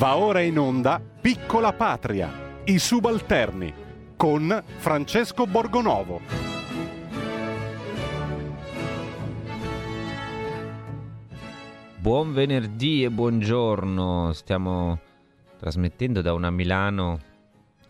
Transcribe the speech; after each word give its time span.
Va 0.00 0.16
ora 0.16 0.40
in 0.40 0.58
onda 0.58 0.98
Piccola 0.98 1.74
Patria, 1.74 2.62
i 2.64 2.78
subalterni, 2.78 3.70
con 4.16 4.64
Francesco 4.78 5.46
Borgonovo. 5.46 6.22
Buon 11.98 12.32
venerdì 12.32 13.04
e 13.04 13.10
buongiorno, 13.10 14.32
stiamo 14.32 14.98
trasmettendo 15.58 16.22
da 16.22 16.32
una 16.32 16.48
Milano 16.48 17.20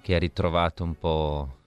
che 0.02 0.16
ha 0.16 0.18
ritrovato 0.18 0.82
un 0.82 0.96
po' 0.96 1.58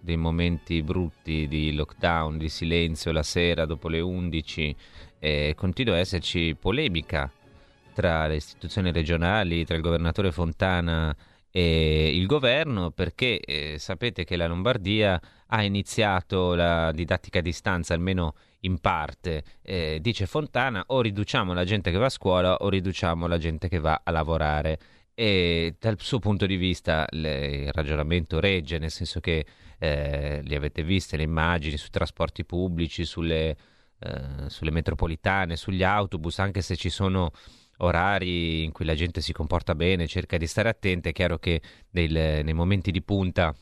dei 0.00 0.16
momenti 0.16 0.82
brutti 0.82 1.46
di 1.46 1.72
lockdown, 1.74 2.38
di 2.38 2.48
silenzio 2.48 3.12
la 3.12 3.22
sera 3.22 3.66
dopo 3.66 3.86
le 3.86 4.00
11 4.00 4.76
e 5.20 5.54
continua 5.56 5.94
a 5.94 5.98
esserci 5.98 6.56
polemica 6.58 7.30
tra 7.92 8.26
le 8.26 8.36
istituzioni 8.36 8.92
regionali, 8.92 9.64
tra 9.64 9.76
il 9.76 9.82
governatore 9.82 10.32
Fontana 10.32 11.14
e 11.54 12.16
il 12.16 12.26
governo 12.26 12.90
perché 12.90 13.38
eh, 13.38 13.76
sapete 13.78 14.24
che 14.24 14.36
la 14.36 14.46
Lombardia 14.46 15.20
ha 15.48 15.62
iniziato 15.62 16.54
la 16.54 16.90
didattica 16.92 17.40
a 17.40 17.42
distanza 17.42 17.92
almeno 17.92 18.34
in 18.60 18.78
parte, 18.78 19.44
eh, 19.60 19.98
dice 20.00 20.26
Fontana, 20.26 20.82
o 20.86 21.02
riduciamo 21.02 21.52
la 21.52 21.64
gente 21.64 21.90
che 21.90 21.98
va 21.98 22.06
a 22.06 22.10
scuola 22.10 22.56
o 22.56 22.68
riduciamo 22.68 23.26
la 23.26 23.38
gente 23.38 23.68
che 23.68 23.78
va 23.78 24.00
a 24.02 24.10
lavorare. 24.10 24.78
E 25.14 25.76
dal 25.78 26.00
suo 26.00 26.18
punto 26.20 26.46
di 26.46 26.56
vista 26.56 27.06
le, 27.10 27.46
il 27.64 27.72
ragionamento 27.72 28.40
regge, 28.40 28.78
nel 28.78 28.90
senso 28.90 29.20
che 29.20 29.44
eh, 29.78 30.40
li 30.42 30.54
avete 30.54 30.82
viste 30.82 31.18
le 31.18 31.24
immagini 31.24 31.76
sui 31.76 31.90
trasporti 31.90 32.46
pubblici, 32.46 33.04
sulle, 33.04 33.56
eh, 33.98 34.48
sulle 34.48 34.70
metropolitane, 34.70 35.56
sugli 35.56 35.82
autobus, 35.82 36.38
anche 36.38 36.62
se 36.62 36.76
ci 36.76 36.88
sono 36.88 37.30
orari 37.78 38.64
in 38.64 38.72
cui 38.72 38.84
la 38.84 38.94
gente 38.94 39.20
si 39.20 39.32
comporta 39.32 39.74
bene, 39.74 40.06
cerca 40.06 40.36
di 40.36 40.46
stare 40.46 40.68
attenta, 40.68 41.08
è 41.08 41.12
chiaro 41.12 41.38
che 41.38 41.60
nel, 41.90 42.44
nei 42.44 42.54
momenti 42.54 42.90
di 42.90 43.02
punta 43.02 43.54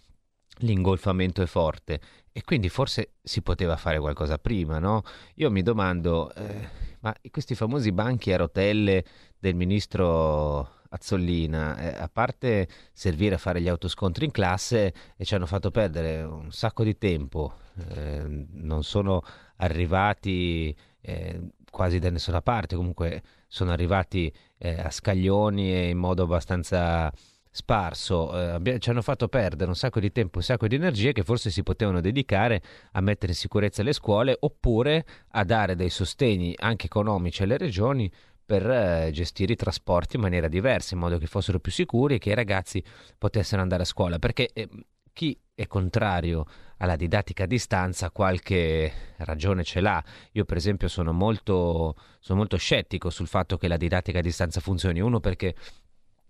l'ingolfamento 0.58 1.42
è 1.42 1.46
forte 1.46 2.00
e 2.32 2.42
quindi 2.42 2.68
forse 2.68 3.14
si 3.22 3.42
poteva 3.42 3.76
fare 3.76 3.98
qualcosa 3.98 4.38
prima, 4.38 4.78
no? 4.78 5.02
Io 5.36 5.50
mi 5.50 5.62
domando, 5.62 6.32
eh, 6.34 6.68
ma 7.00 7.14
questi 7.30 7.54
famosi 7.54 7.92
banchi 7.92 8.32
a 8.32 8.36
rotelle 8.36 9.04
del 9.38 9.54
ministro 9.54 10.78
Azzollina, 10.90 11.78
eh, 11.78 12.02
a 12.02 12.08
parte 12.12 12.68
servire 12.92 13.36
a 13.36 13.38
fare 13.38 13.60
gli 13.60 13.68
autoscontri 13.68 14.24
in 14.24 14.30
classe, 14.30 14.94
e 15.16 15.24
ci 15.24 15.34
hanno 15.34 15.46
fatto 15.46 15.70
perdere 15.70 16.22
un 16.22 16.52
sacco 16.52 16.84
di 16.84 16.96
tempo, 16.98 17.54
eh, 17.88 18.46
non 18.52 18.84
sono 18.84 19.22
arrivati 19.56 20.74
eh, 21.00 21.40
quasi 21.70 21.98
da 21.98 22.10
nessuna 22.10 22.42
parte, 22.42 22.76
comunque 22.76 23.22
sono 23.46 23.70
arrivati 23.72 24.32
eh, 24.58 24.80
a 24.80 24.90
scaglioni 24.90 25.72
e 25.72 25.88
in 25.88 25.98
modo 25.98 26.24
abbastanza 26.24 27.12
sparso, 27.52 28.60
eh, 28.62 28.78
ci 28.78 28.90
hanno 28.90 29.02
fatto 29.02 29.26
perdere 29.28 29.68
un 29.68 29.76
sacco 29.76 29.98
di 29.98 30.12
tempo, 30.12 30.38
un 30.38 30.44
sacco 30.44 30.68
di 30.68 30.76
energie 30.76 31.12
che 31.12 31.24
forse 31.24 31.50
si 31.50 31.62
potevano 31.62 32.00
dedicare 32.00 32.62
a 32.92 33.00
mettere 33.00 33.32
in 33.32 33.38
sicurezza 33.38 33.82
le 33.82 33.92
scuole 33.92 34.36
oppure 34.38 35.04
a 35.30 35.44
dare 35.44 35.74
dei 35.74 35.90
sostegni 35.90 36.54
anche 36.56 36.86
economici 36.86 37.42
alle 37.42 37.58
regioni 37.58 38.10
per 38.44 38.68
eh, 38.68 39.10
gestire 39.12 39.52
i 39.52 39.56
trasporti 39.56 40.16
in 40.16 40.22
maniera 40.22 40.48
diversa, 40.48 40.94
in 40.94 41.00
modo 41.00 41.18
che 41.18 41.26
fossero 41.26 41.60
più 41.60 41.70
sicuri 41.70 42.16
e 42.16 42.18
che 42.18 42.30
i 42.30 42.34
ragazzi 42.34 42.82
potessero 43.16 43.62
andare 43.62 43.82
a 43.82 43.86
scuola, 43.86 44.18
perché 44.18 44.50
eh, 44.52 44.68
chi 45.12 45.38
è 45.54 45.66
contrario 45.66 46.46
alla 46.78 46.96
didattica 46.96 47.44
a 47.44 47.46
distanza 47.46 48.10
qualche 48.10 49.14
ragione 49.18 49.64
ce 49.64 49.80
l'ha. 49.80 50.02
Io 50.32 50.44
per 50.44 50.56
esempio 50.56 50.88
sono 50.88 51.12
molto, 51.12 51.94
sono 52.18 52.38
molto 52.38 52.56
scettico 52.56 53.10
sul 53.10 53.26
fatto 53.26 53.58
che 53.58 53.68
la 53.68 53.76
didattica 53.76 54.20
a 54.20 54.22
distanza 54.22 54.60
funzioni, 54.60 55.00
uno 55.00 55.20
perché 55.20 55.54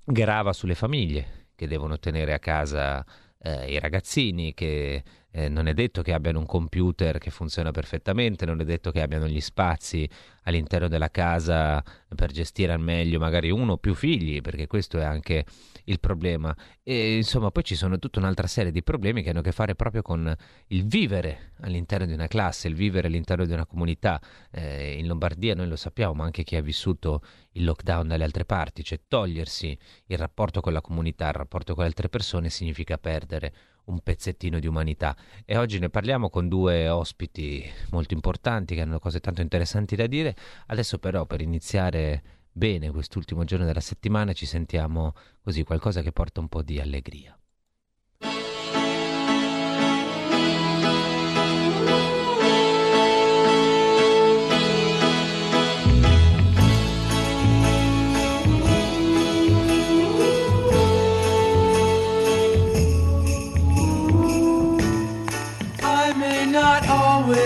grava 0.05 0.53
sulle 0.53 0.75
famiglie 0.75 1.49
che 1.55 1.69
devono 1.69 1.99
tenere 1.99 2.33
a 2.33 2.39
casa 2.39 3.05
eh, 3.39 3.73
i 3.73 3.79
ragazzini, 3.79 4.55
che 4.55 5.03
eh, 5.33 5.49
non 5.49 5.67
è 5.67 5.75
detto 5.75 6.03
che 6.03 6.13
abbiano 6.13 6.39
un 6.41 6.47
computer 6.47 7.19
che 7.19 7.31
funziona 7.31 7.71
perfettamente, 7.71 8.45
non 8.47 8.61
è 8.61 8.65
detto 8.65 8.91
che 8.91 9.01
abbiano 9.01 9.29
gli 9.29 9.41
spazi 9.41 10.09
all'interno 10.45 10.89
della 10.89 11.11
casa 11.11 11.83
per 12.15 12.33
gestire 12.33 12.73
al 12.73 12.81
meglio 12.81 13.19
magari 13.19 13.51
uno 13.51 13.73
o 13.73 13.77
più 13.77 13.95
figli, 13.95 14.41
perché 14.41 14.67
questo 14.67 14.99
è 14.99 15.05
anche 15.05 15.45
il 15.85 16.01
problema. 16.01 16.55
E 16.83 17.17
insomma, 17.17 17.51
poi 17.51 17.63
ci 17.63 17.77
sono 17.77 17.99
tutta 17.99 18.19
un'altra 18.19 18.47
serie 18.47 18.73
di 18.73 18.83
problemi 18.83 19.23
che 19.23 19.31
hanno 19.31 19.41
a 19.41 19.43
che 19.43 19.53
fare 19.53 19.75
proprio 19.75 20.03
con 20.03 20.35
il 20.69 20.87
vivere 20.87 21.53
all'interno 21.61 22.07
di 22.07 22.13
una 22.13 22.27
classe, 22.27 22.69
il 22.69 22.75
vivere 22.75 23.07
all'interno 23.07 23.45
di 23.45 23.53
una 23.53 23.67
comunità. 23.67 24.21
Eh, 24.51 24.97
in 24.99 25.07
Lombardia 25.07 25.55
noi 25.55 25.69
lo 25.69 25.77
sappiamo, 25.77 26.15
ma 26.15 26.25
anche 26.25 26.43
chi 26.43 26.57
ha 26.57 26.63
vissuto 26.63 27.23
il 27.53 27.65
lockdown 27.65 28.09
dalle 28.09 28.25
altre 28.25 28.45
parti, 28.45 28.83
cioè 28.83 29.01
togliersi 29.07 29.77
il 30.07 30.19
rapporto 30.19 30.61
con 30.61 30.73
la 30.73 30.81
comunità, 30.81 31.29
il 31.29 31.35
rapporto 31.35 31.75
con 31.75 31.83
le 31.83 31.89
altre 31.89 32.09
persone 32.09 32.51
significa 32.51 32.99
perdere 32.99 33.53
un 33.85 34.01
pezzettino 34.01 34.59
di 34.59 34.67
umanità. 34.67 35.17
E 35.45 35.57
oggi 35.57 35.79
ne 35.79 35.91
parliamo 35.91 36.31
con 36.31 36.49
due 36.49 36.89
ospiti 36.89 37.65
molto 37.91 38.15
importanti 38.15 38.75
che 38.75 38.83
hanno 38.83 38.99
cose 38.99 39.21
tanto 39.21 39.41
interessanti 39.41 39.97
da 39.97 40.07
dire. 40.07 40.37
Adesso 40.67 40.99
però 40.99 41.27
per 41.27 41.41
iniziare 41.41 42.23
bene 42.53 42.91
quest'ultimo 42.91 43.45
giorno 43.45 43.65
della 43.65 43.81
settimana 43.81 44.33
ci 44.33 44.47
sentiamo 44.47 45.15
così 45.41 45.63
qualcosa 45.63 46.03
che 46.03 46.13
porta 46.13 46.41
un 46.41 46.49
po' 46.49 46.63
di 46.63 46.79
allegria. 46.79 47.40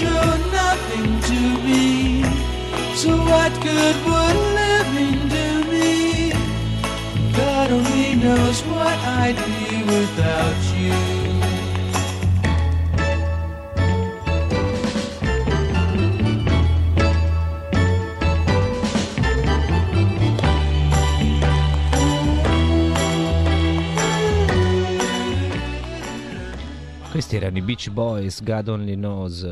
could 0.00 0.40
nothing 0.52 1.08
to 1.30 1.40
me. 1.66 2.22
So 2.94 3.10
what 3.30 3.52
good 3.62 3.96
would 4.08 4.38
living 4.60 5.28
do 5.28 5.48
me? 5.72 6.32
God 7.36 7.70
only 7.70 8.14
knows 8.16 8.62
what 8.62 8.96
I'd 9.20 9.36
be 9.36 9.82
without 9.94 10.60
you. 10.78 11.19
Questi 27.30 27.46
erano 27.46 27.62
i 27.62 27.64
Beach 27.64 27.90
Boys, 27.90 28.42
God 28.42 28.66
Only 28.66 28.94
Knows, 28.96 29.48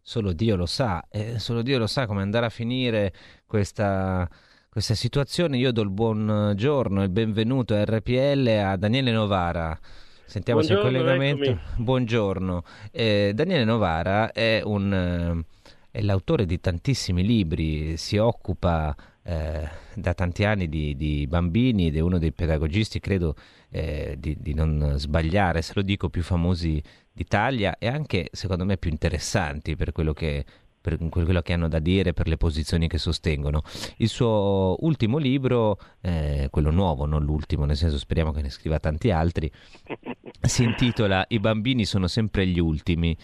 solo 0.00 0.32
Dio 0.32 0.56
lo 0.56 0.64
sa, 0.64 1.04
e 1.10 1.38
solo 1.38 1.60
Dio 1.60 1.76
lo 1.76 1.86
sa 1.86 2.06
come 2.06 2.22
andrà 2.22 2.46
a 2.46 2.48
finire 2.48 3.12
questa, 3.46 4.26
questa 4.70 4.94
situazione. 4.94 5.58
Io 5.58 5.70
do 5.70 5.82
il 5.82 5.90
buongiorno 5.90 7.02
e 7.02 7.04
il 7.04 7.10
benvenuto 7.10 7.74
a 7.74 7.84
RPL 7.84 8.46
a 8.64 8.76
Daniele 8.76 9.12
Novara. 9.12 9.78
Sentiamo 10.24 10.62
se 10.62 10.72
il 10.72 10.78
collegamento. 10.78 11.42
Eccomi. 11.42 11.60
Buongiorno. 11.76 12.62
Eh, 12.90 13.32
Daniele 13.34 13.64
Novara 13.64 14.32
è, 14.32 14.62
un, 14.64 15.44
è 15.90 16.00
l'autore 16.00 16.46
di 16.46 16.58
tantissimi 16.58 17.22
libri, 17.22 17.98
si 17.98 18.16
occupa 18.16 18.96
eh, 19.22 19.68
da 19.94 20.14
tanti 20.14 20.44
anni 20.44 20.70
di, 20.70 20.96
di, 20.96 21.26
bambini 21.28 21.88
ed 21.88 21.96
è 21.96 22.00
uno 22.00 22.18
dei 22.18 22.32
pedagogisti, 22.32 22.98
credo, 22.98 23.34
eh, 23.68 24.16
di, 24.18 24.36
di, 24.40 24.54
non 24.54 24.94
sbagliare, 24.96 25.60
se 25.60 25.72
lo 25.74 25.82
dico, 25.82 26.08
più 26.08 26.22
famosi 26.22 26.82
d'Italia 27.20 27.76
e 27.78 27.86
anche, 27.86 28.30
secondo 28.32 28.64
me, 28.64 28.78
più 28.78 28.90
interessanti 28.90 29.76
per 29.76 29.92
quello 29.92 30.14
che, 30.14 30.42
per 30.80 30.96
quello 31.10 31.42
che 31.42 31.52
hanno 31.52 31.68
da 31.68 31.78
dire, 31.78 32.14
per 32.14 32.28
le 32.28 32.38
posizioni 32.38 32.88
che 32.88 32.96
sostengono. 32.96 33.62
Il 33.98 34.08
suo 34.08 34.76
ultimo 34.80 35.18
libro, 35.18 35.78
eh, 36.00 36.48
quello 36.50 36.70
nuovo, 36.70 37.04
non 37.04 37.22
l'ultimo, 37.22 37.66
nel 37.66 37.76
senso 37.76 37.98
speriamo 37.98 38.32
che 38.32 38.40
ne 38.40 38.48
scriva 38.48 38.78
tanti 38.78 39.10
altri, 39.10 39.52
si 40.40 40.62
intitola 40.62 41.26
I 41.28 41.38
bambini 41.40 41.84
sono 41.84 42.06
sempre 42.06 42.46
gli 42.46 42.58
ultimi 42.58 43.14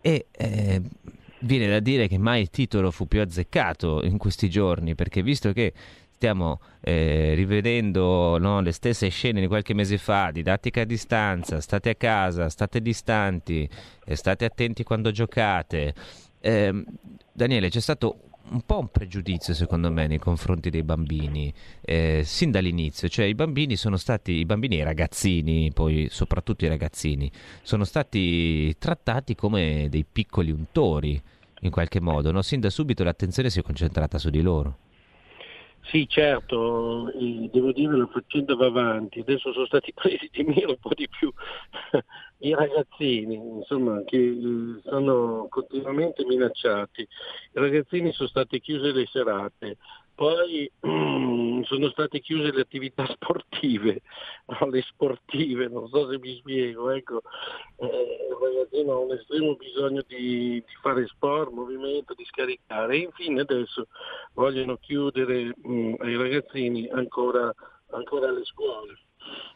e 0.00 0.26
eh, 0.32 0.82
viene 1.42 1.68
da 1.68 1.78
dire 1.78 2.08
che 2.08 2.18
mai 2.18 2.40
il 2.40 2.50
titolo 2.50 2.90
fu 2.90 3.06
più 3.06 3.20
azzeccato 3.20 4.02
in 4.04 4.18
questi 4.18 4.50
giorni, 4.50 4.96
perché 4.96 5.22
visto 5.22 5.52
che 5.52 5.72
stiamo 6.14 6.60
eh, 6.80 7.34
rivedendo 7.34 8.38
no, 8.38 8.60
le 8.60 8.72
stesse 8.72 9.08
scene 9.08 9.40
di 9.40 9.46
qualche 9.46 9.74
mese 9.74 9.98
fa, 9.98 10.30
didattica 10.30 10.82
a 10.82 10.84
distanza, 10.84 11.60
state 11.60 11.90
a 11.90 11.94
casa, 11.94 12.48
state 12.48 12.80
distanti, 12.80 13.68
eh, 14.04 14.16
state 14.16 14.44
attenti 14.44 14.84
quando 14.84 15.10
giocate. 15.10 15.94
Eh, 16.40 16.84
Daniele, 17.32 17.68
c'è 17.68 17.80
stato 17.80 18.18
un 18.50 18.60
po' 18.60 18.78
un 18.78 18.88
pregiudizio 18.88 19.54
secondo 19.54 19.90
me 19.90 20.06
nei 20.06 20.18
confronti 20.18 20.68
dei 20.68 20.82
bambini 20.82 21.52
eh, 21.80 22.22
sin 22.24 22.50
dall'inizio, 22.50 23.08
cioè 23.08 23.24
i 23.24 23.34
bambini 23.34 23.76
sono 23.76 23.96
stati, 23.96 24.32
i 24.32 24.44
bambini 24.44 24.76
e 24.76 24.80
i 24.80 24.84
ragazzini, 24.84 25.72
poi 25.72 26.08
soprattutto 26.10 26.64
i 26.64 26.68
ragazzini, 26.68 27.30
sono 27.62 27.84
stati 27.84 28.74
trattati 28.78 29.34
come 29.34 29.88
dei 29.90 30.04
piccoli 30.10 30.50
untori 30.50 31.20
in 31.60 31.70
qualche 31.70 32.00
modo, 32.00 32.30
no? 32.30 32.42
sin 32.42 32.60
da 32.60 32.70
subito 32.70 33.02
l'attenzione 33.04 33.50
si 33.50 33.58
è 33.58 33.62
concentrata 33.62 34.18
su 34.18 34.30
di 34.30 34.42
loro. 34.42 34.78
Sì, 35.86 36.08
certo, 36.08 37.10
devo 37.50 37.70
dire 37.72 37.96
la 37.96 38.06
faccenda 38.06 38.54
va 38.56 38.66
avanti, 38.66 39.20
adesso 39.20 39.52
sono 39.52 39.66
stati 39.66 39.92
presi 39.94 40.28
di 40.32 40.42
mira 40.42 40.68
un 40.70 40.78
po' 40.78 40.94
di 40.94 41.06
più 41.08 41.30
i 42.38 42.54
ragazzini, 42.54 43.34
insomma, 43.34 44.02
che 44.04 44.16
eh, 44.16 44.80
sono 44.82 45.46
continuamente 45.48 46.24
minacciati. 46.24 47.02
I 47.02 47.06
ragazzini 47.52 48.12
sono 48.12 48.28
state 48.28 48.60
chiuse 48.60 48.92
le 48.92 49.06
serate, 49.06 49.76
poi 50.14 50.70
sono 51.64 51.88
state 51.90 52.20
chiuse 52.20 52.52
le 52.52 52.60
attività 52.60 53.06
sportive, 53.12 54.02
no, 54.46 54.68
le 54.68 54.82
sportive, 54.82 55.68
non 55.68 55.88
so 55.88 56.08
se 56.10 56.18
mi 56.18 56.36
spiego, 56.36 56.90
ecco, 56.90 57.22
eh, 57.76 58.28
il 58.30 58.36
ragazzino 58.40 58.92
ha 58.92 58.98
un 58.98 59.12
estremo 59.12 59.54
bisogno 59.56 60.02
di, 60.06 60.62
di, 60.64 60.74
fare 60.80 61.06
sport, 61.06 61.50
movimento, 61.50 62.14
di 62.14 62.24
scaricare 62.24 62.94
e 62.94 62.98
infine 62.98 63.40
adesso 63.40 63.88
vogliono 64.34 64.76
chiudere 64.76 65.54
mh, 65.56 65.72
mm, 65.72 65.94
ai 65.98 66.16
ragazzini 66.16 66.88
ancora, 66.88 67.52
ancora 67.90 68.30
le 68.30 68.44
scuole. 68.44 68.98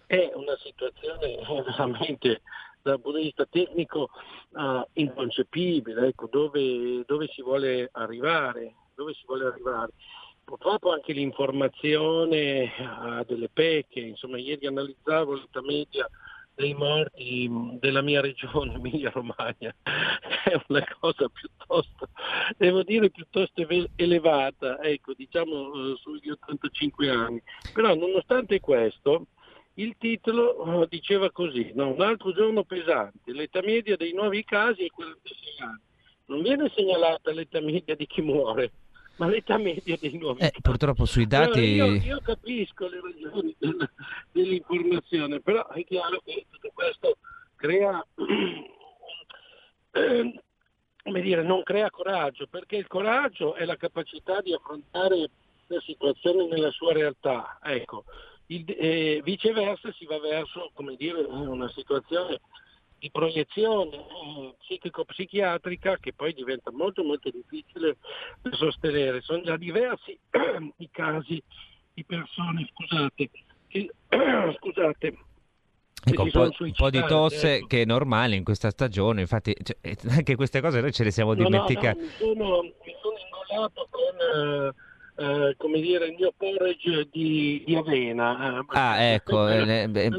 È 0.06 0.32
una 0.34 0.56
situazione 0.56 1.38
veramente 1.66 2.40
dal 2.82 3.00
punto 3.00 3.18
di 3.18 3.24
vista 3.24 3.44
tecnico 3.44 4.08
uh, 4.52 4.82
inconcepibile, 4.94 6.08
ecco, 6.08 6.26
dove, 6.30 7.04
dove 7.06 7.28
si 7.28 7.42
vuole 7.42 7.88
arrivare, 7.92 8.74
dove 8.94 9.12
si 9.12 9.24
vuole 9.26 9.46
arrivare. 9.46 9.92
Purtroppo 10.48 10.90
anche 10.92 11.12
l'informazione 11.12 12.72
ha 12.78 13.22
delle 13.26 13.50
pecche, 13.52 14.00
insomma 14.00 14.38
ieri 14.38 14.66
analizzavo 14.66 15.34
l'età 15.34 15.60
media 15.60 16.08
dei 16.54 16.72
morti 16.72 17.50
della 17.78 18.00
mia 18.00 18.22
regione, 18.22 18.72
Emilia 18.80 19.10
Romagna, 19.10 19.74
è 20.44 20.58
una 20.68 20.82
cosa 20.98 21.28
piuttosto, 21.28 22.08
devo 22.56 22.82
dire, 22.82 23.10
piuttosto 23.10 23.62
elevata, 23.96 24.80
ecco, 24.80 25.12
diciamo 25.12 25.92
eh, 25.92 25.96
sugli 26.00 26.30
85 26.30 27.10
anni. 27.10 27.42
Però 27.74 27.94
nonostante 27.94 28.58
questo, 28.58 29.26
il 29.74 29.96
titolo 29.98 30.44
oh, 30.44 30.86
diceva 30.86 31.30
così, 31.30 31.72
no? 31.74 31.92
un 31.92 32.00
altro 32.00 32.32
giorno 32.32 32.64
pesante, 32.64 33.34
l'età 33.34 33.60
media 33.62 33.98
dei 33.98 34.14
nuovi 34.14 34.42
casi 34.44 34.86
è 34.86 34.88
46 34.88 35.36
anni. 35.58 35.80
Non 36.28 36.40
viene 36.40 36.72
segnalata 36.74 37.32
l'età 37.32 37.60
media 37.60 37.94
di 37.94 38.06
chi 38.06 38.22
muore, 38.22 38.72
ma 39.18 39.26
l'età 39.26 39.58
media 39.58 39.96
dei 40.00 40.16
nuovi 40.16 40.40
eh, 40.42 40.52
Purtroppo 40.60 41.04
sui 41.04 41.26
dati... 41.26 41.78
Allora 41.80 41.96
io, 41.96 42.02
io, 42.02 42.20
capisco 42.20 42.88
le 42.88 43.00
ragioni 43.00 43.54
del, 43.58 43.90
dell'informazione, 44.32 45.40
però 45.40 45.68
è 45.68 45.84
chiaro 45.84 46.20
che 46.24 46.46
tutto 46.50 46.70
questo 46.74 47.16
crea... 47.56 48.04
Eh, 49.90 50.42
come 51.02 51.20
dire, 51.22 51.42
non 51.42 51.62
crea 51.62 51.90
coraggio, 51.90 52.46
perché 52.46 52.76
il 52.76 52.86
coraggio 52.86 53.54
è 53.54 53.64
la 53.64 53.76
capacità 53.76 54.42
di 54.42 54.52
affrontare 54.52 55.30
la 55.66 55.80
situazione 55.80 56.46
nella 56.46 56.70
sua 56.70 56.92
realtà. 56.92 57.58
Ecco, 57.62 58.04
il, 58.46 58.64
eh, 58.68 59.20
viceversa 59.24 59.90
si 59.92 60.04
va 60.04 60.20
verso 60.20 60.70
come 60.74 60.96
dire, 60.96 61.22
una 61.22 61.68
situazione 61.70 62.40
di 62.98 63.10
proiezione 63.10 63.96
eh, 63.96 64.54
psichico-psichiatrica 64.58 65.98
che 65.98 66.12
poi 66.12 66.32
diventa 66.32 66.70
molto 66.70 67.02
molto 67.02 67.30
difficile 67.30 67.96
da 68.42 68.50
sostenere. 68.52 69.20
Sono 69.20 69.42
già 69.42 69.56
diversi 69.56 70.18
i 70.78 70.88
casi 70.90 71.42
di 71.94 72.04
persone, 72.04 72.68
scusate, 72.72 73.30
che, 73.68 73.90
scusate, 74.58 75.18
Ecco, 76.04 76.22
un, 76.22 76.30
po', 76.30 76.48
un 76.58 76.72
po', 76.72 76.90
di 76.90 77.04
tosse 77.06 77.56
ecco. 77.56 77.66
che 77.66 77.82
è 77.82 77.84
normale 77.84 78.36
in 78.36 78.44
questa 78.44 78.70
stagione, 78.70 79.20
infatti 79.20 79.54
cioè, 79.62 79.76
anche 80.10 80.36
queste 80.36 80.60
cose 80.60 80.80
noi 80.80 80.92
ce 80.92 81.04
le 81.04 81.10
siamo 81.10 81.34
dimenticate. 81.34 82.00
No, 82.20 82.32
no, 82.34 82.34
mi, 82.34 82.36
sono, 82.38 82.62
mi 82.62 82.94
sono 83.02 83.16
ingolato 83.18 83.88
con... 83.90 84.68
Uh, 84.68 84.86
eh, 85.18 85.56
come 85.58 85.80
dire, 85.80 86.06
il 86.06 86.14
mio 86.16 86.32
porridge 86.36 87.08
di, 87.10 87.64
di 87.66 87.74
avena. 87.74 88.60
Eh, 88.60 88.64
ah, 88.68 89.02
ecco, 89.02 89.48
eh, 89.50 89.88
beh, 89.88 90.10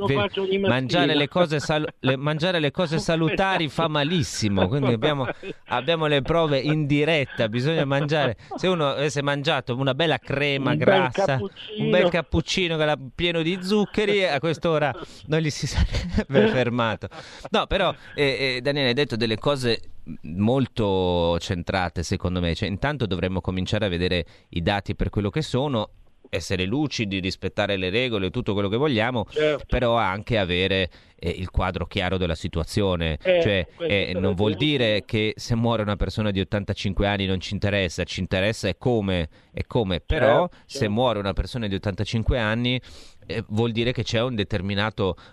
mangiare, 0.59 1.15
le 1.15 1.29
cose 1.29 1.61
sal- 1.61 1.87
le, 1.99 2.17
mangiare 2.17 2.59
le 2.59 2.71
cose 2.71 2.99
salutari 2.99 3.69
fa 3.69 3.87
malissimo, 3.87 4.67
quindi 4.67 4.91
abbiamo, 4.91 5.25
abbiamo, 5.67 6.07
le 6.07 6.21
prove 6.21 6.59
in 6.59 6.85
diretta, 6.85 7.47
bisogna 7.47 7.85
mangiare, 7.85 8.35
se 8.55 8.67
uno 8.67 8.89
avesse 8.89 9.21
mangiato 9.21 9.73
una 9.75 9.93
bella 9.93 10.17
crema 10.17 10.71
un 10.71 10.77
grassa, 10.77 11.37
bel 11.37 11.49
un 11.77 11.89
bel 11.89 12.09
cappuccino 12.09 12.77
pieno 13.15 13.41
di 13.41 13.57
zuccheri, 13.61 14.25
a 14.25 14.39
quest'ora 14.39 14.93
non 15.27 15.39
gli 15.39 15.49
si 15.49 15.65
sarebbe 15.65 16.47
fermato. 16.51 17.07
No, 17.51 17.67
però 17.67 17.93
eh, 18.15 18.55
eh, 18.57 18.61
Daniele 18.61 18.89
hai 18.89 18.93
detto 18.93 19.15
delle 19.15 19.37
cose 19.37 19.79
molto 20.23 21.37
centrate 21.39 22.03
secondo 22.03 22.39
me, 22.39 22.55
cioè, 22.55 22.67
intanto 22.69 23.05
dovremmo 23.05 23.41
cominciare 23.41 23.85
a 23.85 23.89
vedere 23.89 24.25
i 24.49 24.61
dati 24.61 24.95
per 24.95 25.09
quello 25.09 25.29
che 25.29 25.41
sono 25.41 25.89
essere 26.29 26.65
lucidi, 26.65 27.19
rispettare 27.19 27.75
le 27.75 27.89
regole, 27.89 28.29
tutto 28.29 28.53
quello 28.53 28.69
che 28.69 28.77
vogliamo, 28.77 29.25
certo. 29.29 29.65
però 29.67 29.95
anche 29.95 30.37
avere 30.37 30.89
eh, 31.15 31.29
il 31.29 31.49
quadro 31.49 31.85
chiaro 31.85 32.17
della 32.17 32.35
situazione. 32.35 33.17
Eh, 33.21 33.41
cioè, 33.41 33.67
eh, 33.79 34.13
non 34.15 34.35
vuol 34.35 34.55
dire 34.55 35.03
che 35.05 35.33
se 35.35 35.55
muore 35.55 35.81
una 35.81 35.95
persona 35.95 36.31
di 36.31 36.39
85 36.39 37.07
anni 37.07 37.25
non 37.25 37.39
ci 37.39 37.53
interessa, 37.53 38.03
ci 38.03 38.19
interessa 38.19 38.67
e 38.67 38.77
come, 38.77 39.29
e 39.51 39.65
come. 39.67 39.99
però 39.99 40.47
certo, 40.47 40.57
se 40.65 40.77
certo. 40.79 40.93
muore 40.93 41.19
una 41.19 41.33
persona 41.33 41.67
di 41.67 41.75
85 41.75 42.39
anni 42.39 42.79
eh, 43.25 43.43
vuol 43.49 43.71
dire 43.71 43.91
che 43.91 44.03
c'è 44.03 44.21
un 44.21 44.37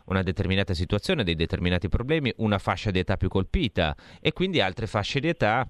una 0.06 0.22
determinata 0.22 0.74
situazione, 0.74 1.24
dei 1.24 1.34
determinati 1.34 1.88
problemi, 1.88 2.32
una 2.38 2.58
fascia 2.58 2.90
di 2.90 2.98
età 2.98 3.16
più 3.16 3.28
colpita 3.28 3.94
e 4.20 4.32
quindi 4.32 4.60
altre 4.60 4.86
fasce 4.86 5.20
di 5.20 5.28
età 5.28 5.66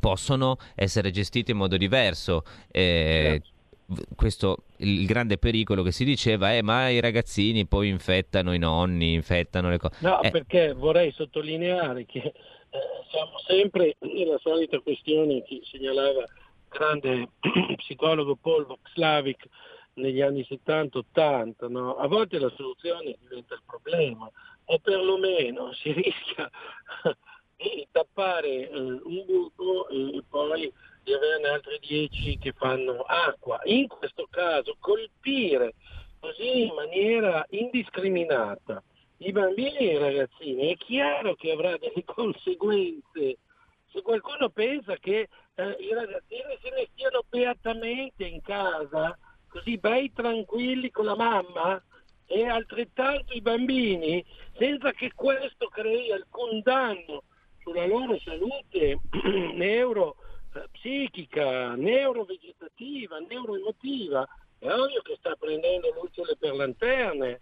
possono 0.00 0.56
essere 0.74 1.10
gestite 1.10 1.50
in 1.50 1.58
modo 1.58 1.76
diverso. 1.76 2.44
Eh, 2.70 3.40
certo 3.40 3.51
questo 4.16 4.64
il 4.78 5.06
grande 5.06 5.38
pericolo 5.38 5.82
che 5.82 5.92
si 5.92 6.04
diceva 6.04 6.52
è 6.52 6.62
ma 6.62 6.88
i 6.88 7.00
ragazzini 7.00 7.66
poi 7.66 7.88
infettano 7.88 8.52
i 8.52 8.58
nonni, 8.58 9.12
infettano 9.14 9.68
le 9.70 9.78
cose. 9.78 9.96
No, 10.00 10.20
eh. 10.22 10.30
perché 10.30 10.72
vorrei 10.72 11.12
sottolineare 11.12 12.04
che 12.06 12.18
eh, 12.18 12.34
siamo 13.10 13.38
sempre 13.46 13.96
nella 14.00 14.38
solita 14.38 14.78
questione 14.80 15.42
che 15.42 15.60
segnalava 15.64 16.20
il 16.20 16.28
grande 16.68 17.28
psicologo 17.76 18.36
Paul 18.36 18.66
Voxlavic 18.66 19.46
negli 19.94 20.22
anni 20.22 20.46
70-80, 20.48 21.68
no? 21.68 21.96
a 21.96 22.06
volte 22.06 22.38
la 22.38 22.50
soluzione 22.56 23.16
diventa 23.20 23.54
il 23.54 23.62
problema 23.66 24.30
o 24.64 24.78
perlomeno 24.78 25.72
si 25.74 25.92
rischia 25.92 26.50
di 27.56 27.86
tappare 27.90 28.70
eh, 28.70 28.78
un 28.80 29.24
buco 29.26 29.88
e 29.88 30.22
poi 30.28 30.72
di 31.02 31.12
averne 31.12 31.48
altri 31.48 31.78
dieci 31.80 32.38
che 32.38 32.52
fanno 32.52 33.02
acqua. 33.02 33.60
In 33.64 33.88
questo 33.88 34.26
caso 34.30 34.76
colpire 34.78 35.74
così 36.20 36.66
in 36.66 36.74
maniera 36.74 37.44
indiscriminata 37.50 38.82
i 39.18 39.32
bambini 39.32 39.76
e 39.76 39.94
i 39.94 39.98
ragazzini 39.98 40.72
è 40.72 40.76
chiaro 40.76 41.34
che 41.34 41.52
avrà 41.52 41.76
delle 41.76 42.02
conseguenze. 42.06 43.38
Se 43.90 44.02
qualcuno 44.02 44.48
pensa 44.48 44.96
che 44.96 45.28
eh, 45.54 45.76
i 45.78 45.92
ragazzini 45.92 46.58
se 46.60 46.70
ne 46.70 46.88
stiano 46.92 47.24
beatamente 47.28 48.24
in 48.24 48.40
casa, 48.40 49.16
così 49.48 49.76
bei 49.78 50.12
tranquilli 50.12 50.90
con 50.90 51.04
la 51.04 51.16
mamma, 51.16 51.82
e 52.26 52.48
altrettanto 52.48 53.34
i 53.34 53.42
bambini, 53.42 54.24
senza 54.56 54.92
che 54.92 55.12
questo 55.14 55.68
crei 55.68 56.10
alcun 56.12 56.62
danno 56.62 57.24
sulla 57.58 57.86
loro 57.86 58.18
salute 58.20 59.00
neuro 59.54 60.16
psichica, 60.72 61.74
neurovegetativa, 61.74 63.18
neuroemotiva, 63.18 64.26
è 64.58 64.70
ovvio 64.70 65.02
che 65.02 65.16
sta 65.18 65.34
prendendo 65.36 65.92
lucciole 65.92 66.36
per 66.36 66.54
lanterne. 66.54 67.40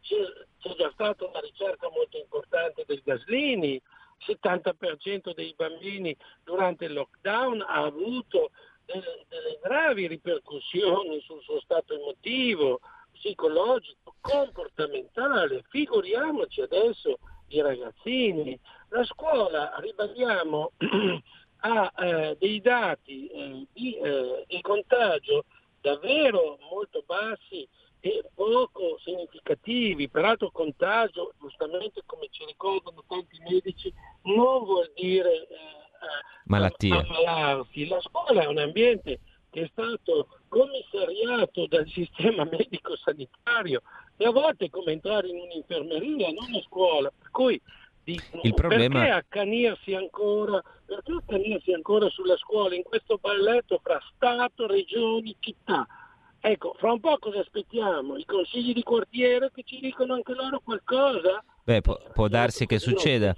C'è, 0.00 0.16
c'è 0.58 0.74
già 0.74 0.90
stata 0.92 1.26
una 1.26 1.40
ricerca 1.40 1.88
molto 1.90 2.16
importante 2.16 2.84
del 2.86 3.02
Gaslini, 3.04 3.74
il 3.74 4.38
70% 4.42 5.34
dei 5.34 5.54
bambini 5.56 6.16
durante 6.42 6.86
il 6.86 6.94
lockdown 6.94 7.60
ha 7.60 7.82
avuto 7.82 8.50
delle, 8.84 9.26
delle 9.28 9.58
gravi 9.62 10.06
ripercussioni 10.06 11.20
sul 11.20 11.42
suo 11.42 11.60
stato 11.60 11.94
emotivo, 11.94 12.80
psicologico, 13.12 14.14
comportamentale. 14.20 15.62
Figuriamoci 15.68 16.60
adesso 16.62 17.18
i 17.48 17.60
ragazzini. 17.60 18.58
La 18.88 19.04
scuola, 19.04 19.74
ribadiamo, 19.78 20.72
ha 21.66 21.92
eh, 21.98 22.36
dei 22.38 22.60
dati 22.60 23.26
eh, 23.26 23.66
di, 23.72 23.96
eh, 23.96 24.44
di, 24.46 24.60
contagio 24.60 25.44
davvero 25.80 26.58
molto 26.70 27.02
bassi 27.04 27.66
e 28.00 28.24
poco 28.34 28.98
significativi. 29.02 30.08
Peraltro 30.08 30.50
contagio, 30.50 31.34
giustamente 31.40 32.02
come 32.06 32.28
ci 32.30 32.44
ricordano 32.44 33.02
tanti 33.08 33.38
medici, 33.48 33.92
non 34.22 34.64
vuol 34.64 34.90
dire 34.94 35.32
eh, 35.32 35.46
malattia. 36.44 37.00
ammalarsi. 37.00 37.88
La 37.88 38.00
scuola 38.00 38.42
è 38.42 38.46
un 38.46 38.58
ambiente 38.58 39.20
che 39.50 39.62
è 39.62 39.68
stato 39.72 40.28
commissariato 40.48 41.66
dal 41.66 41.88
sistema 41.88 42.44
medico 42.50 42.96
sanitario 42.96 43.82
e 44.16 44.24
a 44.24 44.30
volte 44.30 44.66
è 44.66 44.70
come 44.70 44.92
entrare 44.92 45.28
in 45.28 45.38
un'infermeria, 45.38 46.30
non 46.30 46.54
a 46.54 46.60
scuola. 46.62 47.10
Per 47.16 47.30
cui 47.30 47.60
dicono, 48.06 48.42
il 48.44 48.54
problema... 48.54 49.00
perché 49.00 49.14
accanirsi 49.14 49.94
ancora, 49.94 50.62
perché 50.84 51.12
accanirsi 51.12 51.72
ancora 51.72 52.08
sulla 52.08 52.36
scuola 52.36 52.74
in 52.76 52.84
questo 52.84 53.18
balletto 53.20 53.80
fra 53.82 54.00
Stato, 54.14 54.66
regioni, 54.66 55.36
città? 55.40 55.86
Ecco, 56.38 56.76
fra 56.78 56.92
un 56.92 57.00
po' 57.00 57.18
cosa 57.18 57.40
aspettiamo? 57.40 58.16
I 58.16 58.24
consigli 58.24 58.72
di 58.72 58.82
quartiere 58.82 59.50
che 59.52 59.64
ci 59.64 59.80
dicono 59.80 60.14
anche 60.14 60.32
loro 60.32 60.60
qualcosa? 60.60 61.42
Beh, 61.64 61.80
può, 61.80 61.98
può 62.12 62.28
darsi 62.28 62.66
che 62.66 62.78
succeda, 62.78 63.34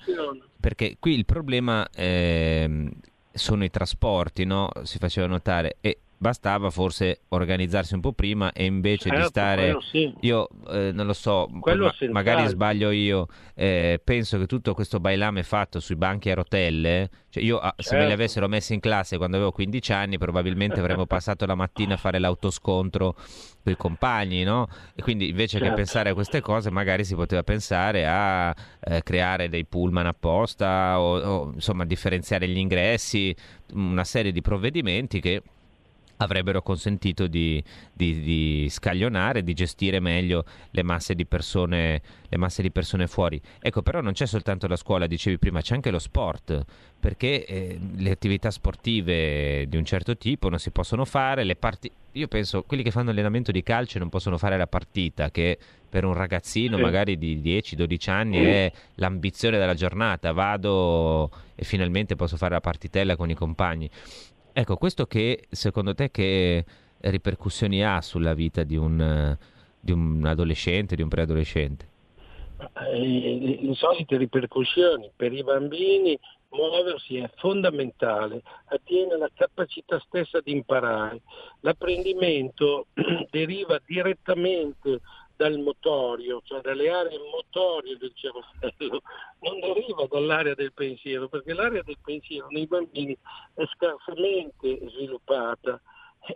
perché 0.60 0.96
qui 1.00 1.14
il 1.14 1.24
problema 1.24 1.88
eh, 1.90 2.90
sono 3.32 3.64
i 3.64 3.70
trasporti, 3.70 4.44
no? 4.44 4.70
si 4.82 4.98
faceva 4.98 5.26
notare, 5.26 5.78
e 5.80 6.00
bastava 6.18 6.70
forse 6.70 7.20
organizzarsi 7.28 7.94
un 7.94 8.00
po' 8.00 8.12
prima 8.12 8.52
e 8.52 8.64
invece 8.64 9.08
certo, 9.08 9.18
di 9.18 9.28
stare 9.28 9.78
sì. 9.88 10.12
io 10.20 10.48
eh, 10.68 10.90
non 10.92 11.06
lo 11.06 11.12
so 11.12 11.48
ma, 11.48 11.92
magari 12.10 12.48
sbaglio 12.48 12.90
io 12.90 13.28
eh, 13.54 14.00
penso 14.02 14.36
che 14.38 14.46
tutto 14.46 14.74
questo 14.74 14.98
bailame 14.98 15.44
fatto 15.44 15.78
sui 15.78 15.94
banchi 15.94 16.28
a 16.30 16.34
rotelle 16.34 17.08
cioè 17.28 17.42
io 17.42 17.60
certo. 17.60 17.82
se 17.82 17.94
me 17.94 18.00
li 18.00 18.08
certo. 18.08 18.22
avessero 18.22 18.48
messi 18.48 18.74
in 18.74 18.80
classe 18.80 19.16
quando 19.16 19.36
avevo 19.36 19.52
15 19.52 19.92
anni 19.92 20.18
probabilmente 20.18 20.80
avremmo 20.80 21.06
passato 21.06 21.46
la 21.46 21.54
mattina 21.54 21.94
a 21.94 21.98
fare 21.98 22.18
l'autoscontro 22.18 23.14
con 23.62 23.72
i 23.72 23.76
compagni 23.76 24.42
no? 24.42 24.68
e 24.96 25.02
quindi 25.02 25.28
invece 25.28 25.58
certo. 25.58 25.68
che 25.68 25.74
pensare 25.74 26.10
a 26.10 26.14
queste 26.14 26.40
cose 26.40 26.70
magari 26.70 27.04
si 27.04 27.14
poteva 27.14 27.44
pensare 27.44 28.06
a 28.08 28.52
eh, 28.80 29.04
creare 29.04 29.48
dei 29.48 29.64
pullman 29.64 30.06
apposta 30.06 30.98
o, 30.98 31.18
o 31.20 31.52
insomma 31.54 31.84
differenziare 31.84 32.48
gli 32.48 32.58
ingressi 32.58 33.34
una 33.74 34.04
serie 34.04 34.32
di 34.32 34.40
provvedimenti 34.40 35.20
che 35.20 35.42
avrebbero 36.18 36.62
consentito 36.62 37.26
di, 37.26 37.62
di, 37.92 38.20
di, 38.20 38.68
scaglionare, 38.70 39.42
di 39.42 39.54
gestire 39.54 40.00
meglio 40.00 40.44
le 40.70 40.82
masse, 40.82 41.14
di 41.14 41.26
persone, 41.26 42.00
le 42.28 42.36
masse 42.36 42.62
di 42.62 42.70
persone 42.70 43.06
fuori. 43.06 43.40
Ecco, 43.60 43.82
però 43.82 44.00
non 44.00 44.12
c'è 44.12 44.26
soltanto 44.26 44.66
la 44.66 44.76
scuola, 44.76 45.06
dicevi 45.06 45.38
prima, 45.38 45.60
c'è 45.60 45.74
anche 45.74 45.90
lo 45.90 45.98
sport, 45.98 46.64
perché 46.98 47.44
eh, 47.44 47.78
le 47.96 48.10
attività 48.10 48.50
sportive 48.50 49.66
di 49.68 49.76
un 49.76 49.84
certo 49.84 50.16
tipo 50.16 50.48
non 50.48 50.58
si 50.58 50.70
possono 50.70 51.04
fare, 51.04 51.44
le 51.44 51.56
parti... 51.56 51.90
Io 52.12 52.26
penso, 52.26 52.64
quelli 52.64 52.82
che 52.82 52.90
fanno 52.90 53.10
allenamento 53.10 53.52
di 53.52 53.62
calcio 53.62 53.98
non 53.98 54.08
possono 54.08 54.38
fare 54.38 54.56
la 54.56 54.66
partita, 54.66 55.30
che 55.30 55.56
per 55.88 56.04
un 56.04 56.14
ragazzino 56.14 56.76
sì. 56.76 56.82
magari 56.82 57.16
di 57.16 57.40
10-12 57.40 58.10
anni 58.10 58.38
è 58.38 58.72
l'ambizione 58.96 59.56
della 59.56 59.74
giornata, 59.74 60.32
vado 60.32 61.30
e 61.54 61.64
finalmente 61.64 62.16
posso 62.16 62.36
fare 62.36 62.54
la 62.54 62.60
partitella 62.60 63.14
con 63.14 63.30
i 63.30 63.34
compagni. 63.34 63.88
Ecco, 64.58 64.76
questo 64.76 65.06
che 65.06 65.44
secondo 65.50 65.94
te 65.94 66.10
che 66.10 66.64
ripercussioni 66.98 67.84
ha 67.84 68.00
sulla 68.00 68.34
vita 68.34 68.64
di 68.64 68.76
un, 68.76 69.36
di 69.78 69.92
un 69.92 70.24
adolescente, 70.26 70.96
di 70.96 71.02
un 71.02 71.08
preadolescente? 71.08 71.88
Eh, 72.92 73.58
le 73.62 73.74
solite 73.74 74.16
ripercussioni 74.16 75.12
per 75.14 75.32
i 75.32 75.44
bambini 75.44 76.18
muoversi 76.48 77.18
è 77.18 77.30
fondamentale, 77.36 78.42
attiene 78.64 79.14
alla 79.14 79.30
capacità 79.32 80.00
stessa 80.00 80.40
di 80.40 80.50
imparare. 80.50 81.20
L'apprendimento 81.60 82.86
deriva 83.30 83.80
direttamente 83.86 85.00
dal 85.38 85.56
motorio, 85.60 86.42
cioè 86.42 86.60
dalle 86.60 86.90
aree 86.90 87.16
motorie 87.30 87.96
del 87.96 88.12
cervello, 88.12 89.02
non 89.38 89.60
deriva 89.60 90.04
dall'area 90.10 90.54
del 90.54 90.72
pensiero, 90.72 91.28
perché 91.28 91.54
l'area 91.54 91.82
del 91.84 91.98
pensiero 92.02 92.48
nei 92.50 92.66
bambini 92.66 93.16
è 93.54 93.64
scarsamente 93.66 94.80
sviluppata. 94.90 95.80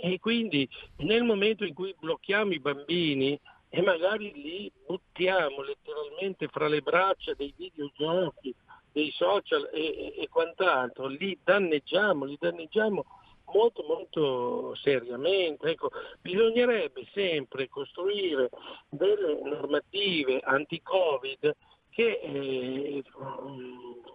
E 0.00 0.20
quindi 0.20 0.68
nel 0.98 1.24
momento 1.24 1.64
in 1.64 1.74
cui 1.74 1.92
blocchiamo 1.98 2.52
i 2.52 2.60
bambini 2.60 3.38
e 3.68 3.82
magari 3.82 4.32
li 4.40 4.72
buttiamo 4.86 5.62
letteralmente 5.62 6.46
fra 6.46 6.68
le 6.68 6.80
braccia 6.80 7.34
dei 7.34 7.52
videogiochi, 7.56 8.54
dei 8.92 9.10
social 9.10 9.68
e, 9.72 9.80
e, 9.80 10.14
e 10.16 10.28
quant'altro, 10.28 11.08
li 11.08 11.36
danneggiamo, 11.42 12.24
li 12.24 12.36
danneggiamo 12.38 13.04
molto 13.46 13.82
molto 13.86 14.74
seriamente. 14.76 15.70
Ecco, 15.70 15.90
bisognerebbe 16.20 17.06
sempre 17.12 17.68
costruire 17.68 18.50
delle 18.88 19.40
normative 19.42 20.40
anti-Covid 20.40 21.56
che 21.90 22.20
eh, 22.22 23.02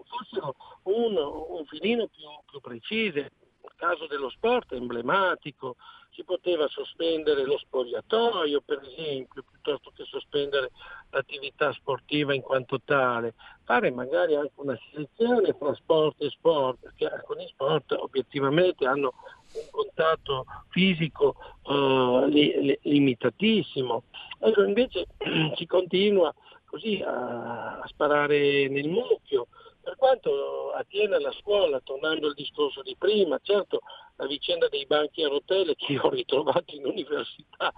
fossero 0.05 0.55
un, 0.83 1.15
un 1.15 1.65
filino 1.65 2.07
più, 2.07 2.27
più 2.49 2.59
precise. 2.59 3.31
Caso 3.77 4.07
dello 4.07 4.29
sport 4.29 4.73
emblematico, 4.73 5.75
si 6.17 6.23
poteva 6.23 6.67
sospendere 6.67 7.45
lo 7.45 7.59
spogliatoio 7.59 8.61
per 8.61 8.81
esempio, 8.83 9.43
piuttosto 9.47 9.91
che 9.95 10.03
sospendere 10.05 10.71
l'attività 11.11 11.71
sportiva 11.73 12.33
in 12.33 12.41
quanto 12.41 12.81
tale, 12.83 13.35
fare 13.63 13.91
magari 13.91 14.33
anche 14.33 14.53
una 14.55 14.77
selezione 14.89 15.55
tra 15.55 15.75
sport 15.75 16.19
e 16.23 16.29
sport, 16.29 16.79
perché 16.81 17.05
alcuni 17.05 17.47
sport 17.47 17.91
obiettivamente 17.91 18.87
hanno 18.87 19.13
un 19.53 19.67
contatto 19.69 20.45
fisico 20.69 21.35
uh, 21.65 22.25
li, 22.25 22.51
li, 22.61 22.79
limitatissimo. 22.81 24.03
Ecco, 24.39 24.63
invece 24.63 25.05
si 25.55 25.67
continua 25.67 26.33
così 26.65 26.99
a, 27.05 27.79
a 27.79 27.87
sparare 27.87 28.67
nel 28.69 28.89
mucchio. 28.89 29.47
Per 29.87 29.95
quanto 29.95 30.71
attiene 30.73 31.15
alla 31.15 31.31
scuola, 31.31 31.79
tornando 31.79 32.27
al 32.27 32.33
discorso 32.33 32.81
di 32.81 32.93
prima, 32.99 33.39
certo 33.41 33.79
la 34.17 34.27
vicenda 34.27 34.67
dei 34.67 34.85
banchi 34.85 35.23
a 35.23 35.29
rotelle 35.29 35.75
che 35.77 35.97
ho 35.97 36.09
ritrovato 36.09 36.75
in 36.75 36.85
università 36.85 37.71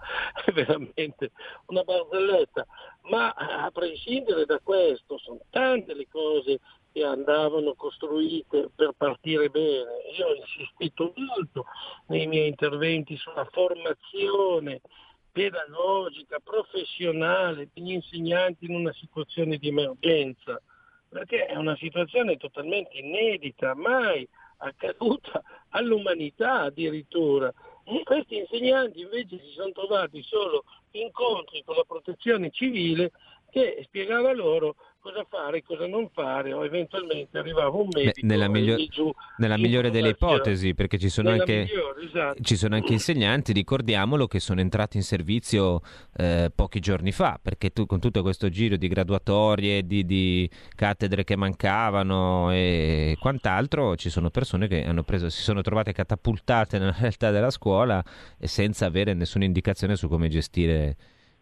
è 0.44 0.50
veramente 0.50 1.30
una 1.66 1.84
barzelletta, 1.84 2.66
ma 3.02 3.30
a 3.30 3.70
prescindere 3.70 4.44
da 4.44 4.58
questo 4.58 5.18
sono 5.18 5.38
tante 5.50 5.94
le 5.94 6.08
cose 6.08 6.58
che 6.92 7.04
andavano 7.04 7.74
costruite 7.74 8.70
per 8.74 8.90
partire 8.96 9.48
bene. 9.48 10.02
Io 10.18 10.26
ho 10.26 10.34
insistito 10.34 11.12
molto 11.14 11.66
nei 12.08 12.26
miei 12.26 12.48
interventi 12.48 13.16
sulla 13.18 13.46
formazione 13.52 14.80
pedagogica, 15.30 16.40
professionale 16.42 17.68
degli 17.72 17.92
insegnanti 17.92 18.64
in 18.64 18.74
una 18.74 18.92
situazione 18.94 19.58
di 19.58 19.68
emergenza 19.68 20.60
perché 21.10 21.46
è 21.46 21.56
una 21.56 21.76
situazione 21.76 22.36
totalmente 22.36 22.96
inedita, 22.96 23.74
mai 23.74 24.26
accaduta 24.58 25.42
all'umanità 25.70 26.62
addirittura. 26.62 27.52
E 27.84 28.02
questi 28.04 28.38
insegnanti 28.38 29.00
invece 29.00 29.40
si 29.40 29.50
sono 29.50 29.72
trovati 29.72 30.22
solo 30.22 30.64
incontri 30.92 31.62
con 31.64 31.74
la 31.74 31.84
protezione 31.84 32.50
civile 32.50 33.10
che 33.50 33.80
spiegava 33.84 34.32
loro 34.32 34.76
cosa 35.00 35.24
fare, 35.28 35.58
e 35.58 35.62
cosa 35.62 35.86
non 35.86 36.08
fare 36.12 36.52
o 36.52 36.64
eventualmente 36.64 37.38
arrivava 37.38 37.70
un 37.70 37.88
medico 37.90 38.26
nella, 38.26 38.48
miglior- 38.48 38.86
giù, 38.88 39.10
nella 39.38 39.56
migliore 39.56 39.90
delle 39.90 40.10
ipotesi 40.10 40.74
perché 40.74 40.98
ci 40.98 41.08
sono, 41.08 41.30
anche, 41.30 41.64
migliore, 41.68 42.04
esatto. 42.04 42.42
ci 42.42 42.56
sono, 42.56 42.74
anche, 42.74 42.92
insegnanti, 42.92 43.52
ricordiamolo, 43.52 44.26
che 44.26 44.40
sono 44.40 44.60
entrati 44.60 44.98
in 44.98 45.02
servizio 45.02 45.80
eh, 46.16 46.50
pochi 46.54 46.80
giorni 46.80 47.12
fa 47.12 47.38
perché 47.42 47.70
tu, 47.70 47.86
con 47.86 47.98
tutto 47.98 48.20
questo 48.22 48.50
giro 48.50 48.76
di 48.76 48.88
graduatorie, 48.88 49.86
di, 49.86 50.04
di, 50.04 50.48
cattedre 50.76 51.24
che 51.24 51.36
mancavano 51.36 52.52
e 52.52 53.16
quant'altro 53.18 53.96
ci 53.96 54.10
sono 54.10 54.30
persone 54.30 54.68
che 54.68 54.86
preso, 55.04 55.30
si 55.30 55.42
sono 55.42 55.62
trovate 55.62 55.92
catapultate 55.92 56.78
nella 56.78 56.94
realtà 56.98 57.30
della 57.30 57.50
scuola 57.50 58.04
e 58.38 58.46
senza 58.46 58.84
avere 58.84 59.14
nessuna 59.14 59.44
indicazione 59.44 59.96
su 59.96 60.08
come 60.08 60.28
gestire 60.28 60.96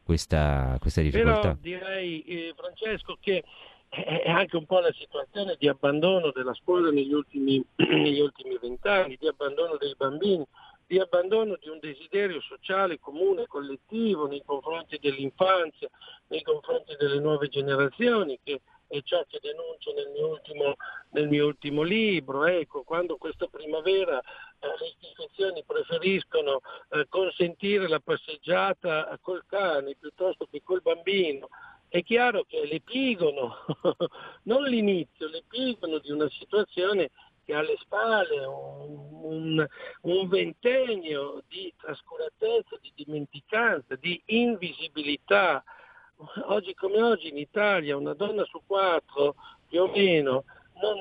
questa, 0.09 0.79
questa 0.81 1.03
difficoltà. 1.03 1.41
Però 1.41 1.57
direi, 1.61 2.23
eh, 2.23 2.55
Francesco, 2.57 3.19
che 3.21 3.45
è 3.91 4.31
anche 4.31 4.57
un 4.57 4.65
po' 4.65 4.81
la 4.81 4.93
situazione 4.93 5.57
di 5.59 5.69
abbandono 5.69 6.31
della 6.31 6.55
scuola 6.55 6.91
negli 6.91 7.13
ultimi, 7.13 7.63
negli 7.77 8.21
ultimi 8.21 8.57
vent'anni, 8.59 9.19
di 9.21 9.29
abbandono 9.29 9.77
dei 9.77 9.95
bambini, 9.99 10.47
di 10.87 10.99
abbandono 10.99 11.59
di 11.61 11.69
un 11.69 11.79
desiderio 11.79 12.41
sociale 12.41 12.99
comune, 12.99 13.47
collettivo 13.47 14.27
nei 14.27 14.43
confronti 14.47 14.99
dell'infanzia, 14.99 15.91
nei 16.29 16.41
confronti 16.41 16.97
delle 16.99 17.21
nuove 17.21 17.49
generazioni 17.49 18.39
che 18.43 18.63
è 18.89 19.01
ciò 19.03 19.25
che 19.29 19.39
denuncio 19.41 19.93
nel 19.93 20.09
mio 20.09 20.29
ultimo, 20.29 20.75
nel 21.11 21.29
mio 21.29 21.47
ultimo 21.47 21.83
libro. 21.83 22.47
Ecco, 22.47 22.83
quando 22.83 23.17
questa 23.17 23.47
primavera 23.47 24.19
eh, 24.19 24.67
le 24.79 24.87
istituzioni 24.99 25.63
preferiscono 25.65 26.61
eh, 26.91 27.07
consentire 27.09 27.87
la 27.87 28.01
passeggiata 28.01 29.17
col 29.21 29.45
cane 29.47 29.95
piuttosto 29.99 30.49
che 30.51 30.63
col 30.65 30.83
bambino, 30.83 31.49
è 31.89 32.03
chiaro 32.03 32.45
che 32.45 32.67
le 32.67 32.81
pigono, 32.81 33.65
non 34.45 34.65
l'inizio, 34.65 35.29
le 35.29 35.43
pigono 35.47 35.99
di 35.99 36.11
una 36.11 36.29
situazione 36.31 37.11
che 37.45 37.55
ha 37.55 37.61
alle 37.61 37.77
spalle 37.79 38.45
un, 38.45 39.09
un, 39.23 39.67
un 40.03 40.29
ventennio 40.29 41.43
di 41.49 41.73
trascuratezza, 41.79 42.77
di 42.81 42.93
dimenticanza, 42.95 43.97
di 43.97 44.21
invisibilità. 44.27 45.65
Oggi 46.47 46.75
come 46.75 47.01
oggi 47.01 47.29
in 47.29 47.39
Italia 47.39 47.97
una 47.97 48.15
donna 48.15 48.45
su 48.45 48.61
quattro 48.67 49.37
più 49.69 49.83
o 49.83 49.89
meno 49.89 50.45
non, 50.81 50.97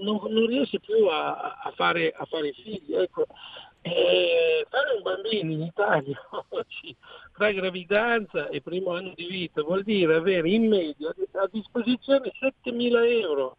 non, 0.00 0.32
non 0.32 0.46
riesce 0.46 0.78
più 0.80 1.06
a, 1.06 1.58
a, 1.58 1.72
fare, 1.74 2.12
a 2.16 2.24
fare 2.26 2.52
figli. 2.52 2.94
Ecco, 2.94 3.26
eh, 3.82 4.66
fare 4.68 4.94
un 4.96 5.02
bambino 5.02 5.52
in 5.52 5.62
Italia 5.62 6.18
oggi 6.50 6.94
tra 7.36 7.52
gravidanza 7.52 8.48
e 8.48 8.60
primo 8.60 8.94
anno 8.94 9.12
di 9.14 9.26
vita 9.26 9.62
vuol 9.62 9.82
dire 9.82 10.16
avere 10.16 10.48
in 10.48 10.68
media 10.68 11.14
a 11.32 11.48
disposizione 11.50 12.32
7.000 12.40 13.20
euro. 13.20 13.58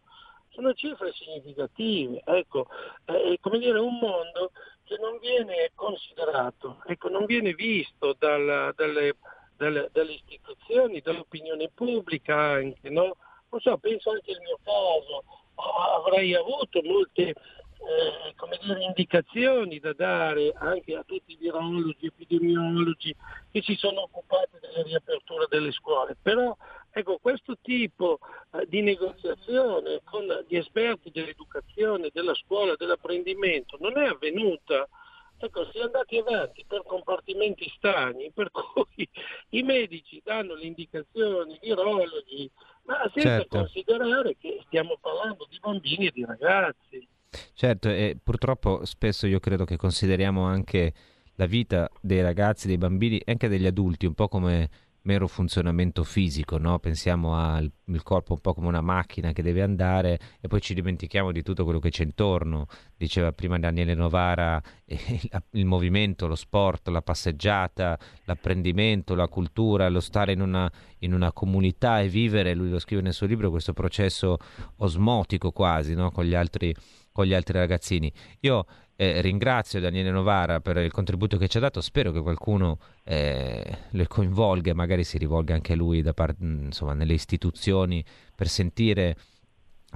Sono 0.50 0.72
cifre 0.74 1.12
significative, 1.12 2.20
ecco, 2.24 2.66
è 3.04 3.36
come 3.40 3.58
dire 3.58 3.78
un 3.78 3.96
mondo 4.00 4.50
che 4.82 4.96
non 4.98 5.18
viene 5.20 5.70
considerato, 5.76 6.82
ecco, 6.86 7.08
non 7.08 7.26
viene 7.26 7.52
visto 7.52 8.16
dalla, 8.18 8.72
dalle, 8.74 9.14
dalle, 9.58 9.90
dalle, 9.92 10.12
istituzioni, 10.12 11.00
dall'opinione 11.00 11.70
pubblica 11.74 12.34
anche, 12.34 12.88
no? 12.88 13.16
Non 13.50 13.60
so, 13.60 13.76
penso 13.78 14.10
anche 14.10 14.32
al 14.32 14.40
mio 14.40 14.58
caso, 14.62 15.24
avrei 15.96 16.34
avuto 16.34 16.80
molte 16.82 17.34
eh, 17.78 18.34
come 18.36 18.58
dire, 18.60 18.84
indicazioni 18.84 19.78
da 19.78 19.92
dare 19.92 20.52
anche 20.56 20.94
a 20.94 21.02
tutti 21.04 21.32
i 21.32 21.38
virologi, 21.40 22.06
epidemiologi 22.06 23.14
che 23.50 23.62
si 23.62 23.74
sono 23.76 24.02
occupati 24.02 24.58
della 24.60 24.82
riapertura 24.82 25.46
delle 25.48 25.72
scuole. 25.72 26.16
Però 26.20 26.56
ecco, 26.90 27.18
questo 27.18 27.56
tipo 27.62 28.18
eh, 28.52 28.66
di 28.68 28.82
negoziazione 28.82 30.00
con 30.04 30.24
gli 30.46 30.56
esperti 30.56 31.10
dell'educazione, 31.10 32.10
della 32.12 32.34
scuola, 32.34 32.74
dell'apprendimento 32.76 33.76
non 33.80 33.96
è 33.98 34.06
avvenuta. 34.06 34.88
Ecco, 35.40 35.70
si 35.70 35.78
è 35.78 35.82
andati 35.82 36.18
avanti 36.18 36.64
per 36.66 36.82
compartimenti 36.84 37.70
stagni, 37.76 38.30
per 38.32 38.50
cui 38.50 39.08
i 39.50 39.62
medici 39.62 40.20
danno 40.24 40.54
le 40.54 40.66
indicazioni, 40.66 41.54
i 41.54 41.58
virologi, 41.62 42.50
ma 42.84 43.02
senza 43.14 43.38
certo. 43.38 43.58
considerare 43.58 44.36
che 44.36 44.60
stiamo 44.66 44.98
parlando 45.00 45.46
di 45.48 45.58
bambini 45.60 46.06
e 46.06 46.10
di 46.12 46.24
ragazzi. 46.24 47.06
Certo, 47.54 47.88
e 47.88 48.16
purtroppo 48.22 48.84
spesso 48.84 49.26
io 49.26 49.38
credo 49.38 49.64
che 49.64 49.76
consideriamo 49.76 50.44
anche 50.44 50.92
la 51.36 51.46
vita 51.46 51.88
dei 52.00 52.20
ragazzi, 52.20 52.66
dei 52.66 52.78
bambini 52.78 53.18
e 53.18 53.30
anche 53.30 53.48
degli 53.48 53.66
adulti 53.66 54.06
un 54.06 54.14
po' 54.14 54.26
come 54.26 54.68
mero 55.02 55.26
funzionamento 55.26 56.04
fisico, 56.04 56.58
no? 56.58 56.78
pensiamo 56.78 57.36
al 57.36 57.70
corpo 58.02 58.34
un 58.34 58.40
po' 58.40 58.52
come 58.52 58.68
una 58.68 58.80
macchina 58.80 59.32
che 59.32 59.42
deve 59.42 59.62
andare 59.62 60.18
e 60.40 60.48
poi 60.48 60.60
ci 60.60 60.74
dimentichiamo 60.74 61.32
di 61.32 61.42
tutto 61.42 61.64
quello 61.64 61.78
che 61.78 61.90
c'è 61.90 62.02
intorno. 62.02 62.66
Diceva 62.96 63.32
prima 63.32 63.58
Daniele 63.58 63.94
Novara, 63.94 64.60
eh, 64.84 65.20
il 65.52 65.64
movimento, 65.64 66.26
lo 66.26 66.34
sport, 66.34 66.88
la 66.88 67.02
passeggiata, 67.02 67.98
l'apprendimento, 68.24 69.14
la 69.14 69.28
cultura, 69.28 69.88
lo 69.88 70.00
stare 70.00 70.32
in 70.32 70.40
una, 70.40 70.70
in 70.98 71.14
una 71.14 71.32
comunità 71.32 72.00
e 72.00 72.08
vivere, 72.08 72.54
lui 72.54 72.70
lo 72.70 72.78
scrive 72.78 73.02
nel 73.02 73.14
suo 73.14 73.26
libro, 73.26 73.50
questo 73.50 73.72
processo 73.72 74.36
osmotico 74.76 75.52
quasi 75.52 75.94
no? 75.94 76.10
con 76.10 76.24
gli 76.24 76.34
altri 76.34 76.74
con 77.18 77.26
gli 77.26 77.34
altri 77.34 77.58
ragazzini. 77.58 78.12
Io 78.42 78.64
eh, 78.94 79.20
ringrazio 79.20 79.80
Daniele 79.80 80.12
Novara 80.12 80.60
per 80.60 80.76
il 80.76 80.92
contributo 80.92 81.36
che 81.36 81.48
ci 81.48 81.56
ha 81.56 81.60
dato, 81.60 81.80
spero 81.80 82.12
che 82.12 82.20
qualcuno 82.20 82.78
eh, 83.02 83.78
le 83.90 84.06
coinvolga, 84.06 84.72
magari 84.72 85.02
si 85.02 85.18
rivolga 85.18 85.52
anche 85.52 85.74
lui 85.74 86.00
da 86.00 86.14
par- 86.14 86.36
insomma, 86.38 86.94
nelle 86.94 87.14
istituzioni 87.14 88.04
per 88.36 88.46
sentire 88.46 89.16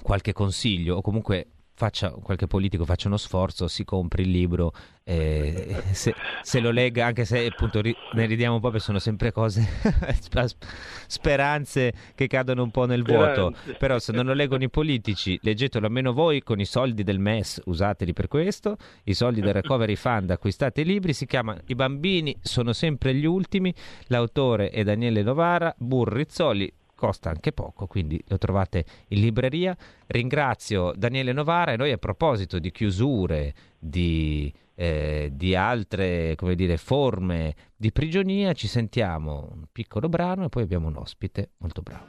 qualche 0.02 0.32
consiglio 0.32 0.96
o 0.96 1.00
comunque 1.00 1.46
faccia, 1.74 2.10
qualche 2.10 2.46
politico 2.46 2.84
faccia 2.84 3.08
uno 3.08 3.16
sforzo, 3.16 3.68
si 3.68 3.84
compri 3.84 4.22
il 4.22 4.30
libro, 4.30 4.72
eh, 5.04 5.82
se, 5.92 6.14
se, 6.42 6.60
lo 6.60 6.70
legga, 6.70 7.06
anche 7.06 7.24
se 7.24 7.46
appunto 7.46 7.80
ri, 7.80 7.94
ne 8.12 8.26
ridiamo 8.26 8.56
un 8.56 8.60
po' 8.60 8.70
perché 8.70 8.84
sono 8.84 8.98
sempre 8.98 9.32
cose, 9.32 9.66
speranze 11.06 11.92
che 12.14 12.26
cadono 12.26 12.62
un 12.62 12.70
po' 12.70 12.86
nel 12.86 13.02
vuoto, 13.02 13.54
però 13.78 13.98
se 13.98 14.12
non 14.12 14.26
lo 14.26 14.34
leggono 14.34 14.64
i 14.64 14.70
politici, 14.70 15.38
leggetelo 15.42 15.86
almeno 15.86 16.12
voi 16.12 16.42
con 16.42 16.60
i 16.60 16.64
soldi 16.64 17.02
del 17.02 17.18
MES, 17.18 17.62
usateli 17.64 18.12
per 18.12 18.28
questo, 18.28 18.76
i 19.04 19.14
soldi 19.14 19.40
del 19.40 19.54
Recovery 19.54 19.96
Fund, 19.96 20.30
acquistate 20.30 20.82
i 20.82 20.84
libri, 20.84 21.12
si 21.12 21.26
chiama 21.26 21.56
I 21.66 21.74
bambini 21.74 22.36
sono 22.40 22.72
sempre 22.72 23.14
gli 23.14 23.26
ultimi, 23.26 23.74
l'autore 24.06 24.70
è 24.70 24.84
Daniele 24.84 25.22
Novara, 25.22 25.74
Burrizzoli, 25.76 26.72
costa 27.02 27.30
anche 27.30 27.50
poco, 27.50 27.88
quindi 27.88 28.22
lo 28.28 28.38
trovate 28.38 28.84
in 29.08 29.20
libreria. 29.20 29.76
Ringrazio 30.06 30.92
Daniele 30.94 31.32
Novara 31.32 31.72
e 31.72 31.76
noi 31.76 31.90
a 31.90 31.98
proposito 31.98 32.60
di 32.60 32.70
chiusure, 32.70 33.54
di, 33.76 34.54
eh, 34.76 35.28
di 35.32 35.56
altre 35.56 36.36
dire, 36.54 36.76
forme 36.76 37.56
di 37.74 37.90
prigionia, 37.90 38.52
ci 38.52 38.68
sentiamo 38.68 39.50
un 39.52 39.64
piccolo 39.72 40.08
brano 40.08 40.44
e 40.44 40.48
poi 40.48 40.62
abbiamo 40.62 40.86
un 40.86 40.96
ospite 40.96 41.50
molto 41.58 41.82
bravo. 41.82 42.04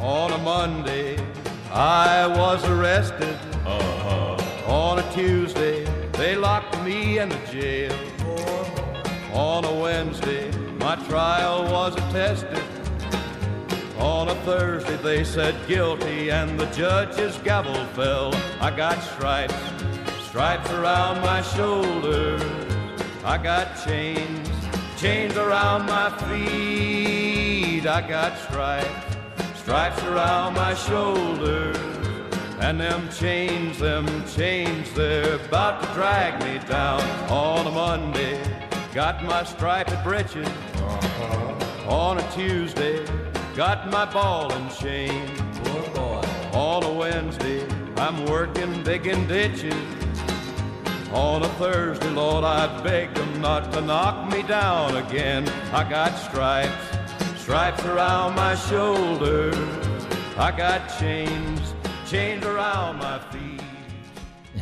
On 0.00 0.30
a 0.30 0.36
Monday 0.36 1.16
I 1.72 2.26
was 2.26 2.62
arrested. 2.64 3.38
Uh-huh. 3.64 4.36
On 4.66 4.98
a 4.98 5.02
Tuesday 5.14 5.86
they 6.10 6.36
locked 6.36 6.78
me 6.82 7.18
in 7.18 7.30
the 7.30 7.40
jail. 7.50 7.94
On 9.32 9.64
a 9.64 9.72
Wednesday 9.72 10.50
my 10.78 10.94
trial 11.08 11.64
was 11.70 11.94
attested. 11.96 12.81
On 14.02 14.28
a 14.28 14.34
Thursday 14.44 14.96
they 14.96 15.22
said 15.22 15.54
guilty 15.68 16.32
and 16.32 16.58
the 16.58 16.66
judge's 16.66 17.38
gavel 17.38 17.86
fell. 17.94 18.34
I 18.60 18.74
got 18.76 19.00
stripes, 19.00 19.54
stripes 20.26 20.68
around 20.72 21.20
my 21.20 21.40
shoulders. 21.40 22.42
I 23.24 23.38
got 23.38 23.80
chains, 23.84 24.48
chains 24.96 25.36
around 25.36 25.86
my 25.86 26.10
feet. 26.26 27.86
I 27.86 28.00
got 28.08 28.36
stripes, 28.38 28.90
stripes 29.54 30.02
around 30.02 30.54
my 30.54 30.74
shoulders. 30.74 31.76
And 32.58 32.80
them 32.80 33.08
chains, 33.10 33.78
them 33.78 34.06
chains, 34.26 34.92
they're 34.94 35.36
about 35.36 35.80
to 35.80 35.94
drag 35.94 36.42
me 36.42 36.58
down 36.68 37.02
on 37.30 37.68
a 37.68 37.70
Monday. 37.70 38.42
Got 38.92 39.22
my 39.22 39.44
striped 39.44 39.94
breeches 40.02 40.48
uh-huh. 40.48 41.88
on 41.88 42.18
a 42.18 42.32
Tuesday. 42.32 43.06
Got 43.54 43.90
my 43.90 44.06
ball 44.06 44.50
and 44.50 44.70
chain. 44.72 45.28
Poor 45.62 45.82
boy. 45.94 46.22
On 46.54 46.82
a 46.82 46.90
Wednesday, 46.90 47.66
I'm 47.98 48.24
working 48.24 48.82
digging 48.82 49.26
ditches. 49.26 49.74
On 51.12 51.42
a 51.42 51.48
Thursday, 51.58 52.08
Lord, 52.12 52.44
I 52.44 52.80
beg 52.82 53.12
them 53.12 53.42
not 53.42 53.70
to 53.74 53.82
knock 53.82 54.32
me 54.32 54.42
down 54.42 54.96
again. 54.96 55.46
I 55.70 55.84
got 55.84 56.16
stripes, 56.16 56.72
stripes 57.36 57.84
around 57.84 58.36
my 58.36 58.54
shoulders. 58.54 59.54
I 60.38 60.50
got 60.56 60.88
chains, 60.98 61.74
chains 62.06 62.46
around 62.46 63.00
my 63.00 63.20
feet. 63.30 63.60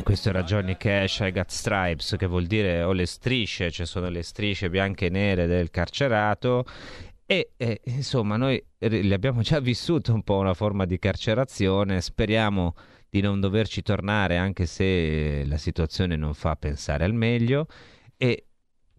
Questo 0.03 0.29
era 0.29 0.43
Johnny 0.43 0.75
Cash, 0.75 1.19
I 1.19 1.31
Got 1.31 1.49
Stripes, 1.49 2.15
che 2.17 2.25
vuol 2.25 2.45
dire 2.45 2.81
ho 2.81 2.91
le 2.91 3.05
strisce, 3.05 3.71
cioè 3.71 3.85
sono 3.85 4.09
le 4.09 4.23
strisce 4.23 4.69
bianche 4.69 5.05
e 5.05 5.09
nere 5.09 5.47
del 5.47 5.69
carcerato 5.69 6.65
e 7.31 7.51
eh, 7.55 7.79
insomma, 7.85 8.35
noi 8.35 8.61
le 8.77 9.13
abbiamo 9.13 9.39
già 9.41 9.61
vissuto 9.61 10.13
un 10.13 10.21
po' 10.21 10.39
una 10.39 10.53
forma 10.53 10.83
di 10.83 10.99
carcerazione, 10.99 12.01
speriamo 12.01 12.75
di 13.09 13.21
non 13.21 13.39
doverci 13.39 13.81
tornare 13.83 14.35
anche 14.35 14.65
se 14.65 15.45
la 15.45 15.55
situazione 15.55 16.17
non 16.17 16.33
fa 16.33 16.57
pensare 16.57 17.05
al 17.05 17.13
meglio. 17.13 17.67
E 18.17 18.47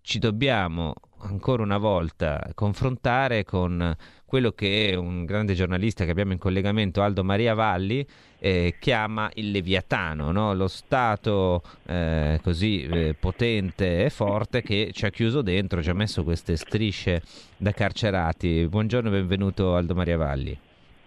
ci 0.01 0.18
dobbiamo 0.18 0.95
ancora 1.23 1.63
una 1.63 1.79
volta 1.79 2.51
confrontare 2.55 3.45
con 3.45 3.97
quello 4.25 4.53
che 4.53 4.95
un 4.97 5.25
grande 5.25 5.55
giornalista 5.55 6.05
che 6.05 6.11
abbiamo 6.11 6.33
in 6.33 6.39
collegamento, 6.39 7.03
Aldo 7.03 7.23
Maria 7.23 7.55
Valli, 7.55 8.05
eh, 8.39 8.77
chiama 8.81 9.31
il 9.35 9.51
Leviatano, 9.51 10.33
no? 10.33 10.55
lo 10.55 10.69
Stato 10.69 11.63
eh, 11.87 12.41
così 12.43 12.83
eh, 12.83 13.15
potente 13.19 14.05
e 14.05 14.11
forte 14.11 14.63
che 14.63 14.91
ci 14.93 15.05
ha 15.05 15.11
chiuso 15.11 15.43
dentro, 15.43 15.83
ci 15.83 15.91
ha 15.91 15.95
messo 15.95 16.25
queste 16.25 16.57
strisce 16.57 17.23
da 17.57 17.73
carcerati. 17.73 18.67
Buongiorno 18.67 19.09
e 19.09 19.13
benvenuto 19.13 19.77
Aldo 19.77 19.95
Maria 19.95 20.17
Valli. 20.17 20.59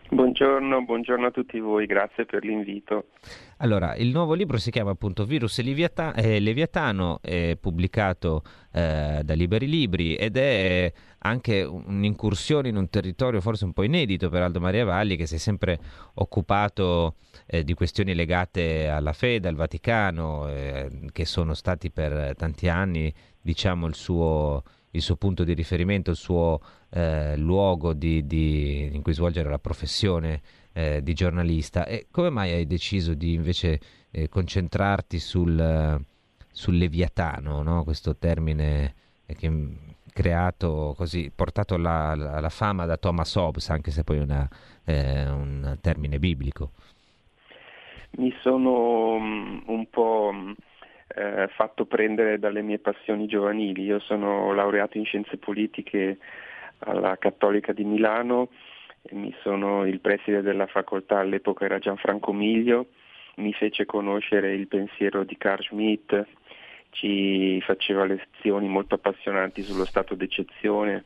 Buongiorno, 0.08 0.84
buongiorno, 0.84 1.26
a 1.26 1.32
tutti 1.32 1.60
voi, 1.60 1.88
grazie 1.88 2.26
per 2.26 2.44
l'invito. 2.44 3.08
Allora, 3.58 3.96
il 3.96 4.10
nuovo 4.10 4.36
libro 4.36 4.58
si 4.58 4.70
chiama 4.70 4.92
appunto 4.92 5.26
Virus 5.26 5.60
Leviata- 5.62 6.14
eh, 6.14 6.40
Leviatano, 6.40 7.20
è 7.22 7.58
pubblicato 7.60 8.44
eh, 8.72 9.22
da 9.24 9.34
Liberi 9.34 9.68
Libri 9.68 10.16
ed 10.16 10.38
è 10.38 10.94
anche 11.20 11.64
un'incursione 11.64 12.70
in 12.70 12.76
un 12.76 12.88
territorio 12.88 13.42
forse 13.42 13.66
un 13.66 13.74
po' 13.74 13.82
inedito 13.82 14.30
per 14.30 14.44
Aldo 14.44 14.60
Maria 14.60 14.86
Valli 14.86 15.16
che 15.16 15.26
si 15.26 15.36
è 15.36 15.40
sempre 15.40 15.80
occupato 16.16 17.16
eh, 17.48 17.64
di 17.64 17.74
questioni 17.74 18.14
legate 18.14 18.88
alla 18.88 19.14
fede, 19.14 19.48
al 19.48 19.56
Vaticano, 19.56 20.48
eh, 20.50 20.90
che 21.12 21.26
sono 21.26 21.56
stati 21.56 21.90
per 21.90 22.36
tanti 22.36 22.68
anni 22.68 23.12
diciamo 23.42 23.88
il 23.88 23.96
suo 23.96 24.62
il 24.96 25.02
suo 25.02 25.16
punto 25.16 25.44
di 25.44 25.54
riferimento, 25.54 26.12
il 26.12 26.18
suo 26.18 26.60
eh, 26.90 27.36
luogo 27.38 27.94
di, 27.94 28.26
di, 28.26 28.90
in 28.92 29.02
cui 29.02 29.14
svolgere 29.14 29.50
la 29.50 29.60
professione 29.60 30.42
eh, 30.74 31.04
di 31.04 31.14
giornalista. 31.14 31.86
E 31.86 32.08
come 32.10 32.30
mai 32.30 32.52
hai 32.52 32.66
deciso 32.66 33.14
di 33.14 33.34
invece 33.34 33.80
eh, 34.12 34.30
concentrarti 34.30 35.20
sul, 35.20 36.02
sul 36.52 36.78
Leviatano, 36.78 37.62
no? 37.62 37.84
questo 37.84 38.16
termine 38.16 38.96
che 39.26 39.52
creato 40.12 40.94
così, 40.96 41.30
portato 41.34 41.76
alla, 41.76 42.12
alla, 42.12 42.50
fama 42.50 42.86
da 42.86 42.96
Thomas 42.96 43.36
Hobbes, 43.36 43.70
anche 43.70 43.92
se 43.92 44.06
poi 44.06 44.20
è 44.20 44.48
eh, 44.86 45.30
un 45.30 45.78
termine 45.82 46.20
biblico? 46.20 46.72
Mi 48.12 48.34
sono 48.42 49.16
um, 49.16 49.62
un 49.66 49.90
po' 49.90 50.32
mm, 50.34 50.52
eh, 51.08 51.48
fatto 51.56 51.86
prendere 51.86 52.40
dalle 52.40 52.62
mie 52.62 52.80
passioni 52.80 53.28
giovanili. 53.28 53.84
Io 53.84 54.00
sono 54.00 54.54
laureato 54.54 54.98
in 54.98 55.06
scienze 55.06 55.38
politiche 55.38 56.18
alla 56.80 57.18
Cattolica 57.18 57.74
di 57.74 57.84
Milano, 57.84 58.50
mi 59.12 59.34
sono 59.42 59.86
il 59.86 60.00
preside 60.00 60.42
della 60.42 60.68
facoltà 60.68 61.20
all'epoca 61.20 61.66
era 61.66 61.80
Gianfranco 61.80 62.34
Miglio, 62.34 62.88
mi 63.36 63.54
fece 63.54 63.86
conoscere 63.86 64.54
il 64.54 64.68
pensiero 64.68 65.24
di 65.24 65.38
Carl 65.38 65.64
Schmitt, 65.64 66.26
ci 66.90 67.62
faceva 67.62 68.06
lezioni 68.06 68.68
molto 68.68 68.96
appassionanti 68.96 69.62
sullo 69.62 69.86
stato 69.86 70.16
d'eccezione 70.16 71.06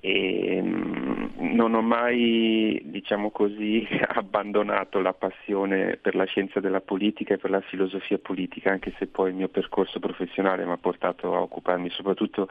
e 0.00 0.60
mm, 0.62 1.54
non 1.54 1.74
ho 1.74 1.82
mai, 1.82 2.80
diciamo 2.84 3.30
così, 3.30 3.86
abbandonato 4.14 5.00
la 5.00 5.12
passione 5.12 5.98
per 6.00 6.14
la 6.14 6.24
scienza 6.24 6.60
della 6.60 6.80
politica 6.80 7.34
e 7.34 7.38
per 7.38 7.50
la 7.50 7.60
filosofia 7.60 8.18
politica, 8.18 8.70
anche 8.70 8.94
se 8.98 9.06
poi 9.06 9.30
il 9.30 9.36
mio 9.36 9.48
percorso 9.48 9.98
professionale 10.00 10.64
mi 10.64 10.72
ha 10.72 10.78
portato 10.78 11.34
a 11.34 11.42
occuparmi 11.42 11.90
soprattutto 11.90 12.48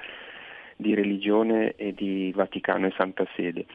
di 0.76 0.94
religione 0.94 1.74
e 1.76 1.94
di 1.94 2.32
Vaticano 2.34 2.88
e 2.88 2.94
Santa 2.96 3.28
Sede. 3.36 3.66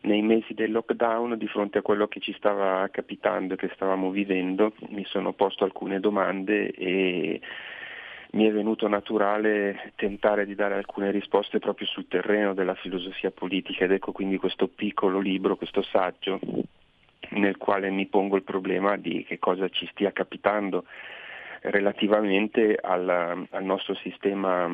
Nei 0.00 0.22
mesi 0.22 0.54
del 0.54 0.70
lockdown, 0.70 1.36
di 1.36 1.48
fronte 1.48 1.78
a 1.78 1.82
quello 1.82 2.06
che 2.06 2.20
ci 2.20 2.32
stava 2.34 2.88
capitando 2.88 3.54
e 3.54 3.56
che 3.56 3.70
stavamo 3.74 4.10
vivendo, 4.10 4.72
mi 4.90 5.04
sono 5.04 5.32
posto 5.32 5.64
alcune 5.64 5.98
domande 5.98 6.70
e 6.70 7.40
mi 8.32 8.46
è 8.46 8.52
venuto 8.52 8.88
naturale 8.88 9.92
tentare 9.96 10.44
di 10.44 10.54
dare 10.54 10.74
alcune 10.74 11.10
risposte 11.10 11.58
proprio 11.58 11.86
sul 11.86 12.08
terreno 12.08 12.52
della 12.52 12.74
filosofia 12.74 13.30
politica 13.30 13.84
ed 13.84 13.92
ecco 13.92 14.12
quindi 14.12 14.36
questo 14.36 14.68
piccolo 14.68 15.18
libro, 15.18 15.56
questo 15.56 15.82
saggio 15.82 16.38
nel 17.30 17.56
quale 17.56 17.90
mi 17.90 18.06
pongo 18.06 18.36
il 18.36 18.42
problema 18.42 18.96
di 18.96 19.24
che 19.24 19.38
cosa 19.38 19.68
ci 19.68 19.86
stia 19.90 20.12
capitando 20.12 20.84
relativamente 21.62 22.78
al, 22.80 23.46
al 23.50 23.64
nostro 23.64 23.94
sistema 23.94 24.70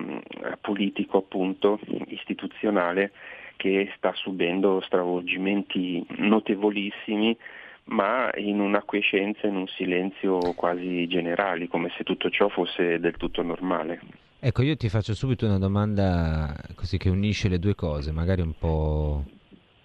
politico 0.61 1.19
appunto 1.19 1.79
istituzionale 2.09 3.13
che 3.57 3.91
sta 3.97 4.13
subendo 4.15 4.81
stravolgimenti 4.81 6.05
notevolissimi 6.19 7.37
ma 7.85 8.31
in 8.37 8.61
una 8.61 8.83
quiescenza, 8.83 9.47
in 9.47 9.57
un 9.57 9.67
silenzio 9.67 10.39
quasi 10.55 11.07
generali, 11.07 11.69
come 11.69 11.91
se 11.97 12.05
tutto 12.05 12.31
ciò 12.31 12.49
fosse 12.49 12.99
del 12.99 13.17
tutto 13.17 13.43
normale. 13.43 14.01
Ecco, 14.39 14.63
io 14.63 14.77
ti 14.77 14.89
faccio 14.89 15.15
subito 15.15 15.47
una 15.47 15.59
domanda 15.59 16.55
così 16.75 16.99
che 16.99 17.09
unisce 17.09 17.49
le 17.49 17.59
due 17.59 17.75
cose, 17.75 18.13
magari 18.13 18.43
un 18.43 18.53
po' 18.59 19.25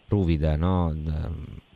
ruvida, 0.07 0.55
no? 0.55 0.93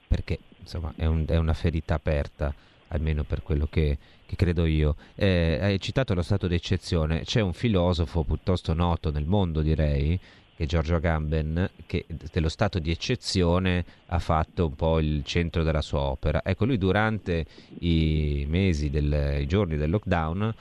Perché 0.07 0.39
insomma 0.59 0.93
è, 0.95 1.05
un, 1.05 1.25
è 1.27 1.37
una 1.37 1.53
ferita 1.53 1.93
aperta, 1.93 2.53
almeno 2.89 3.23
per 3.23 3.41
quello 3.41 3.67
che, 3.69 3.97
che 4.25 4.35
credo 4.35 4.65
io. 4.65 4.95
Eh, 5.15 5.59
hai 5.61 5.79
citato 5.79 6.13
lo 6.13 6.21
stato 6.21 6.47
d'eccezione, 6.47 7.21
c'è 7.21 7.41
un 7.41 7.53
filosofo 7.53 8.23
piuttosto 8.23 8.73
noto 8.73 9.11
nel 9.11 9.25
mondo, 9.25 9.61
direi, 9.61 10.19
che 10.63 10.65
Giorgio 10.65 10.95
Agamben, 10.95 11.69
che 11.85 12.05
dello 12.31 12.49
stato 12.49 12.79
di 12.79 12.89
eccezione 12.89 13.83
ha 14.07 14.19
fatto 14.19 14.67
un 14.67 14.75
po' 14.75 14.99
il 14.99 15.23
centro 15.25 15.63
della 15.63 15.81
sua 15.81 15.99
opera. 15.99 16.41
Ecco, 16.43 16.65
lui 16.65 16.77
durante 16.77 17.45
i 17.79 18.45
mesi, 18.47 18.89
del, 18.89 19.41
i 19.41 19.45
giorni 19.45 19.75
del 19.75 19.89
lockdown, 19.89 20.55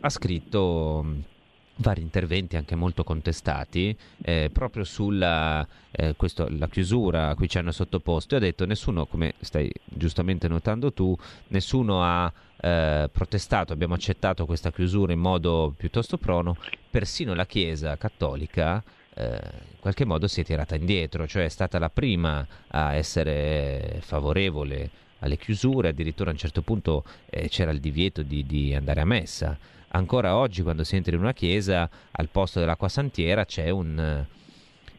ha 0.00 0.08
scritto 0.10 1.34
vari 1.78 2.00
interventi 2.00 2.56
anche 2.56 2.74
molto 2.74 3.04
contestati 3.04 3.94
eh, 4.22 4.48
proprio 4.50 4.82
sulla 4.84 5.66
eh, 5.90 6.14
questo, 6.16 6.48
chiusura 6.70 7.28
a 7.28 7.34
cui 7.34 7.48
ci 7.50 7.58
hanno 7.58 7.72
sottoposto 7.72 8.34
e 8.34 8.38
ha 8.38 8.40
detto 8.40 8.64
nessuno, 8.66 9.06
come 9.06 9.34
stai 9.40 9.70
giustamente 9.84 10.48
notando 10.48 10.92
tu, 10.92 11.16
nessuno 11.48 12.02
ha 12.02 12.30
eh, 12.60 13.08
protestato, 13.10 13.72
abbiamo 13.72 13.94
accettato 13.94 14.46
questa 14.46 14.70
chiusura 14.70 15.12
in 15.12 15.20
modo 15.20 15.74
piuttosto 15.76 16.18
prono, 16.18 16.56
persino 16.90 17.34
la 17.34 17.46
Chiesa 17.46 17.96
cattolica 17.96 18.82
in 19.18 19.78
qualche 19.80 20.04
modo 20.04 20.28
si 20.28 20.42
è 20.42 20.44
tirata 20.44 20.74
indietro, 20.74 21.26
cioè 21.26 21.44
è 21.44 21.48
stata 21.48 21.78
la 21.78 21.90
prima 21.90 22.46
a 22.68 22.94
essere 22.94 23.98
favorevole 24.00 24.90
alle 25.20 25.38
chiusure, 25.38 25.88
addirittura 25.88 26.30
a 26.30 26.32
un 26.32 26.38
certo 26.38 26.62
punto 26.62 27.04
eh, 27.30 27.48
c'era 27.48 27.70
il 27.70 27.80
divieto 27.80 28.22
di, 28.22 28.44
di, 28.44 28.74
andare 28.74 29.00
a 29.00 29.04
messa. 29.04 29.56
Ancora 29.88 30.36
oggi 30.36 30.62
quando 30.62 30.84
si 30.84 30.96
entra 30.96 31.14
in 31.14 31.22
una 31.22 31.32
chiesa 31.32 31.88
al 32.10 32.28
posto 32.28 32.60
dell'acqua 32.60 32.88
santiera 32.88 33.46
c'è 33.46 33.70
un, 33.70 34.24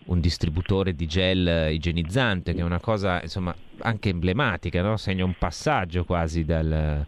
un 0.06 0.20
distributore 0.20 0.96
di 0.96 1.06
gel 1.06 1.72
igienizzante 1.72 2.56
che 2.56 2.62
è 2.62 2.64
una 2.64 2.80
cosa 2.80 3.22
insomma 3.22 3.54
anche 3.80 4.10
emblematica, 4.10 4.82
no? 4.82 4.98
segna 4.98 5.24
un 5.24 5.36
passaggio 5.38 6.04
quasi 6.04 6.46
dal, 6.46 6.72
eh, 6.72 7.06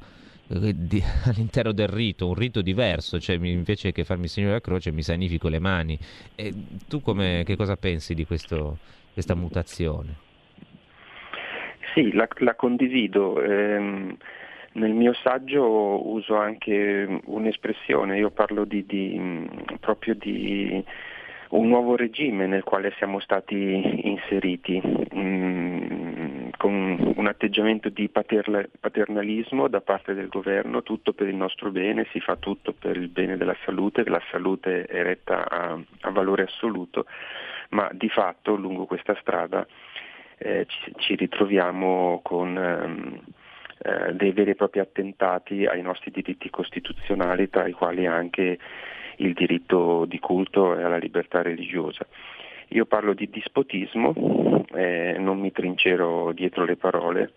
di, 0.49 1.01
all'interno 1.25 1.71
del 1.71 1.87
rito, 1.87 2.27
un 2.27 2.33
rito 2.33 2.61
diverso, 2.61 3.19
cioè 3.19 3.37
invece 3.41 3.91
che 3.91 4.03
farmi 4.03 4.23
il 4.23 4.29
segno 4.29 4.47
della 4.47 4.61
croce 4.61 4.91
mi 4.91 5.03
sanifico 5.03 5.47
le 5.47 5.59
mani. 5.59 5.97
E 6.35 6.53
tu 6.87 7.01
come, 7.01 7.43
che 7.45 7.55
cosa 7.55 7.77
pensi 7.77 8.15
di 8.15 8.25
questo, 8.25 8.77
questa 9.13 9.35
mutazione? 9.35 10.27
Sì, 11.93 12.11
la, 12.13 12.27
la 12.37 12.55
condivido. 12.55 13.41
Ehm, 13.41 14.17
nel 14.71 14.91
mio 14.91 15.13
saggio 15.13 16.07
uso 16.07 16.35
anche 16.35 17.21
un'espressione, 17.25 18.17
io 18.17 18.29
parlo 18.29 18.65
di, 18.65 18.85
di, 18.85 19.49
proprio 19.79 20.13
di 20.15 20.83
un 21.49 21.67
nuovo 21.67 21.95
regime 21.95 22.45
nel 22.45 22.63
quale 22.63 22.93
siamo 22.97 23.19
stati 23.19 24.07
inseriti, 24.07 24.81
mm, 25.15 26.08
con 26.59 27.13
un 27.15 27.25
atteggiamento 27.25 27.87
di 27.87 28.09
paternalismo 28.09 29.69
da 29.69 29.79
parte 29.79 30.13
del 30.13 30.27
governo, 30.27 30.83
tutto 30.83 31.13
per 31.13 31.29
il 31.29 31.35
nostro 31.35 31.71
bene, 31.71 32.05
si 32.11 32.19
fa 32.19 32.35
tutto 32.35 32.73
per 32.73 32.97
il 32.97 33.07
bene 33.07 33.37
della 33.37 33.55
salute, 33.63 34.03
la 34.09 34.21
salute 34.29 34.83
è 34.83 35.01
retta 35.01 35.49
a, 35.49 35.79
a 36.01 36.11
valore 36.11 36.43
assoluto, 36.43 37.05
ma 37.69 37.89
di 37.93 38.09
fatto 38.09 38.55
lungo 38.55 38.85
questa 38.85 39.15
strada 39.21 39.65
eh, 40.37 40.65
ci, 40.67 40.93
ci, 40.97 41.15
ritroviamo 41.15 42.19
con... 42.21 42.57
Ehm, 42.57 43.21
eh, 43.81 44.13
dei 44.13 44.33
veri 44.33 44.51
e 44.51 44.55
propri 44.55 44.81
attentati 44.81 45.65
ai 45.65 45.81
nostri 45.81 46.11
diritti 46.11 46.49
costituzionali, 46.49 47.49
tra 47.49 47.65
i 47.65 47.71
quali 47.71 48.05
anche 48.05 48.59
il 49.15 49.33
diritto 49.33 50.03
di 50.03 50.19
culto 50.19 50.77
e 50.77 50.83
alla 50.83 50.97
libertà 50.97 51.41
religiosa. 51.41 52.05
Io 52.69 52.85
parlo 52.85 53.13
di 53.13 53.29
dispotismo, 53.29 54.13
eh, 54.73 55.15
non 55.17 55.39
mi 55.39 55.51
trincero 55.51 56.31
dietro 56.33 56.65
le 56.65 56.75
parole, 56.75 57.33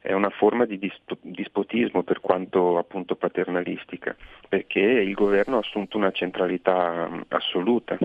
è 0.00 0.12
una 0.12 0.30
forma 0.30 0.64
di 0.64 0.80
dispotismo 1.20 2.02
per 2.02 2.20
quanto 2.20 2.78
appunto 2.78 3.14
paternalistica, 3.14 4.16
perché 4.48 4.80
il 4.80 5.14
governo 5.14 5.56
ha 5.56 5.60
assunto 5.60 5.96
una 5.96 6.10
centralità 6.10 7.08
assoluta 7.28 7.96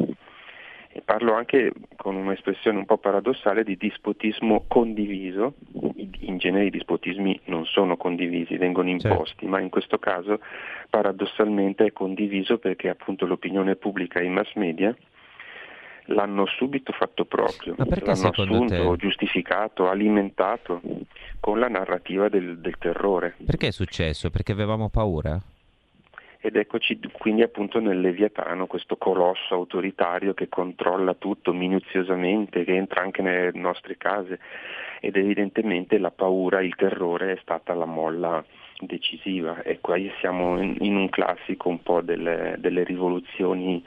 e 0.98 1.02
parlo 1.06 1.34
anche 1.36 1.72
con 1.96 2.16
un'espressione 2.16 2.78
un 2.78 2.86
po' 2.86 2.98
paradossale 2.98 3.64
di 3.64 3.78
dispotismo 3.78 4.66
condiviso, 4.68 5.54
in 6.20 6.38
genere 6.38 6.66
i 6.66 6.72
dispotismi 6.72 7.40
non 7.46 7.66
sono 7.66 7.98
condivisi, 7.98 8.58
vengono 8.58 8.90
certo. 8.90 9.08
imposti, 9.08 9.36
certo. 9.40 9.48
ma 9.48 9.60
in 9.60 9.70
questo 9.70 10.00
caso 10.00 10.40
paradossalmente 10.90 11.86
è 11.86 11.94
condiviso 11.94 12.58
perché 12.58 12.90
appunto 12.90 13.26
l'opinione 13.26 13.76
pubblica 13.76 14.20
e 14.20 14.26
i 14.26 14.30
mass 14.30 14.54
media 14.56 14.96
l'hanno 16.08 16.46
subito 16.46 16.92
fatto 16.92 17.26
proprio, 17.26 17.76
l'hanno 17.78 18.28
assunto, 18.30 18.92
te... 18.92 18.96
giustificato, 18.98 19.90
alimentato 19.90 20.82
con 21.40 21.60
la 21.60 21.68
narrativa 21.68 22.30
del, 22.30 22.60
del 22.60 22.78
terrore. 22.78 23.36
Perché 23.46 23.68
è 23.68 23.72
successo? 23.72 24.30
Perché 24.30 24.52
avevamo 24.52 24.90
paura? 24.90 25.42
ed 26.40 26.56
eccoci 26.56 27.00
quindi 27.18 27.42
appunto 27.42 27.80
nel 27.80 28.00
Leviatano, 28.00 28.68
questo 28.68 28.96
colosso 28.96 29.54
autoritario 29.54 30.34
che 30.34 30.48
controlla 30.48 31.14
tutto 31.16 31.52
minuziosamente, 31.52 32.64
che 32.64 32.76
entra 32.76 33.02
anche 33.02 33.22
nelle 33.22 33.52
nostre 33.54 33.98
case 33.98 34.40
ed 35.02 35.16
evidentemente 35.18 35.98
la 35.98 36.12
paura, 36.12 36.62
il 36.62 36.76
terrore 36.76 37.34
è 37.34 37.40
stata 37.42 37.74
la 37.74 37.86
molla 37.86 38.44
decisiva 38.80 39.62
e 39.64 39.80
qui 39.82 40.12
siamo 40.20 40.62
in, 40.62 40.76
in 40.80 40.96
un 40.96 41.10
classico 41.10 41.70
un 41.70 41.82
po' 41.82 42.02
delle, 42.02 42.56
delle 42.60 42.84
rivoluzioni 42.84 43.84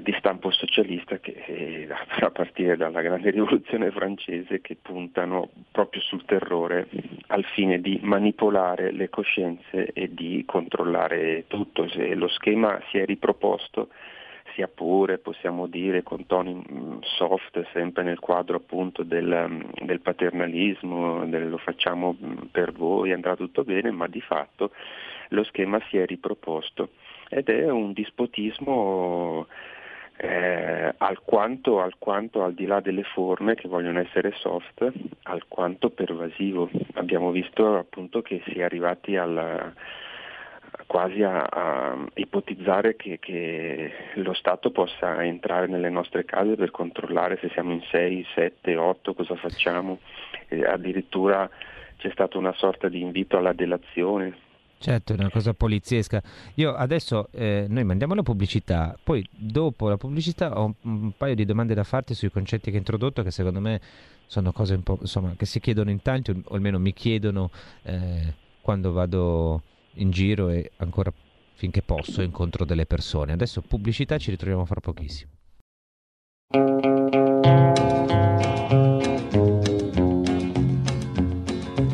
di 0.00 0.14
stampo 0.18 0.50
socialista 0.50 1.18
che 1.18 1.42
eh, 1.46 1.88
a 2.20 2.30
partire 2.30 2.76
dalla 2.76 3.00
grande 3.00 3.30
rivoluzione 3.30 3.90
francese 3.90 4.60
che 4.60 4.76
puntano 4.80 5.50
proprio 5.70 6.00
sul 6.02 6.24
terrore 6.24 6.88
al 7.28 7.44
fine 7.44 7.80
di 7.80 7.98
manipolare 8.02 8.92
le 8.92 9.08
coscienze 9.08 9.92
e 9.92 10.12
di 10.12 10.44
controllare 10.46 11.44
tutto. 11.48 11.88
Se 11.88 12.14
lo 12.14 12.28
schema 12.28 12.80
si 12.90 12.98
è 12.98 13.04
riproposto 13.04 13.88
sia 14.54 14.66
pure, 14.66 15.18
possiamo 15.18 15.66
dire, 15.66 16.02
con 16.02 16.26
toni 16.26 16.54
mm, 16.54 16.98
soft, 17.02 17.64
sempre 17.72 18.02
nel 18.02 18.18
quadro 18.18 18.56
appunto 18.56 19.04
del, 19.04 19.46
mm, 19.48 19.84
del 19.84 20.00
paternalismo, 20.00 21.26
del 21.26 21.48
lo 21.48 21.58
facciamo 21.58 22.16
mm, 22.20 22.46
per 22.50 22.72
voi, 22.72 23.12
andrà 23.12 23.36
tutto 23.36 23.62
bene, 23.62 23.90
ma 23.90 24.08
di 24.08 24.20
fatto 24.20 24.72
lo 25.30 25.44
schema 25.44 25.80
si 25.88 25.98
è 25.98 26.06
riproposto 26.06 26.90
ed 27.28 27.48
è 27.48 27.70
un 27.70 27.92
dispotismo 27.92 29.46
eh, 30.20 30.94
alquanto, 30.98 31.80
alquanto 31.80 32.42
al 32.42 32.52
di 32.52 32.66
là 32.66 32.80
delle 32.80 33.04
forme 33.04 33.54
che 33.54 33.68
vogliono 33.68 34.00
essere 34.00 34.32
soft, 34.36 34.90
alquanto 35.22 35.90
pervasivo. 35.90 36.68
Abbiamo 36.94 37.30
visto 37.30 37.76
appunto 37.76 38.20
che 38.20 38.42
si 38.46 38.58
è 38.58 38.64
arrivati 38.64 39.16
alla, 39.16 39.72
quasi 40.86 41.22
a, 41.22 41.44
a 41.44 41.96
ipotizzare 42.14 42.96
che, 42.96 43.20
che, 43.20 43.92
lo 44.14 44.34
Stato 44.34 44.72
possa 44.72 45.22
entrare 45.24 45.68
nelle 45.68 45.90
nostre 45.90 46.24
case 46.24 46.56
per 46.56 46.72
controllare 46.72 47.38
se 47.40 47.48
siamo 47.50 47.72
in 47.72 47.82
6, 47.88 48.26
7, 48.34 48.76
8, 48.76 49.14
cosa 49.14 49.36
facciamo. 49.36 50.00
E 50.48 50.64
addirittura 50.64 51.48
c'è 51.96 52.10
stata 52.10 52.38
una 52.38 52.52
sorta 52.54 52.88
di 52.88 53.00
invito 53.00 53.36
alla 53.36 53.52
delazione 53.52 54.46
Certo, 54.80 55.12
è 55.12 55.16
una 55.16 55.30
cosa 55.30 55.54
poliziesca. 55.54 56.22
Io 56.54 56.72
adesso 56.72 57.28
eh, 57.32 57.66
noi 57.68 57.82
mandiamo 57.82 58.14
la 58.14 58.22
pubblicità, 58.22 58.96
poi 59.02 59.28
dopo 59.30 59.88
la 59.88 59.96
pubblicità 59.96 60.58
ho 60.58 60.74
un, 60.82 61.12
paio 61.16 61.34
di 61.34 61.44
domande 61.44 61.74
da 61.74 61.82
farti 61.82 62.14
sui 62.14 62.30
concetti 62.30 62.66
che 62.66 62.72
hai 62.72 62.78
introdotto 62.78 63.24
che 63.24 63.32
secondo 63.32 63.60
me 63.60 63.80
sono 64.26 64.52
cose 64.52 64.74
un 64.74 64.82
po' 64.84 64.98
insomma 65.00 65.34
che 65.36 65.46
si 65.46 65.58
chiedono 65.58 65.90
in 65.90 66.00
tanti 66.00 66.30
o 66.30 66.54
almeno 66.54 66.78
mi 66.78 66.92
chiedono 66.92 67.50
eh, 67.82 68.34
quando 68.60 68.92
vado 68.92 69.62
in 69.94 70.10
giro 70.10 70.48
e 70.50 70.70
ancora 70.76 71.12
finché 71.54 71.82
posso 71.82 72.22
incontro 72.22 72.64
delle 72.64 72.86
persone. 72.86 73.32
Adesso 73.32 73.62
pubblicità, 73.62 74.16
ci 74.16 74.30
ritroviamo 74.30 74.64
fra 74.64 74.80
pochissimo. 74.80 75.32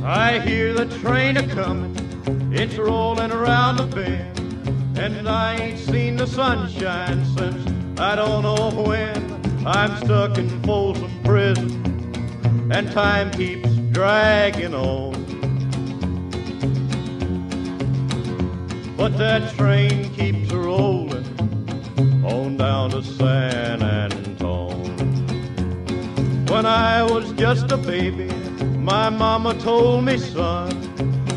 I 0.07 0.39
hear 0.39 0.75
the 0.75 0.87
train 1.01 1.39
a 1.39 1.47
coming 1.55 2.04
It's 2.27 2.77
rolling 2.77 3.33
around 3.33 3.77
the 3.77 3.87
bend, 3.87 4.99
and 4.99 5.29
I 5.29 5.57
ain't 5.57 5.79
seen 5.79 6.17
the 6.17 6.27
sunshine 6.27 7.25
since 7.37 7.69
I 7.99 8.17
don't 8.17 8.43
know 8.43 8.71
when. 8.71 9.67
I'm 9.67 9.97
stuck 10.05 10.39
in 10.39 10.49
Folsom 10.63 11.11
Prison, 11.25 12.71
and 12.71 12.91
time 12.93 13.31
keeps 13.31 13.69
dragging 13.93 14.75
on. 14.75 15.13
But 18.97 19.19
that 19.19 19.55
train 19.57 20.15
keeps 20.15 20.53
rolling 20.53 21.25
on 22.25 22.57
down 22.57 22.91
to 22.91 23.03
San 23.03 23.83
Antone. 23.83 24.97
When 26.47 26.67
I 26.67 27.03
was 27.03 27.33
just 27.33 27.73
a 27.73 27.77
baby, 27.77 28.29
my 28.79 29.11
mama 29.11 29.55
told 29.55 30.05
me, 30.05 30.19
son, 30.19 30.84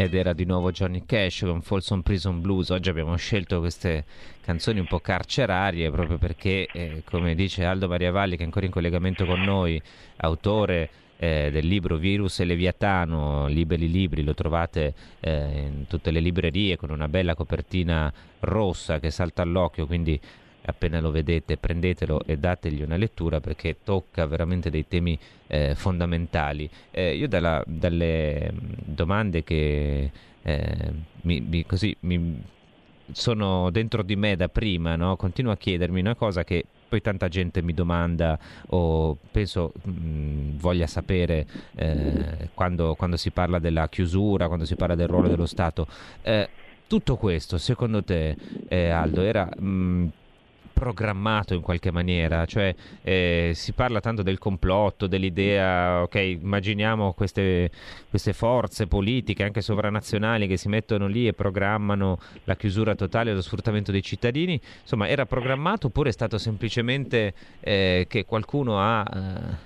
Ed 0.00 0.14
era 0.14 0.32
di 0.32 0.44
nuovo 0.44 0.70
Johnny 0.70 1.02
Cash 1.04 1.40
con 1.40 1.60
Folsom 1.60 2.02
Prison 2.02 2.40
Blues. 2.40 2.70
Oggi 2.70 2.88
abbiamo 2.88 3.16
scelto 3.16 3.58
queste 3.58 4.04
canzoni 4.42 4.78
un 4.78 4.86
po' 4.86 5.00
carcerarie 5.00 5.90
proprio 5.90 6.18
perché, 6.18 6.68
eh, 6.72 7.02
come 7.04 7.34
dice 7.34 7.64
Aldo 7.64 7.88
Mariavalli, 7.88 8.36
che 8.36 8.42
è 8.42 8.44
ancora 8.44 8.66
in 8.66 8.70
collegamento 8.70 9.26
con 9.26 9.40
noi, 9.40 9.82
autore 10.18 10.88
eh, 11.16 11.50
del 11.50 11.66
libro 11.66 11.96
Virus 11.96 12.38
e 12.38 12.44
Leviatano, 12.44 13.48
liberi 13.48 13.90
libri, 13.90 14.22
lo 14.22 14.34
trovate 14.34 14.94
eh, 15.18 15.66
in 15.66 15.86
tutte 15.88 16.12
le 16.12 16.20
librerie 16.20 16.76
con 16.76 16.90
una 16.90 17.08
bella 17.08 17.34
copertina 17.34 18.12
rossa 18.38 19.00
che 19.00 19.10
salta 19.10 19.42
all'occhio, 19.42 19.88
quindi 19.88 20.20
appena 20.64 21.00
lo 21.00 21.10
vedete 21.10 21.56
prendetelo 21.56 22.22
e 22.26 22.36
dategli 22.36 22.82
una 22.82 22.96
lettura 22.96 23.40
perché 23.40 23.78
tocca 23.82 24.26
veramente 24.26 24.70
dei 24.70 24.86
temi 24.86 25.18
eh, 25.46 25.74
fondamentali. 25.74 26.68
Eh, 26.90 27.16
io 27.16 27.28
dalla, 27.28 27.62
dalle 27.66 28.52
mm, 28.52 28.56
domande 28.84 29.44
che 29.44 30.10
eh, 30.42 30.92
mi, 31.22 31.40
mi, 31.40 31.64
così, 31.66 31.96
mi 32.00 32.42
sono 33.12 33.70
dentro 33.70 34.02
di 34.02 34.16
me 34.16 34.36
da 34.36 34.48
prima, 34.48 34.96
no? 34.96 35.16
continuo 35.16 35.52
a 35.52 35.56
chiedermi 35.56 36.00
una 36.00 36.14
cosa 36.14 36.44
che 36.44 36.64
poi 36.88 37.00
tanta 37.02 37.28
gente 37.28 37.60
mi 37.60 37.74
domanda 37.74 38.38
o 38.68 39.16
penso 39.30 39.72
mh, 39.82 39.90
mm, 39.90 40.56
voglia 40.58 40.86
sapere 40.86 41.46
eh, 41.74 42.48
quando, 42.54 42.94
quando, 42.94 43.16
si 43.16 43.30
parla 43.30 43.58
della 43.58 43.88
chiusura, 43.88 44.46
quando 44.46 44.64
si 44.64 44.74
parla 44.74 44.94
del 44.94 45.08
ruolo 45.08 45.28
dello 45.28 45.46
Stato. 45.46 45.86
Eh, 46.22 46.48
tutto 46.86 47.16
questo, 47.16 47.58
secondo 47.58 48.02
te, 48.02 48.34
eh, 48.68 48.88
Aldo, 48.88 49.20
era 49.20 49.48
mh, 49.54 49.66
mm, 49.66 50.06
programmato 50.78 51.54
in 51.54 51.60
qualche 51.60 51.90
maniera, 51.90 52.46
cioè 52.46 52.72
eh, 53.02 53.50
si 53.54 53.72
parla 53.72 54.00
tanto 54.00 54.22
del 54.22 54.38
complotto, 54.38 55.08
dell'idea, 55.08 56.02
ok, 56.02 56.14
immaginiamo 56.14 57.12
queste, 57.14 57.70
queste, 58.08 58.32
forze 58.32 58.86
politiche, 58.86 59.42
anche 59.42 59.60
sovranazionali, 59.60 60.46
che 60.46 60.56
si 60.56 60.68
mettono 60.68 61.08
lì 61.08 61.26
e 61.26 61.32
programmano 61.32 62.20
la 62.44 62.54
chiusura 62.54 62.94
totale 62.94 63.32
e 63.32 63.34
lo 63.34 63.42
sfruttamento 63.42 63.90
dei 63.90 64.02
cittadini, 64.02 64.60
insomma 64.82 65.08
era 65.08 65.26
programmato 65.26 65.88
oppure 65.88 66.10
è 66.10 66.12
stato 66.12 66.38
semplicemente 66.38 67.34
eh, 67.60 68.06
che 68.08 68.24
qualcuno 68.24 68.78
ha, 68.78 69.04
eh, 69.04 69.18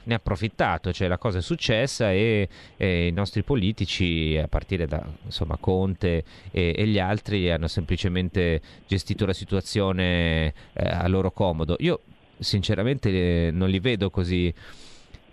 ne 0.05 0.15
ha 0.15 0.17
approfittato, 0.17 0.93
cioè 0.93 1.09
la 1.09 1.19
cosa 1.19 1.39
è 1.39 1.43
successa 1.43 2.11
e, 2.11 2.49
e 2.79 3.07
i 3.09 3.13
nostri 3.13 3.43
politici, 3.43 4.39
a 4.43 4.49
partire 4.49 4.87
da 4.87 5.05
insomma, 5.25 5.59
Conte 5.61 6.25
e, 6.51 6.75
e, 6.75 6.87
gli 6.87 6.99
altri, 6.99 7.51
hanno 7.51 7.69
semplicemente 7.69 8.63
gestito 8.87 9.27
la 9.27 9.35
situazione 9.35 10.55
eh, 10.73 11.02
a 11.03 11.09
loro 11.09 11.31
comodo. 11.33 11.77
Io 11.81 12.01
sinceramente 12.39 13.51
non 13.53 13.69
li 13.69 13.81
vedo 13.81 14.11
così 14.11 14.53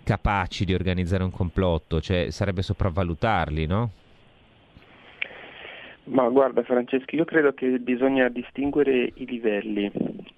capaci 0.02 0.64
di 0.64 0.74
organizzare 0.74 1.22
un 1.22 1.30
complotto, 1.30 2.00
cioè 2.00 2.30
sarebbe 2.30 2.62
sopravvalutarli, 2.62 3.66
no? 3.66 3.90
Ma 6.04 6.28
guarda 6.28 6.62
Francesco, 6.62 7.14
io 7.14 7.24
credo 7.24 7.52
che 7.52 7.78
bisogna 7.78 8.28
distinguere 8.28 9.12
i 9.14 9.26
livelli, 9.26 9.90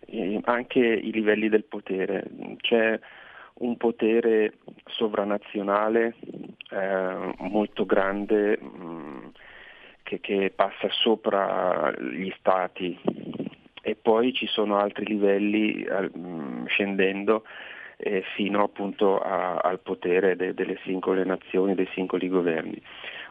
eh, 0.07 0.41
anche 0.45 0.79
i 0.79 1.11
livelli 1.13 1.49
del 1.49 1.65
potere. 1.65 2.25
C'è 2.59 2.99
un 3.55 3.77
potere 3.77 4.59
sovranazionale 4.87 6.15
eh, 6.71 7.35
molto 7.39 7.87
grande 7.87 8.59
mh, 8.61 8.85
mm, 8.85 9.27
che, 10.03 10.21
che, 10.21 10.53
passa 10.55 10.89
sopra 10.91 11.91
gli 11.99 12.33
stati 12.39 12.99
e 13.83 13.97
poi 14.01 14.33
ci 14.33 14.47
sono 14.47 14.79
altri 14.79 15.05
livelli 15.05 15.85
mm, 16.17 16.67
scendendo 16.67 17.45
eh, 17.97 18.23
fino 18.35 18.63
appunto 18.63 19.19
a, 19.21 19.57
al 19.57 19.81
potere 19.81 20.37
de, 20.37 20.55
delle 20.55 20.79
singole 20.85 21.25
nazioni, 21.25 21.75
dei 21.75 21.89
singoli 21.93 22.29
governi. 22.29 22.81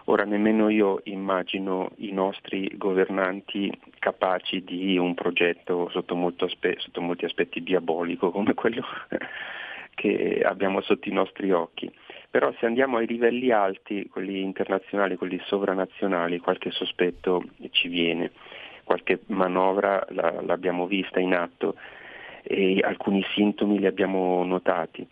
Ora 0.05 0.23
nemmeno 0.23 0.69
io 0.69 1.01
immagino 1.05 1.91
i 1.97 2.11
nostri 2.11 2.69
governanti 2.75 3.71
capaci 3.99 4.63
di 4.63 4.97
un 4.97 5.13
progetto 5.13 5.89
sotto, 5.89 6.33
aspe- 6.45 6.75
sotto 6.79 7.01
molti 7.01 7.25
aspetti 7.25 7.61
diabolico 7.61 8.31
come 8.31 8.53
quello 8.53 8.83
che 9.93 10.41
abbiamo 10.43 10.81
sotto 10.81 11.07
i 11.07 11.13
nostri 11.13 11.51
occhi. 11.51 11.91
Però 12.29 12.51
se 12.59 12.65
andiamo 12.65 12.97
ai 12.97 13.07
livelli 13.07 13.51
alti, 13.51 14.07
quelli 14.09 14.41
internazionali, 14.41 15.17
quelli 15.17 15.39
sovranazionali, 15.45 16.39
qualche 16.39 16.71
sospetto 16.71 17.43
ci 17.71 17.89
viene 17.89 18.31
qualche 18.91 19.21
manovra 19.27 20.05
la, 20.09 20.41
l'abbiamo 20.41 20.85
vista 20.85 21.21
in 21.21 21.33
atto 21.33 21.75
e 22.43 22.81
alcuni 22.83 23.23
sintomi 23.33 23.79
li 23.79 23.85
abbiamo 23.85 24.43
notati. 24.43 25.07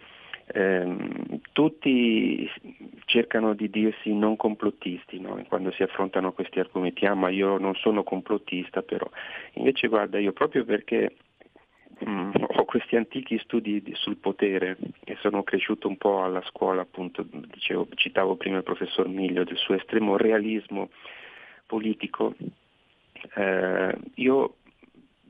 Eh, 0.51 0.97
tutti 1.53 2.49
cercano 3.05 3.53
di 3.53 3.69
dirsi 3.69 4.11
non 4.13 4.35
complottisti 4.35 5.19
no? 5.19 5.41
quando 5.47 5.71
si 5.71 5.83
affrontano 5.83 6.33
questi 6.33 6.59
argomenti, 6.59 7.05
ah 7.05 7.13
ma 7.13 7.29
io 7.29 7.57
non 7.57 7.75
sono 7.75 8.03
complottista 8.03 8.81
però, 8.81 9.07
invece 9.53 9.87
guarda 9.87 10.17
io 10.17 10.33
proprio 10.33 10.65
perché 10.65 11.15
mm, 12.03 12.31
ho 12.47 12.65
questi 12.65 12.95
antichi 12.95 13.37
studi 13.37 13.81
di, 13.83 13.93
sul 13.93 14.17
potere 14.17 14.75
e 15.05 15.15
sono 15.21 15.43
cresciuto 15.43 15.87
un 15.87 15.97
po' 15.97 16.23
alla 16.23 16.41
scuola 16.47 16.81
appunto, 16.81 17.23
dicevo, 17.29 17.87
citavo 17.93 18.35
prima 18.35 18.57
il 18.57 18.63
professor 18.63 19.07
Miglio 19.07 19.43
del 19.43 19.57
suo 19.57 19.75
estremo 19.75 20.17
realismo 20.17 20.89
politico 21.67 22.33
eh, 23.35 23.95
io 24.15 24.55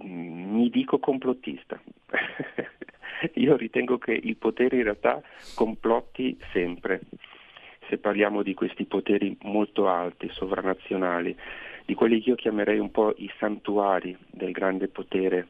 mi 0.03 0.69
dico 0.69 0.99
complottista. 0.99 1.79
io 3.33 3.55
ritengo 3.55 3.97
che 3.97 4.13
il 4.13 4.37
potere 4.37 4.77
in 4.77 4.83
realtà 4.83 5.21
complotti 5.55 6.37
sempre. 6.51 7.01
Se 7.87 7.97
parliamo 7.97 8.43
di 8.43 8.53
questi 8.53 8.85
poteri 8.85 9.35
molto 9.43 9.87
alti, 9.87 10.29
sovranazionali, 10.29 11.35
di 11.85 11.95
quelli 11.95 12.21
che 12.21 12.29
io 12.29 12.35
chiamerei 12.35 12.77
un 12.77 12.91
po' 12.91 13.15
i 13.17 13.31
santuari 13.39 14.15
del 14.29 14.51
grande 14.51 14.87
potere, 14.87 15.47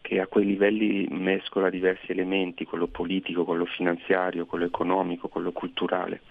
che 0.00 0.18
a 0.18 0.26
quei 0.26 0.44
livelli 0.44 1.06
mescola 1.10 1.70
diversi 1.70 2.10
elementi, 2.10 2.64
quello 2.64 2.88
politico, 2.88 3.44
quello 3.44 3.66
finanziario, 3.66 4.46
quello 4.46 4.64
economico, 4.64 5.28
quello 5.28 5.52
culturale. 5.52 6.22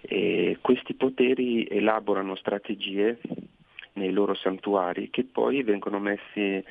E 0.00 0.58
questi 0.60 0.94
poteri 0.94 1.66
elaborano 1.66 2.36
strategie 2.36 3.18
nei 3.94 4.12
loro 4.12 4.34
santuari 4.34 5.10
che 5.10 5.24
poi 5.24 5.62
vengono 5.62 5.98
messi 5.98 6.62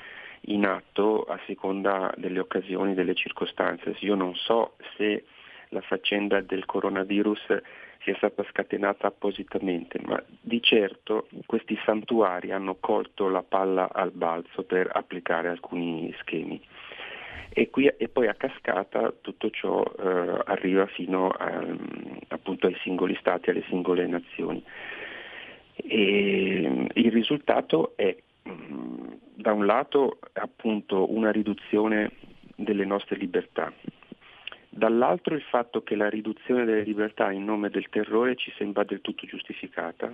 in 0.47 0.65
atto 0.65 1.23
a 1.23 1.39
seconda 1.45 2.13
delle 2.17 2.39
occasioni, 2.39 2.93
delle 2.93 3.15
circostanze. 3.15 3.95
Io 3.99 4.15
non 4.15 4.35
so 4.35 4.75
se 4.97 5.23
la 5.69 5.81
faccenda 5.81 6.41
del 6.41 6.65
coronavirus 6.65 7.61
sia 8.03 8.15
stata 8.15 8.43
scatenata 8.49 9.07
appositamente, 9.07 9.99
ma 10.05 10.21
di 10.41 10.61
certo 10.61 11.27
questi 11.45 11.79
santuari 11.85 12.51
hanno 12.51 12.75
colto 12.79 13.29
la 13.29 13.43
palla 13.43 13.89
al 13.91 14.11
balzo 14.11 14.63
per 14.63 14.89
applicare 14.93 15.47
alcuni 15.47 16.13
schemi. 16.19 16.61
E, 17.55 17.69
qui, 17.69 17.85
e 17.85 18.07
poi 18.09 18.27
a 18.27 18.33
cascata 18.33 19.13
tutto 19.21 19.49
ciò 19.51 19.83
eh, 19.83 20.41
arriva 20.45 20.85
fino 20.87 21.29
a, 21.29 21.63
appunto 22.29 22.67
ai 22.67 22.75
singoli 22.81 23.15
stati, 23.19 23.51
alle 23.51 23.63
singole 23.67 24.05
nazioni. 24.07 24.63
E 25.75 26.87
il 26.93 27.11
risultato 27.11 27.93
è 27.95 28.15
mm, 28.47 29.11
da 29.35 29.53
un 29.53 29.65
lato 29.65 30.19
appunto 30.33 31.11
una 31.11 31.31
riduzione 31.31 32.11
delle 32.55 32.85
nostre 32.85 33.17
libertà, 33.17 33.73
dall'altro 34.69 35.35
il 35.35 35.41
fatto 35.41 35.83
che 35.83 35.95
la 35.95 36.09
riduzione 36.09 36.65
delle 36.65 36.83
libertà 36.83 37.31
in 37.31 37.45
nome 37.45 37.69
del 37.69 37.89
terrore 37.89 38.35
ci 38.35 38.51
sembra 38.57 38.83
del 38.83 39.01
tutto 39.01 39.25
giustificata. 39.25 40.13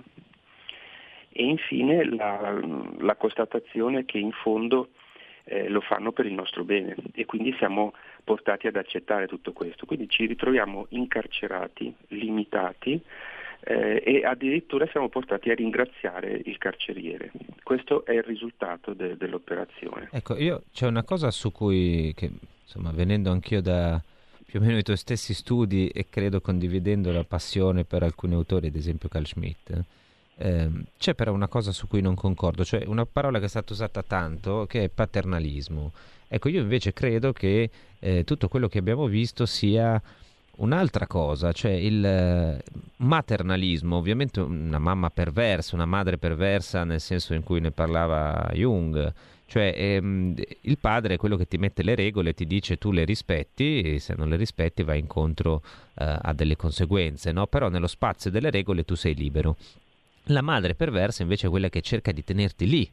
E 1.32 1.44
infine 1.44 2.04
la, 2.04 2.58
la 2.98 3.14
constatazione 3.14 4.04
che 4.04 4.18
in 4.18 4.32
fondo 4.32 4.88
eh, 5.44 5.68
lo 5.68 5.80
fanno 5.80 6.12
per 6.12 6.26
il 6.26 6.32
nostro 6.32 6.64
bene. 6.64 6.96
E 7.12 7.24
quindi 7.24 7.54
siamo 7.56 7.92
portati 8.24 8.66
ad 8.66 8.76
accettare 8.76 9.26
tutto 9.26 9.52
questo. 9.52 9.86
Quindi 9.86 10.08
ci 10.08 10.26
ritroviamo 10.26 10.86
incarcerati, 10.90 11.94
limitati 12.08 13.00
eh, 13.60 14.02
e 14.04 14.24
addirittura 14.24 14.86
siamo 14.90 15.08
portati 15.08 15.50
a 15.50 15.54
ringraziare 15.54 16.40
il 16.44 16.58
carceriere. 16.58 17.30
Questo 17.62 18.04
è 18.04 18.12
il 18.12 18.22
risultato 18.22 18.94
de- 18.94 19.16
dell'operazione. 19.16 20.08
Ecco, 20.12 20.36
io 20.36 20.62
c'è 20.72 20.86
una 20.86 21.02
cosa 21.02 21.30
su 21.30 21.52
cui, 21.52 22.12
che, 22.14 22.30
insomma, 22.62 22.90
venendo 22.92 23.30
anch'io 23.30 23.60
da 23.60 24.02
più 24.50 24.58
o 24.58 24.62
meno 24.64 24.78
i 24.78 24.82
tuoi 24.82 24.96
stessi 24.96 25.32
studi 25.32 25.88
e 25.88 26.06
credo 26.10 26.40
condividendo 26.40 27.12
la 27.12 27.22
passione 27.22 27.84
per 27.84 28.02
alcuni 28.02 28.34
autori, 28.34 28.66
ad 28.66 28.74
esempio 28.74 29.08
Carl 29.08 29.24
Schmitt, 29.24 29.80
eh, 30.38 30.68
c'è 30.98 31.14
però 31.14 31.32
una 31.32 31.46
cosa 31.46 31.70
su 31.70 31.86
cui 31.86 32.00
non 32.00 32.16
concordo, 32.16 32.64
cioè 32.64 32.84
una 32.86 33.06
parola 33.06 33.38
che 33.38 33.44
è 33.44 33.48
stata 33.48 33.72
usata 33.72 34.02
tanto 34.02 34.66
che 34.66 34.84
è 34.84 34.88
paternalismo. 34.88 35.92
Ecco, 36.26 36.48
io 36.48 36.62
invece 36.62 36.92
credo 36.92 37.32
che 37.32 37.70
eh, 37.98 38.24
tutto 38.24 38.48
quello 38.48 38.66
che 38.66 38.78
abbiamo 38.78 39.06
visto 39.06 39.46
sia 39.46 40.00
un'altra 40.60 41.06
cosa, 41.06 41.52
cioè 41.52 41.72
il 41.72 42.04
eh, 42.04 42.62
maternalismo, 42.96 43.96
ovviamente 43.96 44.40
una 44.40 44.78
mamma 44.78 45.10
perversa, 45.10 45.74
una 45.74 45.86
madre 45.86 46.18
perversa 46.18 46.84
nel 46.84 47.00
senso 47.00 47.34
in 47.34 47.42
cui 47.42 47.60
ne 47.60 47.70
parlava 47.70 48.50
Jung, 48.52 49.12
cioè 49.46 49.74
ehm, 49.76 50.34
il 50.60 50.78
padre 50.78 51.14
è 51.14 51.16
quello 51.16 51.36
che 51.36 51.48
ti 51.48 51.58
mette 51.58 51.82
le 51.82 51.94
regole, 51.94 52.34
ti 52.34 52.46
dice 52.46 52.78
tu 52.78 52.92
le 52.92 53.04
rispetti 53.04 53.80
e 53.80 53.98
se 53.98 54.14
non 54.16 54.28
le 54.28 54.36
rispetti 54.36 54.82
vai 54.82 55.00
incontro 55.00 55.62
eh, 55.94 56.18
a 56.20 56.32
delle 56.32 56.56
conseguenze, 56.56 57.32
no? 57.32 57.46
però 57.46 57.68
nello 57.68 57.88
spazio 57.88 58.30
delle 58.30 58.50
regole 58.50 58.84
tu 58.84 58.94
sei 58.94 59.14
libero. 59.14 59.56
La 60.24 60.42
madre 60.42 60.74
perversa 60.74 61.22
invece 61.22 61.46
è 61.46 61.50
quella 61.50 61.68
che 61.68 61.80
cerca 61.80 62.12
di 62.12 62.22
tenerti 62.22 62.68
lì, 62.68 62.88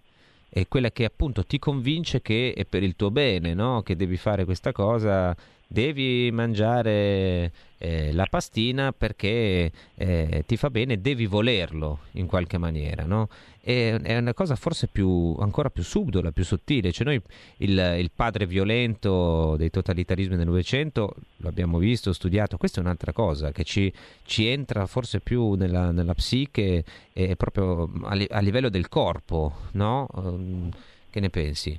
è 0.49 0.65
quella 0.67 0.89
che 0.89 1.03
appunto 1.05 1.45
ti 1.45 1.59
convince 1.59 2.21
che 2.21 2.53
è 2.55 2.65
per 2.65 2.81
il 2.81 2.95
tuo 2.95 3.11
bene, 3.11 3.53
no? 3.53 3.83
che 3.83 3.95
devi 3.95 4.17
fare 4.17 4.45
questa 4.45 4.71
cosa 4.71 5.35
devi 5.67 6.29
mangiare 6.31 7.51
eh, 7.77 8.11
la 8.13 8.25
pastina 8.29 8.91
perché 8.91 9.71
eh, 9.95 10.43
ti 10.47 10.57
fa 10.57 10.69
bene, 10.69 10.99
devi 10.99 11.25
volerlo 11.25 11.99
in 12.13 12.25
qualche 12.25 12.57
maniera, 12.57 13.03
no? 13.05 13.27
E, 13.61 13.99
è 14.01 14.17
una 14.17 14.33
cosa 14.33 14.55
forse 14.55 14.87
più, 14.87 15.35
ancora 15.39 15.69
più 15.69 15.83
subdola, 15.83 16.31
più 16.31 16.43
sottile. 16.43 16.91
Cioè 16.91 17.05
noi 17.05 17.21
il, 17.57 17.95
il 17.99 18.11
padre 18.15 18.45
violento 18.45 19.55
dei 19.57 19.69
totalitarismi 19.69 20.37
del 20.37 20.45
Novecento 20.47 21.15
l'abbiamo 21.37 21.77
visto, 21.77 22.13
studiato, 22.13 22.57
questa 22.57 22.79
è 22.79 22.83
un'altra 22.83 23.11
cosa 23.11 23.51
che 23.51 23.63
ci, 23.63 23.91
ci 24.23 24.47
entra 24.47 24.85
forse 24.85 25.19
più 25.19 25.53
nella, 25.53 25.91
nella 25.91 26.13
psiche 26.13 26.83
e 27.13 27.35
proprio 27.35 27.89
a, 28.03 28.15
li, 28.15 28.25
a, 28.29 28.39
livello 28.39 28.69
del 28.69 28.87
corpo, 28.87 29.53
no? 29.73 30.07
Um, 30.13 30.71
che 31.09 31.19
ne 31.19 31.29
pensi? 31.29 31.77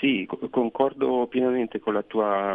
Sì, 0.00 0.28
concordo 0.50 1.26
pienamente 1.30 1.80
con 1.80 1.94
la 1.94 2.02
tua 2.02 2.54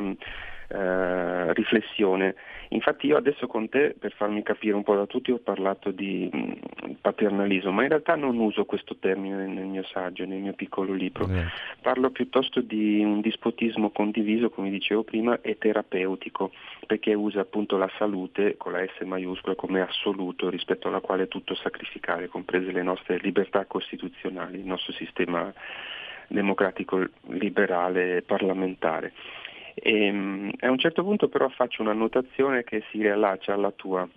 eh, 0.72 1.54
riflessione. 1.54 2.36
Infatti 2.70 3.08
io 3.08 3.18
adesso 3.18 3.48
con 3.48 3.68
te, 3.70 3.96
per 3.98 4.14
farmi 4.14 4.44
capire 4.44 4.76
un 4.76 4.84
po' 4.84 4.96
da 4.96 5.08
tutti, 5.08 5.32
ho 5.32 5.40
parlato 5.40 5.90
di 5.90 6.30
mh, 6.32 6.38
mm, 6.38 6.92
paternalismo, 7.02 7.72
ma 7.72 7.82
in 7.82 7.90
realtà 7.90 8.16
non 8.16 8.38
uso 8.38 8.66
questo 8.66 8.98
termine 8.98 9.48
nel 9.48 9.66
mio 9.66 9.84
saggio, 9.84 10.26
nel 10.26 10.40
mio 10.40 10.54
piccolo 10.54 10.94
libro. 10.94 11.28
Mm. 11.28 11.40
Parlo 11.82 12.12
piuttosto 12.12 12.62
di 12.62 13.04
un 13.04 13.22
dispotismo 13.22 13.90
condiviso, 13.90 14.52
come 14.52 14.70
dicevo 14.70 15.04
prima, 15.04 15.42
e 15.42 15.58
terapeutico, 15.58 16.52
perché 16.86 17.16
usa 17.16 17.42
appunto 17.42 17.76
la 17.78 17.90
salute 17.98 18.56
con 18.58 18.74
la 18.74 18.86
S 18.86 19.04
maiuscola 19.04 19.56
come 19.56 19.82
assoluto 19.82 20.50
rispetto 20.50 20.88
alla 20.88 21.00
quale 21.00 21.28
tutto 21.28 21.56
sacrificare, 21.56 22.28
comprese 22.28 22.72
le 22.72 22.84
nostre 22.84 23.18
libertà 23.18 23.66
costituzionali, 23.66 24.60
il 24.60 24.66
nostro 24.66 24.94
sistema 24.94 25.52
democratico 26.28 27.04
liberale 27.30 28.22
parlamentare. 28.22 29.14
E, 29.74 30.06
ehm, 30.06 30.52
a 30.60 30.72
un 30.72 30.78
certo 30.78 31.04
punto 31.04 31.28
però 31.28 31.50
faccio 31.50 31.82
una 31.82 31.94
notazione 31.94 32.64
che 32.64 32.84
si 32.92 33.02
riallaccia 33.02 33.54
alla 33.54 33.72
tua 33.72 34.08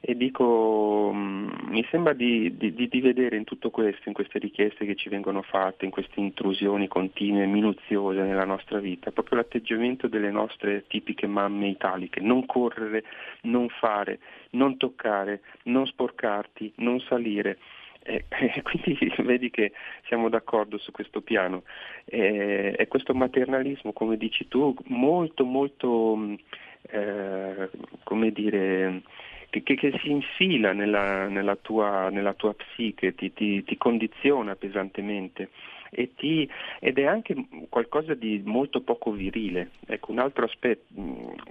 e 0.00 0.16
dico, 0.16 1.10
mm, 1.12 1.48
mi 1.68 1.84
sembra 1.90 2.12
di, 2.12 2.56
di, 2.56 2.72
di, 2.88 3.00
vedere 3.00 3.36
in 3.36 3.44
tutto 3.44 3.70
questo, 3.70 4.08
in 4.08 4.14
queste 4.14 4.38
richieste 4.38 4.84
che 4.84 4.94
ci 4.94 5.08
vengono 5.08 5.42
fatte, 5.42 5.84
in 5.84 5.90
queste 5.90 6.20
intrusioni 6.20 6.86
continue 6.86 7.42
e 7.42 7.46
minuziose 7.46 8.22
nella 8.22 8.44
nostra 8.44 8.78
vita, 8.78 9.10
proprio 9.10 9.38
l'atteggiamento 9.38 10.06
delle 10.06 10.30
nostre 10.30 10.84
tipiche 10.86 11.26
mamme 11.26 11.68
italiche, 11.68 12.20
non 12.20 12.46
correre, 12.46 13.02
non 13.42 13.68
fare, 13.68 14.20
non 14.50 14.76
toccare, 14.76 15.40
non 15.64 15.86
sporcarti, 15.86 16.72
non 16.76 17.00
salire. 17.00 17.58
E, 18.06 18.24
e 18.28 18.62
quindi 18.62 19.12
vedi 19.18 19.50
che 19.50 19.72
siamo 20.06 20.28
d'accordo 20.28 20.78
su 20.78 20.92
questo 20.92 21.20
piano. 21.20 21.64
E, 22.04 22.74
e 22.78 22.88
questo 22.88 23.14
maternalismo, 23.14 23.92
come 23.92 24.16
dici 24.16 24.46
tu, 24.48 24.74
molto, 24.86 25.44
molto, 25.44 26.36
eh, 26.90 27.68
come 28.04 28.30
dire, 28.30 29.02
che, 29.50 29.62
che, 29.62 29.74
che, 29.74 29.98
si 30.00 30.10
infila 30.10 30.72
nella, 30.72 31.26
nella, 31.28 31.56
tua, 31.56 32.08
nella 32.10 32.34
tua, 32.34 32.54
psiche, 32.54 33.14
ti, 33.14 33.32
ti, 33.32 33.64
ti 33.64 33.76
condiziona 33.76 34.54
pesantemente. 34.54 35.50
Ti, 36.16 36.48
ed 36.80 36.98
è 36.98 37.06
anche 37.06 37.34
qualcosa 37.70 38.12
di 38.14 38.42
molto 38.44 38.82
poco 38.82 39.12
virile. 39.12 39.70
Ecco, 39.86 40.12
un 40.12 40.18
altro 40.18 40.44
aspetto, 40.44 40.84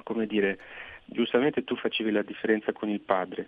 come 0.04 0.28
dire, 0.28 0.60
giustamente 1.06 1.64
tu 1.64 1.76
facevi 1.76 2.12
la 2.12 2.22
differenza 2.22 2.72
con 2.72 2.90
il 2.90 3.00
padre. 3.00 3.48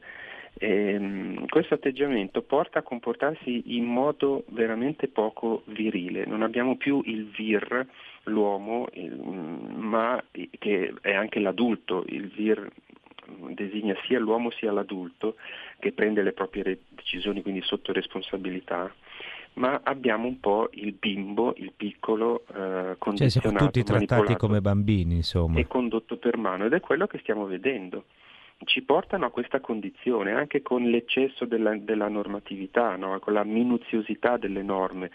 E, 0.57 0.93
ehm, 0.93 1.45
questo 1.47 1.75
atteggiamento 1.75 2.41
porta 2.41 2.79
a 2.79 2.83
comportarsi 2.83 3.75
in 3.77 3.85
modo 3.85 4.43
veramente 4.49 5.07
poco 5.07 5.63
virile, 5.65 6.25
non 6.25 6.41
abbiamo 6.41 6.75
più 6.75 7.01
il 7.05 7.25
vir, 7.27 7.87
l'uomo, 8.23 8.87
il, 8.93 9.15
ma 9.15 10.21
che 10.31 10.93
è 11.01 11.13
anche 11.13 11.39
l'adulto, 11.39 12.03
il 12.07 12.27
vir 12.27 12.71
designa 13.49 13.93
sia 14.05 14.19
l'uomo 14.19 14.51
sia 14.51 14.71
l'adulto 14.71 15.35
che 15.79 15.91
prende 15.91 16.23
le 16.23 16.31
proprie 16.31 16.79
decisioni 16.89 17.41
quindi 17.41 17.61
sotto 17.61 17.91
responsabilità. 17.91 18.93
Ma 19.53 19.81
abbiamo 19.83 20.27
un 20.27 20.39
po' 20.39 20.69
il 20.73 20.93
bimbo, 20.93 21.55
il 21.57 21.73
piccolo 21.75 22.45
eh, 22.53 22.95
condizionato, 22.99 23.15
cioè 23.17 23.29
siamo 23.29 23.57
tutti 23.57 23.83
trattati 23.83 24.35
come 24.35 24.61
bambini 24.61 25.15
insomma. 25.15 25.59
e 25.59 25.65
condotto 25.65 26.17
per 26.17 26.37
mano 26.37 26.65
ed 26.65 26.73
è 26.73 26.79
quello 26.79 27.07
che 27.07 27.17
stiamo 27.17 27.45
vedendo 27.45 28.05
ci 28.65 28.81
portano 28.81 29.25
a 29.25 29.29
questa 29.29 29.59
condizione, 29.59 30.31
anche 30.31 30.61
con 30.61 30.83
l'eccesso 30.83 31.45
della, 31.45 31.75
della 31.77 32.07
normatività, 32.07 32.95
no? 32.95 33.19
con 33.19 33.33
la 33.33 33.43
minuziosità 33.43 34.37
delle 34.37 34.63
norme, 34.63 35.11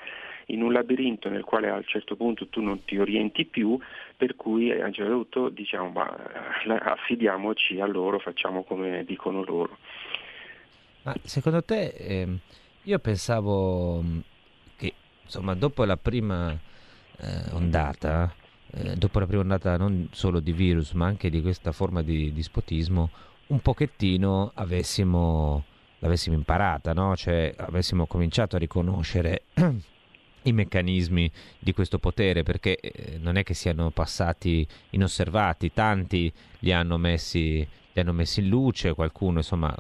in 0.47 0.63
un 0.63 0.73
labirinto 0.73 1.29
nel 1.29 1.45
quale 1.45 1.69
a 1.69 1.77
un 1.77 1.85
certo 1.85 2.17
punto 2.17 2.49
tu 2.49 2.61
non 2.61 2.85
ti 2.85 2.99
orienti 2.99 3.45
più, 3.45 3.79
per 4.17 4.37
cui 4.37 4.71
a 4.71 4.87
un 4.87 4.93
certo 4.93 5.13
punto 5.13 5.49
diciamo 5.49 5.91
ma, 5.91 6.63
eh, 6.65 6.79
affidiamoci 6.81 7.81
a 7.81 7.87
loro, 7.87 8.19
facciamo 8.19 8.63
come 8.63 9.05
dicono 9.05 9.43
loro. 9.43 9.79
Ma 11.03 11.15
secondo 11.23 11.63
te, 11.65 11.95
eh, 11.97 12.29
io 12.83 12.99
pensavo 13.01 14.03
mm, 14.03 14.19
che 14.77 14.93
insomma 15.25 15.55
dopo 15.55 15.85
la 15.85 15.97
prima 15.97 16.53
eh, 16.53 17.53
ondata 17.53 18.33
eh, 18.75 18.97
dopo 18.97 19.19
la 19.19 19.27
prima 19.27 19.43
ondata 19.43 19.77
non 19.77 20.09
solo 20.13 20.41
di 20.41 20.53
virus, 20.53 20.93
ma 20.93 21.07
anche 21.07 21.29
di 21.29 21.43
questa 21.43 21.73
forma 21.73 22.03
di 22.03 22.33
dispotismo, 22.33 23.11
un 23.53 23.61
pochettino 23.61 24.51
avessimo, 24.55 25.65
l'avessimo 25.99 26.35
imparata, 26.35 26.93
no? 26.95 27.15
cioè 27.15 27.55
avessimo 27.57 28.07
cominciato 28.07 28.57
a 28.57 28.59
riconoscere 28.59 29.43
i 30.45 30.53
meccanismi 30.53 31.31
di 31.59 31.73
questo 31.73 31.99
potere 31.99 32.43
perché 32.43 32.77
eh, 32.81 33.19
non 33.19 33.37
è 33.37 33.43
che 33.43 33.55
siano 33.55 33.91
passati 33.91 34.67
inosservati, 34.91 35.73
tanti 35.73 36.33
li 36.61 36.73
hanno 36.73 36.97
messi, 36.97 37.67
li 37.93 38.01
hanno 38.01 38.15
messi 38.15 38.41
in 38.41 38.49
luce, 38.49 38.95
qualcuno 38.95 39.39
insomma 39.39 39.75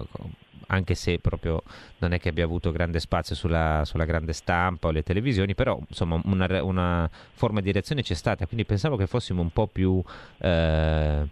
anche 0.66 0.94
se 0.94 1.18
proprio 1.18 1.62
non 1.98 2.12
è 2.12 2.20
che 2.20 2.28
abbia 2.28 2.44
avuto 2.44 2.72
grande 2.72 3.00
spazio 3.00 3.34
sulla, 3.34 3.82
sulla 3.84 4.04
grande 4.04 4.32
stampa 4.32 4.88
o 4.88 4.90
le 4.90 5.02
televisioni, 5.02 5.54
però 5.54 5.78
insomma 5.88 6.20
una, 6.24 6.62
una, 6.62 7.10
forma 7.32 7.60
di 7.60 7.72
reazione 7.72 8.02
c'è 8.02 8.14
stata, 8.14 8.46
quindi 8.46 8.64
pensavo 8.64 8.96
che 8.96 9.06
fossimo 9.06 9.42
un 9.42 9.50
po' 9.50 9.66
più 9.66 10.02
eh, 10.38 11.28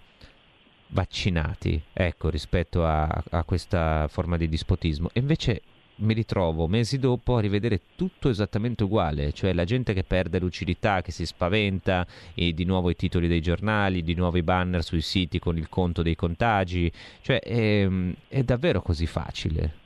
vaccinati 0.91 1.81
ecco, 1.93 2.31
rispetto 2.31 2.85
a, 2.85 3.07
a 3.31 3.45
questa 3.45 4.07
forma 4.09 4.37
di 4.37 4.49
dispotismo. 4.49 5.11
E 5.13 5.21
invece 5.21 5.63
mi 6.01 6.15
ritrovo 6.15 6.67
mesi 6.67 6.99
dopo 6.99 7.37
a 7.37 7.41
rivedere 7.41 7.81
tutto 7.95 8.29
esattamente 8.29 8.85
uguale, 8.85 9.33
cioè 9.33 9.53
la 9.53 9.65
gente 9.65 9.93
che 9.93 10.03
perde 10.03 10.39
lucidità, 10.39 11.03
che 11.03 11.13
si 11.13 11.27
spaventa, 11.27 12.07
e 12.35 12.53
di 12.55 12.65
nuovo 12.65 12.91
i 12.91 12.97
titoli 12.97 13.29
dei 13.29 13.41
giornali, 13.41 14.03
di 14.03 14.15
nuovo 14.15 14.39
i 14.39 14.43
banner 14.43 14.83
sui 14.83 15.03
siti 15.03 15.39
con 15.39 15.57
il 15.59 15.69
conto 15.69 16.03
dei 16.03 16.17
contagi, 16.17 16.91
cioè 17.21 17.41
è, 17.41 17.83
ehm, 17.83 18.15
è 18.29 18.43
davvero 18.43 18.81
così 18.83 19.07
facile 19.07 19.79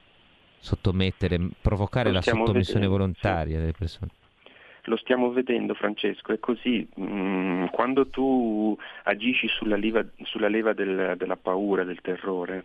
sottomettere, 0.65 1.39
provocare 1.61 2.11
la 2.11 2.23
sottomissione 2.23 2.87
vedendo, 2.87 2.97
volontaria 2.97 3.59
delle 3.59 3.73
persone. 3.73 4.11
Lo 4.87 4.97
stiamo 4.97 5.31
vedendo 5.31 5.73
Francesco, 5.75 6.33
è 6.33 6.39
così, 6.39 6.87
mm, 7.01 7.67
quando 7.67 8.09
tu 8.09 8.77
agisci 9.05 9.49
sulla 9.49 9.77
leva, 9.77 10.05
sulla 10.25 10.49
leva 10.49 10.75
del, 10.75 11.15
della 11.17 11.37
paura, 11.37 11.85
del 11.85 12.03
terrore, 12.03 12.65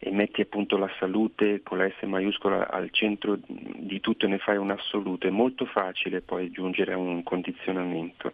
e 0.00 0.10
metti 0.10 0.40
appunto 0.40 0.76
la 0.76 0.90
salute 0.98 1.62
con 1.62 1.78
la 1.78 1.88
S 1.88 2.02
maiuscola 2.02 2.68
al 2.68 2.90
centro 2.90 3.38
di 3.46 4.00
tutto 4.00 4.26
e 4.26 4.28
ne 4.28 4.38
fai 4.38 4.56
un 4.56 4.70
assoluto, 4.70 5.26
è 5.26 5.30
molto 5.30 5.64
facile 5.64 6.20
poi 6.20 6.50
giungere 6.50 6.92
a 6.92 6.98
un 6.98 7.22
condizionamento. 7.22 8.32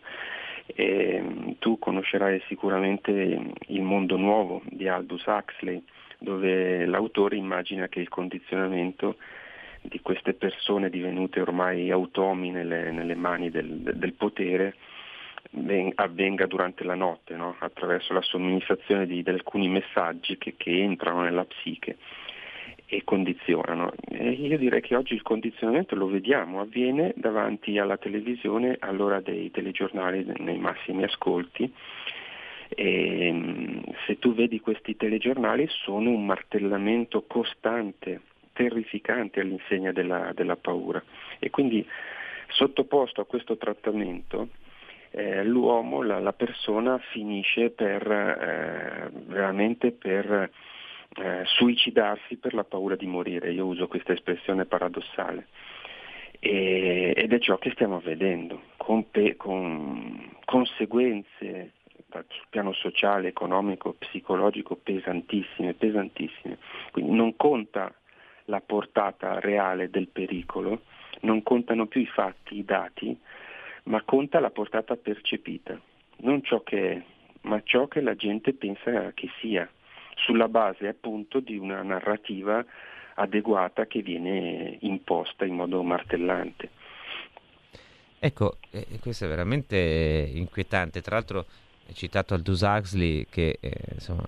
E, 0.66 1.20
mm, 1.20 1.50
tu 1.58 1.78
conoscerai 1.78 2.42
sicuramente 2.48 3.12
il 3.66 3.82
mondo 3.82 4.16
nuovo 4.16 4.62
di 4.64 4.88
Aldous 4.88 5.24
Huxley, 5.26 5.82
dove 6.18 6.86
l'autore 6.86 7.36
immagina 7.36 7.88
che 7.88 8.00
il 8.00 8.08
condizionamento 8.08 9.16
di 9.86 10.00
queste 10.00 10.32
persone 10.32 10.88
divenute 10.88 11.40
ormai 11.40 11.90
automi 11.90 12.50
nelle, 12.50 12.90
nelle 12.90 13.14
mani 13.14 13.50
del, 13.50 13.68
del 13.94 14.12
potere 14.14 14.74
avvenga 15.94 16.46
durante 16.46 16.84
la 16.84 16.94
notte, 16.94 17.36
no? 17.36 17.54
attraverso 17.58 18.12
la 18.12 18.22
somministrazione 18.22 19.06
di, 19.06 19.22
di 19.22 19.30
alcuni 19.30 19.68
messaggi 19.68 20.36
che, 20.36 20.54
che, 20.56 20.82
entrano 20.82 21.22
nella 21.22 21.44
psiche 21.44 21.96
e 22.86 23.02
condizionano. 23.04 23.92
E 24.08 24.30
io 24.30 24.58
direi 24.58 24.80
che 24.80 24.96
oggi 24.96 25.14
il 25.14 25.22
condizionamento 25.22 25.94
lo 25.94 26.08
vediamo, 26.08 26.60
avviene 26.60 27.12
davanti 27.16 27.78
alla 27.78 27.96
televisione 27.96 28.76
all'ora 28.80 29.20
dei 29.20 29.50
telegiornali 29.50 30.26
nei 30.38 30.58
massimi 30.58 31.04
ascolti. 31.04 31.72
E, 32.68 33.30
mm, 33.32 33.78
se 34.06 34.18
tu 34.18 34.34
vedi 34.34 34.58
questi 34.58 34.96
telegiornali 34.96 35.68
sono 35.68 36.10
un 36.10 36.26
martellamento 36.26 37.22
costante, 37.26 38.20
terrificante 38.54 39.40
all'insegna 39.40 39.92
della, 39.92 40.32
della 40.34 40.56
paura 40.56 41.02
e 41.38 41.50
quindi 41.50 41.86
sottoposto 42.48 43.20
a 43.20 43.26
questo 43.26 43.58
trattamento 43.58 44.48
eh, 45.10 45.44
l'uomo, 45.44 46.02
la, 46.02 46.18
la, 46.18 46.32
persona 46.32 46.98
finisce 47.12 47.70
per 47.70 48.10
eh, 48.10 49.10
veramente 49.26 49.92
per 49.92 50.50
eh, 51.16 51.42
suicidarsi 51.44 52.36
per 52.36 52.54
la 52.54 52.64
paura 52.64 52.96
di 52.96 53.06
morire. 53.06 53.52
Io 53.52 53.66
uso 53.66 53.86
questa 53.86 54.12
espressione 54.12 54.64
paradossale. 54.64 55.46
Ed 56.40 57.32
è 57.32 57.38
ciò 57.38 57.56
che 57.56 57.70
stiamo 57.70 58.00
vedendo, 58.00 58.64
con, 58.76 59.10
pe, 59.10 59.34
con 59.36 60.30
conseguenze 60.44 61.72
sul 62.10 62.46
piano 62.50 62.72
sociale, 62.74 63.28
economico, 63.28 63.94
psicologico 63.94 64.76
pesantissime, 64.76 65.74
pesantissime. 65.74 66.58
Quindi 66.92 67.12
non 67.12 67.34
conta 67.36 67.92
la 68.46 68.60
portata 68.60 69.38
reale 69.40 69.90
del 69.90 70.08
pericolo, 70.08 70.82
non 71.20 71.42
contano 71.42 71.86
più 71.86 72.00
i 72.00 72.06
fatti, 72.06 72.58
i 72.58 72.64
dati, 72.64 73.16
ma 73.84 74.02
conta 74.02 74.40
la 74.40 74.50
portata 74.50 74.96
percepita, 74.96 75.78
non 76.18 76.42
ciò 76.42 76.62
che 76.62 76.92
è, 76.92 77.02
ma 77.42 77.60
ciò 77.62 77.86
che 77.88 78.00
la 78.00 78.14
gente 78.14 78.52
pensa 78.52 79.12
che 79.12 79.28
sia, 79.40 79.68
sulla 80.16 80.48
base 80.48 80.88
appunto 80.88 81.40
di 81.40 81.56
una 81.56 81.82
narrativa 81.82 82.64
adeguata 83.14 83.86
che 83.86 84.02
viene 84.02 84.78
imposta 84.80 85.44
in 85.44 85.54
modo 85.54 85.82
martellante. 85.82 86.70
Ecco, 88.18 88.56
eh, 88.70 88.86
questo 89.00 89.26
è 89.26 89.28
veramente 89.28 90.30
inquietante. 90.34 91.02
Tra 91.02 91.16
l'altro 91.16 91.46
hai 91.86 91.94
citato 91.94 92.34
Aldous 92.34 92.62
Huxley 92.62 93.26
che 93.28 93.58
eh, 93.60 93.72
insomma, 93.92 94.26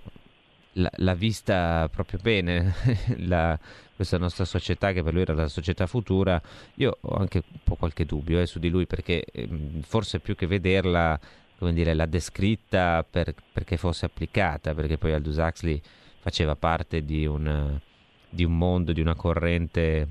l'ha 0.77 1.13
vista 1.13 1.89
proprio 1.91 2.19
bene. 2.21 2.73
La, 3.27 3.57
questa 3.97 4.17
nostra 4.17 4.45
società 4.45 4.93
che 4.93 5.01
per 5.01 5.11
lui 5.11 5.23
era 5.23 5.33
la 5.33 5.47
società 5.47 5.87
futura 5.87 6.39
io 6.75 6.99
ho 7.01 7.15
anche 7.15 7.41
un 7.51 7.59
po' 7.63 7.75
qualche 7.75 8.05
dubbio 8.05 8.39
eh, 8.39 8.45
su 8.45 8.59
di 8.59 8.69
lui 8.69 8.85
perché 8.85 9.25
eh, 9.25 9.49
forse 9.81 10.19
più 10.19 10.35
che 10.35 10.45
vederla 10.45 11.19
come 11.57 11.73
dire 11.73 11.95
l'ha 11.95 12.05
descritta 12.05 13.03
per, 13.09 13.33
perché 13.51 13.75
fosse 13.75 14.05
applicata 14.05 14.75
perché 14.75 14.99
poi 14.99 15.13
Aldous 15.13 15.37
Huxley 15.37 15.81
faceva 16.19 16.55
parte 16.55 17.03
di 17.03 17.25
un, 17.25 17.79
di 18.29 18.43
un 18.43 18.55
mondo 18.55 18.93
di 18.93 19.01
una 19.01 19.15
corrente 19.15 20.07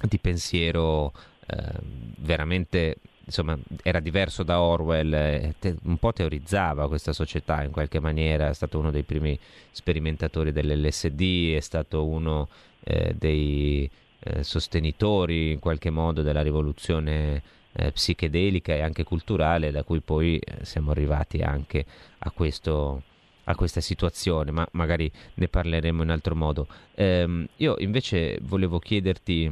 di 0.00 0.18
pensiero 0.18 1.12
eh, 1.46 1.72
veramente 2.20 2.96
insomma, 3.30 3.56
era 3.82 4.00
diverso 4.00 4.42
da 4.42 4.60
Orwell, 4.60 5.12
eh, 5.14 5.54
te, 5.58 5.76
un 5.84 5.96
po' 5.98 6.12
teorizzava 6.12 6.88
questa 6.88 7.12
società 7.12 7.62
in 7.62 7.70
qualche 7.70 8.00
maniera, 8.00 8.48
è 8.48 8.54
stato 8.54 8.78
uno 8.78 8.90
dei 8.90 9.04
primi 9.04 9.38
sperimentatori 9.70 10.52
dell'LSD, 10.52 11.54
è 11.54 11.60
stato 11.60 12.04
uno 12.06 12.48
eh, 12.82 13.14
dei 13.16 13.88
eh, 14.18 14.42
sostenitori 14.42 15.52
in 15.52 15.60
qualche 15.60 15.90
modo 15.90 16.22
della 16.22 16.42
rivoluzione 16.42 17.42
eh, 17.72 17.92
psichedelica 17.92 18.74
e 18.74 18.80
anche 18.80 19.04
culturale, 19.04 19.70
da 19.70 19.84
cui 19.84 20.00
poi 20.00 20.38
eh, 20.38 20.64
siamo 20.64 20.90
arrivati 20.90 21.40
anche 21.40 21.84
a 22.18 22.30
questo 22.30 23.02
a 23.44 23.56
questa 23.56 23.80
situazione, 23.80 24.52
ma 24.52 24.68
magari 24.72 25.10
ne 25.34 25.48
parleremo 25.48 26.04
in 26.04 26.10
altro 26.10 26.36
modo. 26.36 26.68
Eh, 26.94 27.48
io 27.56 27.74
invece 27.78 28.38
volevo 28.42 28.78
chiederti 28.78 29.50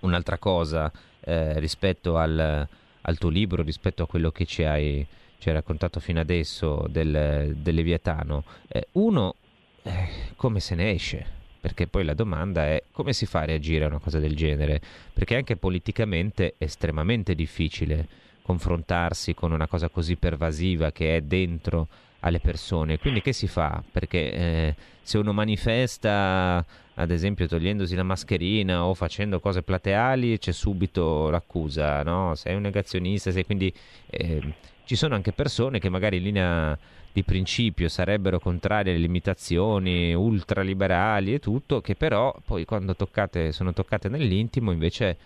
un'altra 0.00 0.38
cosa 0.38 0.90
eh, 1.26 1.58
rispetto 1.58 2.16
al, 2.16 2.66
al, 3.00 3.18
tuo 3.18 3.28
libro, 3.28 3.62
rispetto 3.64 4.04
a 4.04 4.06
quello 4.06 4.30
che 4.30 4.46
ci 4.46 4.62
hai, 4.62 5.04
ci 5.38 5.48
hai 5.48 5.54
raccontato 5.54 5.98
fino 5.98 6.20
adesso 6.20 6.86
del, 6.88 7.56
del 7.56 7.74
Leviatano. 7.74 8.44
Eh, 8.68 8.86
uno, 8.92 9.34
eh, 9.82 10.08
come 10.36 10.60
se 10.60 10.76
ne 10.76 10.92
esce? 10.92 11.34
Perché 11.60 11.88
poi 11.88 12.04
la 12.04 12.14
domanda 12.14 12.64
è 12.64 12.80
come 12.92 13.12
si 13.12 13.26
fa 13.26 13.40
a 13.40 13.46
reagire 13.46 13.84
a 13.84 13.88
una 13.88 13.98
cosa 13.98 14.20
del 14.20 14.36
genere? 14.36 14.80
Perché 15.12 15.34
anche 15.34 15.56
politicamente 15.56 16.54
è 16.58 16.64
estremamente 16.64 17.34
difficile 17.34 18.06
confrontarsi 18.42 19.34
con 19.34 19.50
una 19.50 19.66
cosa 19.66 19.88
così 19.88 20.14
pervasiva 20.14 20.92
che 20.92 21.16
è 21.16 21.20
dentro 21.22 21.88
alle 22.20 22.40
persone. 22.40 22.98
Quindi 22.98 23.20
che 23.20 23.32
si 23.32 23.46
fa? 23.46 23.82
Perché 23.90 24.32
eh, 24.32 24.74
se 25.02 25.18
uno 25.18 25.32
manifesta, 25.32 26.64
ad 26.94 27.10
esempio 27.10 27.46
togliendosi 27.46 27.94
la 27.94 28.02
mascherina 28.02 28.84
o 28.84 28.94
facendo 28.94 29.40
cose 29.40 29.62
plateali, 29.62 30.38
c'è 30.38 30.52
subito 30.52 31.30
l'accusa, 31.30 32.02
no? 32.02 32.34
Sei 32.34 32.54
un 32.54 32.62
negazionista, 32.62 33.30
sei 33.30 33.44
quindi 33.44 33.72
eh, 34.10 34.54
ci 34.84 34.96
sono 34.96 35.14
anche 35.14 35.32
persone 35.32 35.78
che 35.78 35.88
magari 35.88 36.16
in 36.16 36.22
linea 36.22 36.78
di 37.12 37.22
principio 37.22 37.88
sarebbero 37.88 38.38
contrarie 38.38 38.92
alle 38.92 39.00
limitazioni 39.00 40.12
ultraliberali 40.12 41.32
e 41.32 41.38
tutto, 41.38 41.80
che 41.80 41.94
però 41.94 42.34
poi 42.44 42.64
quando 42.64 42.94
toccate, 42.94 43.52
sono 43.52 43.72
toccate 43.72 44.08
nell'intimo 44.08 44.70
invece 44.70 45.16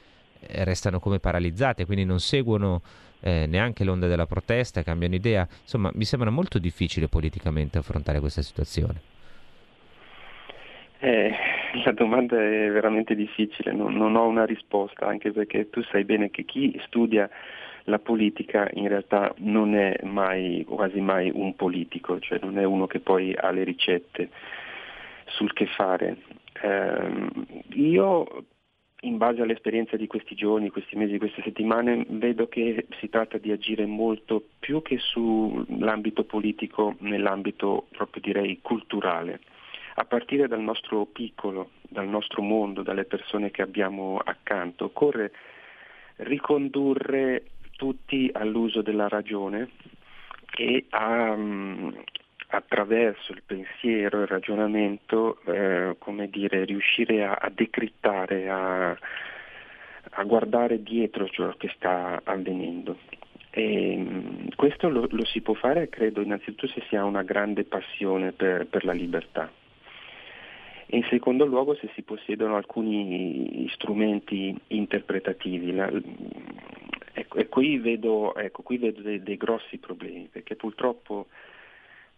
eh, 0.40 0.64
restano 0.64 1.00
come 1.00 1.18
paralizzate, 1.18 1.86
quindi 1.86 2.04
non 2.04 2.20
seguono 2.20 2.80
eh, 3.20 3.46
neanche 3.46 3.84
l'onda 3.84 4.06
della 4.06 4.26
protesta, 4.26 4.82
cambiano 4.82 5.14
idea. 5.14 5.46
Insomma, 5.62 5.90
mi 5.94 6.04
sembra 6.04 6.30
molto 6.30 6.58
difficile 6.58 7.08
politicamente 7.08 7.78
affrontare 7.78 8.20
questa 8.20 8.42
situazione. 8.42 9.00
Eh, 11.02 11.32
la 11.84 11.92
domanda 11.92 12.36
è 12.36 12.70
veramente 12.70 13.14
difficile, 13.14 13.72
non, 13.72 13.94
non, 13.94 14.16
ho 14.16 14.26
una 14.26 14.44
risposta, 14.44 15.06
anche 15.06 15.32
perché 15.32 15.70
tu 15.70 15.82
sai 15.84 16.04
bene 16.04 16.30
che 16.30 16.44
chi 16.44 16.78
studia 16.84 17.28
la 17.84 17.98
politica 17.98 18.68
in 18.74 18.88
realtà 18.88 19.32
non 19.38 19.74
è 19.74 19.98
mai, 20.02 20.64
quasi 20.68 21.00
mai 21.00 21.30
un 21.32 21.56
politico, 21.56 22.20
cioè 22.20 22.38
non 22.42 22.58
è 22.58 22.64
uno 22.64 22.86
che 22.86 23.00
poi 23.00 23.34
ha 23.34 23.50
le 23.50 23.64
ricette 23.64 24.28
sul 25.24 25.52
che 25.54 25.66
fare. 25.66 26.18
Eh, 26.60 27.28
io 27.74 28.44
in 29.02 29.16
base 29.16 29.40
all'esperienza 29.40 29.96
di 29.96 30.06
questi 30.06 30.34
giorni, 30.34 30.70
questi 30.70 30.96
mesi, 30.96 31.18
queste 31.18 31.42
settimane, 31.42 32.04
vedo 32.08 32.48
che 32.48 32.86
si 32.98 33.08
tratta 33.08 33.38
di 33.38 33.50
agire 33.50 33.86
molto 33.86 34.42
più 34.58 34.82
che 34.82 34.98
sull'ambito 34.98 36.24
politico, 36.24 36.96
nell'ambito 36.98 37.86
proprio 37.90 38.22
direi 38.22 38.58
culturale, 38.60 39.40
a 39.94 40.04
partire 40.04 40.48
dal 40.48 40.60
nostro 40.60 41.06
piccolo, 41.06 41.70
dal 41.82 42.08
nostro 42.08 42.42
mondo, 42.42 42.82
dalle 42.82 43.04
persone 43.04 43.50
che 43.50 43.62
abbiamo 43.62 44.20
accanto. 44.22 44.86
Occorre 44.86 45.32
ricondurre 46.16 47.44
tutti 47.76 48.30
all'uso 48.32 48.82
della 48.82 49.08
ragione 49.08 49.70
e 50.56 50.84
a, 50.90 51.34
attraverso 52.50 53.32
il 53.32 53.42
pensiero 53.46 54.20
il 54.20 54.26
ragionamento, 54.26 55.40
eh, 55.44 55.94
come 55.98 56.28
dire, 56.28 56.64
riuscire 56.64 57.24
a, 57.24 57.34
a 57.40 57.50
decrittare, 57.50 58.48
a, 58.48 58.90
a, 58.90 60.22
guardare 60.24 60.82
dietro 60.82 61.28
ciò 61.28 61.54
che 61.56 61.70
sta 61.76 62.20
avvenendo. 62.24 62.98
E, 63.50 63.96
mm, 63.96 64.48
questo 64.56 64.88
lo, 64.88 65.06
lo, 65.10 65.24
si 65.24 65.40
può 65.40 65.54
fare, 65.54 65.88
credo, 65.88 66.20
innanzitutto 66.20 66.66
se 66.66 66.82
si 66.88 66.96
ha 66.96 67.04
una 67.04 67.22
grande 67.22 67.64
passione 67.64 68.32
per, 68.32 68.66
per 68.66 68.84
la 68.84 68.92
libertà. 68.92 69.50
E 70.86 70.96
in 70.96 71.04
secondo 71.08 71.44
luogo 71.46 71.76
se 71.76 71.88
si 71.94 72.02
possiedono 72.02 72.56
alcuni 72.56 73.68
strumenti 73.74 74.58
interpretativi. 74.68 75.72
La, 75.72 75.88
ecco, 77.12 77.38
e 77.38 77.48
qui 77.48 77.78
vedo, 77.78 78.34
ecco, 78.34 78.62
qui 78.62 78.76
vedo 78.76 79.02
dei, 79.02 79.22
dei 79.22 79.36
grossi 79.36 79.78
problemi, 79.78 80.28
perché 80.32 80.56
purtroppo 80.56 81.28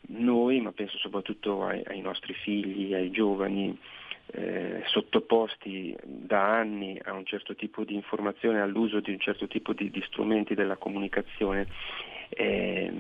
noi, 0.09 0.61
ma 0.61 0.73
penso 0.73 0.99
soprattutto 0.99 1.65
ai, 1.65 1.83
ai 1.87 2.01
nostri 2.01 2.35
figli, 2.35 2.95
ai 2.95 3.11
giovani, 3.11 3.79
eh, 4.35 4.83
sottoposti 4.87 5.97
da 6.03 6.59
anni 6.59 6.99
a 7.03 7.13
un 7.13 7.25
certo 7.25 7.55
tipo 7.55 7.85
di 7.85 7.95
informazione, 7.95 8.61
all'uso 8.61 9.01
di 9.01 9.11
un 9.11 9.21
certo 9.21 9.47
tipo 9.47 9.73
di, 9.73 9.91
di 9.91 10.03
strumenti 10.07 10.55
della 10.55 10.77
comunicazione, 10.77 11.67
eh, 12.31 12.91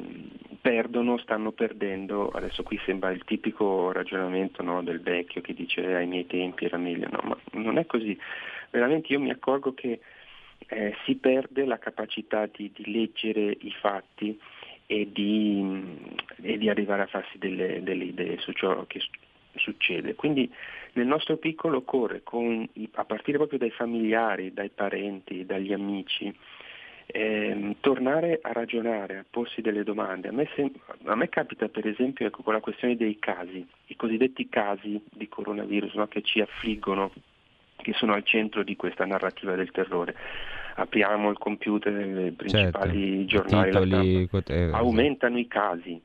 perdono, 0.61 1.19
stanno 1.19 1.53
perdendo, 1.53 2.29
adesso 2.29 2.63
qui 2.63 2.79
sembra 2.85 3.11
il 3.11 3.25
tipico 3.25 3.93
ragionamento 3.93 4.63
no, 4.63 4.83
del 4.83 5.01
vecchio 5.01 5.41
che 5.41 5.55
dice 5.55 5.95
ai 5.95 6.07
miei 6.07 6.27
tempi 6.27 6.67
era 6.67 6.77
meglio, 6.77 7.09
no, 7.11 7.21
ma 7.25 7.37
non 7.53 7.79
è 7.79 7.87
così, 7.87 8.19
veramente 8.71 9.13
io 9.13 9.21
mi 9.21 9.31
accorgo 9.31 9.73
che 9.75 10.01
eh, 10.69 10.95
si 11.05 11.17
perde 11.17 11.65
la 11.65 11.79
capacità 11.79 12.47
di, 12.47 12.71
di 12.75 12.91
leggere 12.93 13.57
i 13.61 13.73
fatti 13.81 14.39
e 14.93 15.09
di, 15.11 15.65
e 16.43 16.59
di 16.59 16.69
arrivare 16.69 17.03
a 17.03 17.07
farsi 17.07 17.39
delle, 17.39 17.83
delle, 17.83 18.05
idee 18.05 18.37
su 18.39 18.53
ciò 18.53 18.85
che 18.87 19.01
succede. 19.55 20.15
Quindi 20.15 20.53
nel 20.93 21.07
nostro 21.07 21.39
piccolo 21.39 21.79
occorre, 21.79 22.21
con, 22.23 22.69
a 22.93 23.05
partire 23.05 23.39
proprio 23.39 23.59
dai 23.59 23.71
familiari, 23.71 24.53
dai 24.53 24.69
parenti, 24.69 25.47
dagli 25.47 25.73
amici, 25.73 26.35
ehm, 27.07 27.77
tornare 27.81 28.41
a 28.43 28.53
ragionare, 28.53 29.17
a 29.17 29.25
porsi 29.29 29.63
delle 29.63 29.83
domande. 29.83 30.29
A 30.29 30.33
me, 30.33 30.47
sem- 30.55 30.79
a 31.05 31.17
me 31.17 31.31
capita 31.31 31.69
per 31.69 31.87
esempio 31.87 32.27
ecco, 32.27 32.43
con 32.43 32.53
la 32.53 32.61
questione 32.61 32.95
dei 32.95 33.19
casi, 33.19 33.67
i 33.87 33.97
cosiddetti 33.97 34.51
casi 34.51 35.01
di 35.11 35.27
coronavirus 35.27 35.95
no, 35.95 36.07
che 36.07 36.21
ci 36.21 36.43
affliggono, 36.43 37.11
che 37.83 37.93
sono 37.93 38.15
al 38.15 38.25
centro 38.25 38.63
di 38.63 38.77
questa 38.77 39.05
narrativa 39.05 39.55
del 39.55 39.71
terrore. 39.71 40.15
Apriamo 40.77 41.29
il 41.29 41.37
computer 41.37 41.93
nei 41.93 42.31
principali 42.31 43.29
certo, 43.29 43.49
giornali, 43.49 44.29
titoli, 44.29 44.71
aumentano 44.73 45.39
i 45.39 45.47
casi, 45.47 46.01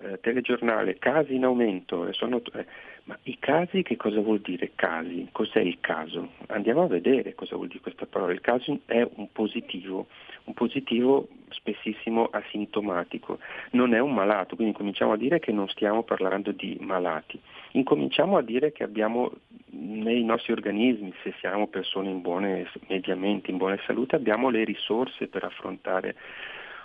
eh, 0.00 0.20
telegiornale, 0.20 0.98
casi 0.98 1.34
in 1.34 1.44
aumento, 1.44 2.12
sono, 2.12 2.40
eh, 2.54 2.66
ma 3.04 3.18
i 3.24 3.36
casi 3.38 3.82
che 3.82 3.96
cosa 3.96 4.20
vuol 4.20 4.40
dire 4.40 4.72
casi? 4.74 5.28
Cos'è 5.32 5.60
il 5.60 5.78
caso? 5.80 6.30
Andiamo 6.48 6.82
a 6.82 6.86
vedere 6.86 7.34
cosa 7.34 7.56
vuol 7.56 7.68
dire 7.68 7.80
questa 7.80 8.06
parola. 8.06 8.32
Il 8.32 8.40
caso 8.40 8.78
è 8.86 9.06
un 9.14 9.32
positivo, 9.32 10.06
un 10.44 10.54
positivo 10.54 11.28
spessissimo 11.50 12.28
asintomatico, 12.30 13.38
non 13.72 13.92
è 13.92 13.98
un 13.98 14.14
malato, 14.14 14.54
quindi 14.54 14.74
cominciamo 14.74 15.12
a 15.12 15.16
dire 15.16 15.40
che 15.40 15.50
non 15.50 15.68
stiamo 15.68 16.02
parlando 16.02 16.52
di 16.52 16.76
malati, 16.80 17.40
incominciamo 17.72 18.36
a 18.36 18.42
dire 18.42 18.70
che 18.72 18.84
abbiamo 18.84 19.32
nei 19.70 20.22
nostri 20.22 20.52
organismi, 20.52 21.12
se 21.22 21.34
siamo 21.40 21.66
persone 21.66 22.10
in 22.10 22.20
buone, 22.20 22.70
mediamente 22.86 23.50
in 23.50 23.56
buona 23.56 23.78
salute, 23.86 24.16
abbiamo 24.16 24.48
le 24.48 24.64
risorse 24.64 25.26
per 25.26 25.44
affrontare 25.44 26.14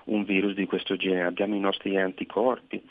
un 0.05 0.23
virus 0.23 0.53
di 0.53 0.65
questo 0.65 0.95
genere, 0.95 1.27
abbiamo 1.27 1.55
i 1.55 1.59
nostri 1.59 1.97
anticorpi. 1.97 2.81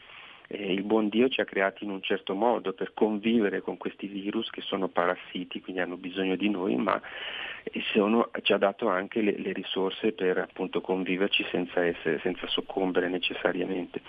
E 0.48 0.70
il 0.70 0.82
buon 0.82 1.08
Dio 1.08 1.28
ci 1.28 1.40
ha 1.40 1.46
creati 1.46 1.84
in 1.84 1.90
un 1.90 2.02
certo 2.02 2.34
modo 2.34 2.74
per 2.74 2.92
convivere 2.92 3.62
con 3.62 3.78
questi 3.78 4.06
virus 4.06 4.50
che 4.50 4.60
sono 4.60 4.88
parassiti, 4.88 5.62
quindi 5.62 5.80
hanno 5.80 5.96
bisogno 5.96 6.36
di 6.36 6.50
noi, 6.50 6.76
ma 6.76 7.00
sono, 7.92 8.30
ci 8.42 8.52
ha 8.52 8.58
dato 8.58 8.88
anche 8.88 9.22
le, 9.22 9.38
le 9.38 9.52
risorse 9.52 10.12
per 10.12 10.38
appunto 10.38 10.80
conviverci 10.80 11.44
senza, 11.50 11.84
essere, 11.84 12.18
senza 12.20 12.46
soccombere 12.48 13.08
necessariamente. 13.08 14.02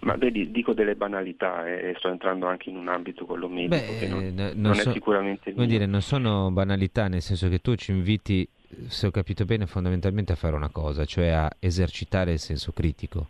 Ma 0.00 0.14
vedi, 0.14 0.50
dico 0.50 0.74
delle 0.74 0.94
banalità 0.94 1.66
eh, 1.66 1.90
e 1.90 1.94
sto 1.96 2.08
entrando 2.08 2.46
anche 2.46 2.70
in 2.70 2.76
un 2.76 2.88
ambito 2.88 3.24
quello 3.24 3.48
medico 3.48 3.74
Beh, 3.74 3.98
che 3.98 4.06
non, 4.06 4.32
non, 4.32 4.52
non 4.54 4.74
so, 4.74 4.90
è 4.90 4.92
sicuramente 4.92 5.52
vuol 5.52 5.66
dire, 5.66 5.86
non 5.86 6.02
sono 6.02 6.50
banalità, 6.52 7.08
nel 7.08 7.22
senso 7.22 7.48
che 7.48 7.58
tu 7.58 7.74
ci 7.74 7.90
inviti, 7.90 8.48
se 8.88 9.06
ho 9.06 9.10
capito 9.10 9.44
bene, 9.44 9.66
fondamentalmente 9.66 10.32
a 10.32 10.36
fare 10.36 10.54
una 10.54 10.70
cosa, 10.70 11.04
cioè 11.04 11.28
a 11.28 11.50
esercitare 11.58 12.32
il 12.32 12.38
senso 12.38 12.72
critico 12.72 13.28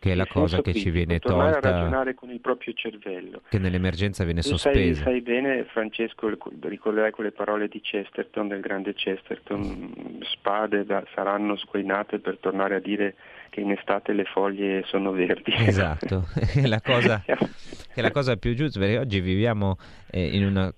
che 0.00 0.12
è 0.12 0.14
la 0.14 0.26
cosa 0.26 0.56
che 0.56 0.72
critico, 0.72 0.84
ci 0.84 0.90
viene 0.90 1.18
tolta. 1.18 1.58
a 1.58 1.60
ragionare 1.60 2.14
con 2.14 2.30
il 2.30 2.40
proprio 2.40 2.72
cervello. 2.72 3.42
Che 3.46 3.58
nell'emergenza 3.58 4.24
viene 4.24 4.40
sospesa. 4.40 5.02
Sai, 5.02 5.12
sai, 5.12 5.20
bene, 5.20 5.64
Francesco, 5.64 6.26
ricorderai 6.62 7.10
quelle 7.10 7.32
parole 7.32 7.68
di 7.68 7.82
Chesterton, 7.82 8.48
del 8.48 8.60
grande 8.60 8.94
Chesterton, 8.94 10.22
spade 10.22 10.86
da, 10.86 11.04
saranno 11.14 11.54
squainate 11.56 12.18
per 12.18 12.38
tornare 12.38 12.76
a 12.76 12.80
dire 12.80 13.14
che 13.50 13.60
in 13.60 13.72
estate 13.72 14.14
le 14.14 14.24
foglie 14.24 14.84
sono 14.86 15.10
verdi. 15.10 15.52
Esatto, 15.54 16.26
è 16.56 16.66
la 16.66 16.80
cosa, 16.80 17.22
è 17.26 18.00
la 18.00 18.10
cosa 18.10 18.36
più 18.36 18.54
giusta, 18.54 18.80
perché 18.80 18.96
oggi 18.96 19.20
viviamo 19.20 19.76
eh, 20.10 20.34
in 20.34 20.46
una 20.46 20.72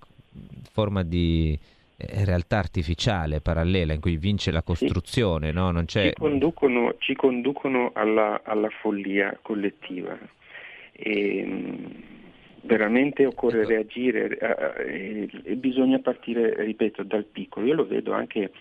forma 0.69 1.01
di 1.01 1.57
realtà 1.97 2.57
artificiale, 2.57 3.41
parallela, 3.41 3.93
in 3.93 3.99
cui 3.99 4.17
vince 4.17 4.51
la 4.51 4.63
costruzione, 4.63 5.49
sì. 5.49 5.53
no? 5.53 5.85
ci, 5.85 6.13
conducono, 6.13 6.95
ci 6.99 7.15
conducono, 7.15 7.91
alla, 7.93 8.41
alla 8.43 8.69
follia 8.69 9.37
collettiva. 9.41 10.17
E, 10.91 11.43
mm, 11.45 11.85
veramente 12.61 13.25
occorre 13.25 13.61
ecco. 13.61 13.69
reagire 13.69 14.37
eh, 14.37 15.29
e 15.43 15.55
bisogna 15.55 15.99
partire, 15.99 16.63
ripeto, 16.63 17.03
dal 17.03 17.25
piccolo. 17.25 17.65
Io 17.65 17.73
lo 17.75 17.87
vedo 17.87 18.13
anche 18.13 18.51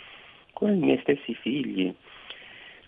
con 0.53 0.75
i 0.75 0.79
miei 0.79 0.99
stessi 1.03 1.35
figli 1.35 1.95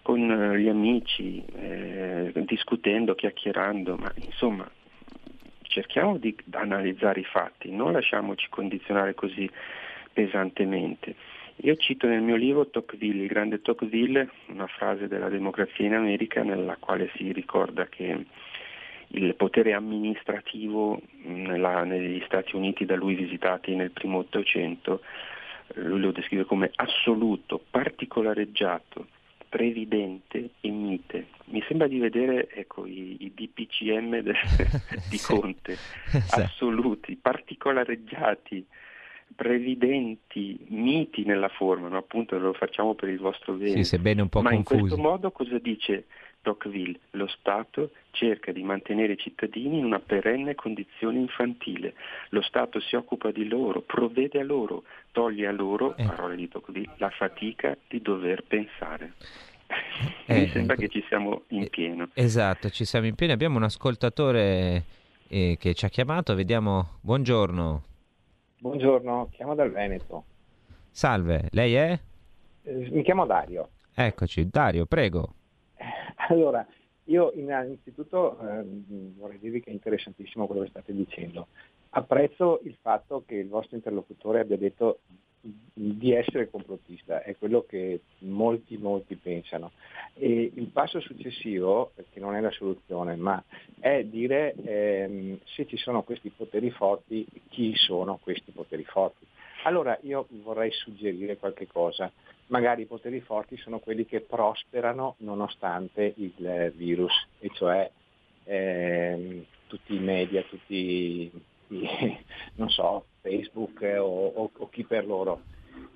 con 0.05 0.31
eh, 0.31 0.59
gli 0.61 0.69
amici, 0.69 1.43
eh, 1.57 2.31
discutendo, 2.45 3.15
chiacchierando, 3.15 3.97
ma 3.97 4.13
insomma 4.17 4.71
cerchiamo 5.63 6.19
di 6.19 6.37
analizzare 6.51 7.21
i 7.21 7.25
fatti, 7.25 7.71
non 7.71 7.93
lasciamoci 7.93 8.49
condizionare 8.51 9.15
così 9.15 9.49
pesantemente. 10.15 11.15
Io 11.57 11.77
cito 11.77 12.07
nel 12.07 12.23
mio 12.23 12.37
libro 12.37 12.69
Tocqueville, 12.69 13.23
il 13.23 13.29
grande 13.29 13.61
Tocqueville, 13.61 14.31
una 14.47 14.67
frase 14.67 15.07
della 15.07 15.29
democrazia 15.29 15.85
in 15.85 15.95
America 15.95 16.43
nella 16.43 16.77
quale 16.77 17.11
si 17.17 17.31
ricorda 17.33 17.87
che 17.87 18.25
il 19.09 19.35
potere 19.35 19.73
amministrativo 19.75 21.01
nella, 21.23 21.85
negli 21.85 22.23
Stati 22.25 22.57
Uniti 22.57 22.85
da 22.85 22.97
lui 22.97 23.15
visitati 23.15 23.75
nel 23.75 23.91
primo 23.91 24.19
Ottocento, 24.19 25.03
lui 25.75 26.01
lo 26.01 26.11
descrive 26.11 26.45
come 26.45 26.71
assoluto, 26.75 27.63
particolareggiato, 27.71 29.07
previdente 29.49 30.51
e 30.61 30.69
mite. 30.71 31.29
Mi 31.47 31.63
sembra 31.69 31.87
di 31.87 31.99
vedere 31.99 32.49
ecco, 32.51 32.87
i, 32.87 33.17
i 33.21 33.33
DPCM 33.33 34.19
de, 34.19 34.35
di 35.09 35.19
Conte, 35.21 35.77
assoluti, 36.31 37.17
particolareggiati, 37.17 38.67
previdenti, 39.35 40.59
miti 40.69 41.25
nella 41.25 41.49
forma, 41.49 41.89
no? 41.89 41.97
appunto 41.97 42.39
lo 42.39 42.53
facciamo 42.53 42.95
per 42.95 43.09
il 43.09 43.19
vostro 43.19 43.55
bene. 43.55 43.77
Sì, 43.77 43.85
sebbene 43.85 44.23
un 44.23 44.29
po' 44.29 44.43
Ma 44.43 44.51
confusi. 44.51 44.75
in 44.75 44.81
questo 44.81 45.01
modo 45.01 45.31
cosa 45.31 45.59
dice 45.59 46.05
Tocqueville? 46.43 46.99
Lo 47.13 47.27
Stato 47.27 47.91
cerca 48.11 48.53
di 48.53 48.63
mantenere 48.63 49.15
i 49.15 49.19
cittadini 49.19 49.79
in 49.79 49.85
una 49.85 49.99
perenne 49.99 50.55
condizione 50.55 51.19
infantile. 51.19 51.95
Lo 52.31 52.43
Stato 52.43 52.81
si 52.81 52.97
occupa 52.97 53.31
di 53.31 53.47
loro, 53.49 53.81
provvede 53.81 54.41
a 54.41 54.45
loro, 54.45 54.85
toglie 55.13 55.47
a 55.47 55.53
loro, 55.53 55.97
eh. 55.97 56.05
parole 56.05 56.37
di 56.37 56.49
Tocqueville, 56.49 56.95
la 56.99 57.11
fatica 57.11 57.77
di 57.89 58.01
dover 58.01 58.45
pensare. 58.47 59.13
Eh, 60.27 60.41
Mi 60.41 60.49
sembra 60.49 60.77
che 60.77 60.89
ci 60.89 61.05
siamo 61.09 61.43
in 61.49 61.63
eh, 61.65 61.69
pieno. 61.69 62.09
Esatto, 62.15 62.71
ci 62.71 62.85
siamo 62.87 63.07
in 63.07 63.15
pieno. 63.15 63.35
Abbiamo 63.35 63.57
un 63.57 63.65
ascoltatore 63.65 64.85
eh, 65.29 65.57
che 65.59 65.75
ci 65.75 65.85
ha 65.85 65.89
chiamato, 65.89 66.35
vediamo. 66.35 66.99
Buongiorno. 67.03 67.94
Buongiorno, 68.65 69.29
chiamo 69.31 69.55
dal 69.55 69.71
Veneto. 69.71 70.25
Salve, 70.91 71.49
lei 71.51 71.75
è? 71.75 72.01
Eh, 72.63 72.89
mi 72.93 73.03
chiamo 73.03 73.27
Dario. 73.27 73.69
Eccoci, 73.95 74.49
Dario, 74.49 74.87
prego. 74.87 75.35
Allora, 76.31 76.67
io 77.05 77.31
innanzitutto 77.35 78.39
eh, 78.41 78.65
vorrei 79.19 79.39
dirvi 79.39 79.61
che 79.61 79.69
è 79.69 79.75
interessantissimo 79.75 80.47
quello 80.47 80.63
che 80.63 80.71
state 80.71 80.95
dicendo. 80.95 81.49
Apprezzo 81.91 82.61
il 82.65 82.75
fatto 82.81 83.25
che 83.27 83.35
il 83.35 83.49
vostro 83.49 83.77
interlocutore 83.77 84.41
abbia 84.41 84.57
detto 84.57 85.01
di 85.73 86.13
essere 86.13 86.49
complottista, 86.49 87.23
è 87.23 87.37
quello 87.37 87.65
che 87.69 88.01
molti, 88.21 88.77
molti 88.79 89.17
pensano. 89.17 89.73
E 90.15 90.51
il 90.55 90.69
passo 90.69 91.01
successivo, 91.01 91.93
che 92.13 92.21
non 92.21 92.35
è 92.35 92.41
la 92.41 92.51
soluzione, 92.51 93.17
ma 93.17 93.43
è 93.79 94.03
dire 94.05 94.55
ehm, 94.65 95.39
se 95.45 95.67
ci 95.67 95.77
sono 95.77 96.03
questi 96.03 96.31
poteri 96.31 96.71
forti, 96.71 97.27
chi 97.51 97.75
sono 97.75 98.19
questi 98.23 98.53
poteri 98.53 98.85
forti. 98.85 99.27
Allora 99.65 99.99
io 100.03 100.27
vorrei 100.43 100.71
suggerire 100.73 101.37
qualche 101.37 101.67
cosa. 101.67 102.11
Magari 102.49 102.83
i 102.83 102.87
poteri 102.87 103.21
forti 103.21 103.57
sono 103.57 103.79
quelli 103.79 104.05
che 104.05 104.21
prosperano 104.21 105.17
nonostante 105.19 106.13
il 106.17 106.73
virus, 106.77 107.13
e 107.41 107.51
cioè 107.55 107.91
ehm, 108.45 109.45
tutti 109.67 109.95
i 109.95 109.99
media, 109.99 110.43
tutti 110.43 110.75
i, 110.75 111.33
non 112.57 112.69
so, 112.71 113.07
Facebook 113.21 113.81
o, 113.83 114.27
o, 114.27 114.51
o 114.57 114.69
chi 114.69 114.85
per 114.85 115.07
loro, 115.07 115.43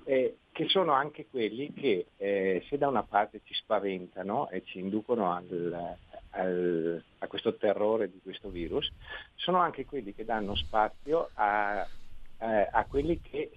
eh, 0.03 0.37
che 0.51 0.67
sono 0.67 0.91
anche 0.91 1.27
quelli 1.29 1.71
che 1.73 2.07
eh, 2.17 2.63
se 2.67 2.77
da 2.77 2.87
una 2.87 3.03
parte 3.03 3.41
ci 3.43 3.53
spaventano 3.53 4.49
e 4.49 4.63
ci 4.65 4.79
inducono 4.79 5.31
al, 5.31 5.95
al, 6.31 7.03
a 7.19 7.27
questo 7.27 7.55
terrore 7.55 8.09
di 8.09 8.19
questo 8.21 8.49
virus, 8.49 8.91
sono 9.35 9.59
anche 9.59 9.85
quelli 9.85 10.13
che 10.13 10.25
danno 10.25 10.55
spazio 10.55 11.29
a, 11.33 11.79
a, 11.79 12.67
a 12.71 12.85
quelli 12.85 13.21
che 13.21 13.51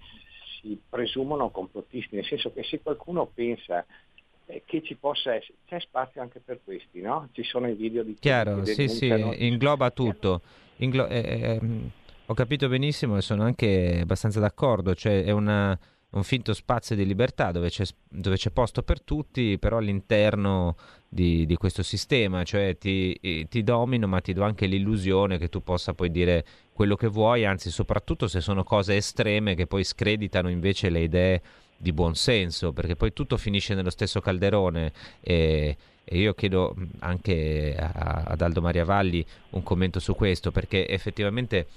si 0.61 0.79
presumono 0.87 1.49
complottisti, 1.49 2.15
nel 2.15 2.25
senso 2.25 2.53
che 2.53 2.63
se 2.63 2.81
qualcuno 2.81 3.25
pensa 3.25 3.85
eh, 4.45 4.63
che 4.65 4.81
ci 4.81 4.95
possa 4.95 5.33
essere, 5.33 5.55
c'è 5.65 5.79
spazio 5.79 6.21
anche 6.21 6.39
per 6.39 6.59
questi, 6.63 7.01
no? 7.01 7.27
Ci 7.31 7.43
sono 7.43 7.67
i 7.67 7.73
video 7.73 8.03
di... 8.03 8.15
Chiaro, 8.15 8.63
sì, 8.63 8.87
sì, 8.87 9.07
ingloba 9.07 9.91
tutto. 9.91 10.41
Inglo- 10.77 11.07
eh, 11.07 11.19
eh, 11.19 11.59
ho 12.33 12.35
capito 12.35 12.67
benissimo 12.67 13.15
e 13.15 13.21
sono 13.21 13.43
anche 13.43 13.99
abbastanza 14.01 14.39
d'accordo, 14.39 14.95
cioè 14.95 15.23
è 15.23 15.29
una, 15.29 15.77
un 16.09 16.23
finto 16.23 16.53
spazio 16.53 16.95
di 16.95 17.05
libertà 17.05 17.51
dove 17.51 17.69
c'è, 17.69 17.85
dove 18.09 18.37
c'è 18.37 18.49
posto 18.49 18.81
per 18.81 19.01
tutti, 19.01 19.59
però 19.59 19.77
all'interno 19.77 20.75
di, 21.07 21.45
di 21.45 21.55
questo 21.55 21.83
sistema, 21.83 22.43
cioè 22.43 22.75
ti, 22.75 23.47
ti, 23.47 23.63
domino 23.63 24.07
ma 24.07 24.19
ti 24.19 24.33
do 24.33 24.43
anche 24.43 24.65
l'illusione 24.65 25.37
che 25.37 25.47
tu 25.47 25.61
possa 25.61 25.93
poi 25.93 26.09
dire 26.09 26.43
quello 26.73 26.95
che 26.95 27.07
vuoi, 27.07 27.45
anzi 27.45 27.69
soprattutto 27.69 28.27
se 28.27 28.41
sono 28.41 28.63
cose 28.63 28.95
estreme 28.95 29.53
che 29.53 29.67
poi 29.67 29.83
screditano 29.83 30.49
invece 30.49 30.89
le 30.89 31.01
idee 31.01 31.41
di 31.77 31.93
buon 31.93 32.15
senso, 32.15 32.73
perché 32.73 32.95
poi 32.95 33.13
tutto 33.13 33.37
finisce 33.37 33.75
nello 33.75 33.91
stesso 33.91 34.19
calderone. 34.21 34.91
E, 35.21 35.77
e 36.05 36.17
io 36.17 36.33
chiedo 36.33 36.75
anche 36.99 37.75
ad 37.77 38.41
Aldo 38.41 38.61
Maria 38.61 38.83
Valli 38.83 39.23
un 39.51 39.61
commento 39.61 39.99
su 39.99 40.15
questo, 40.15 40.51
perché 40.51 40.87
effettivamente 40.87 41.67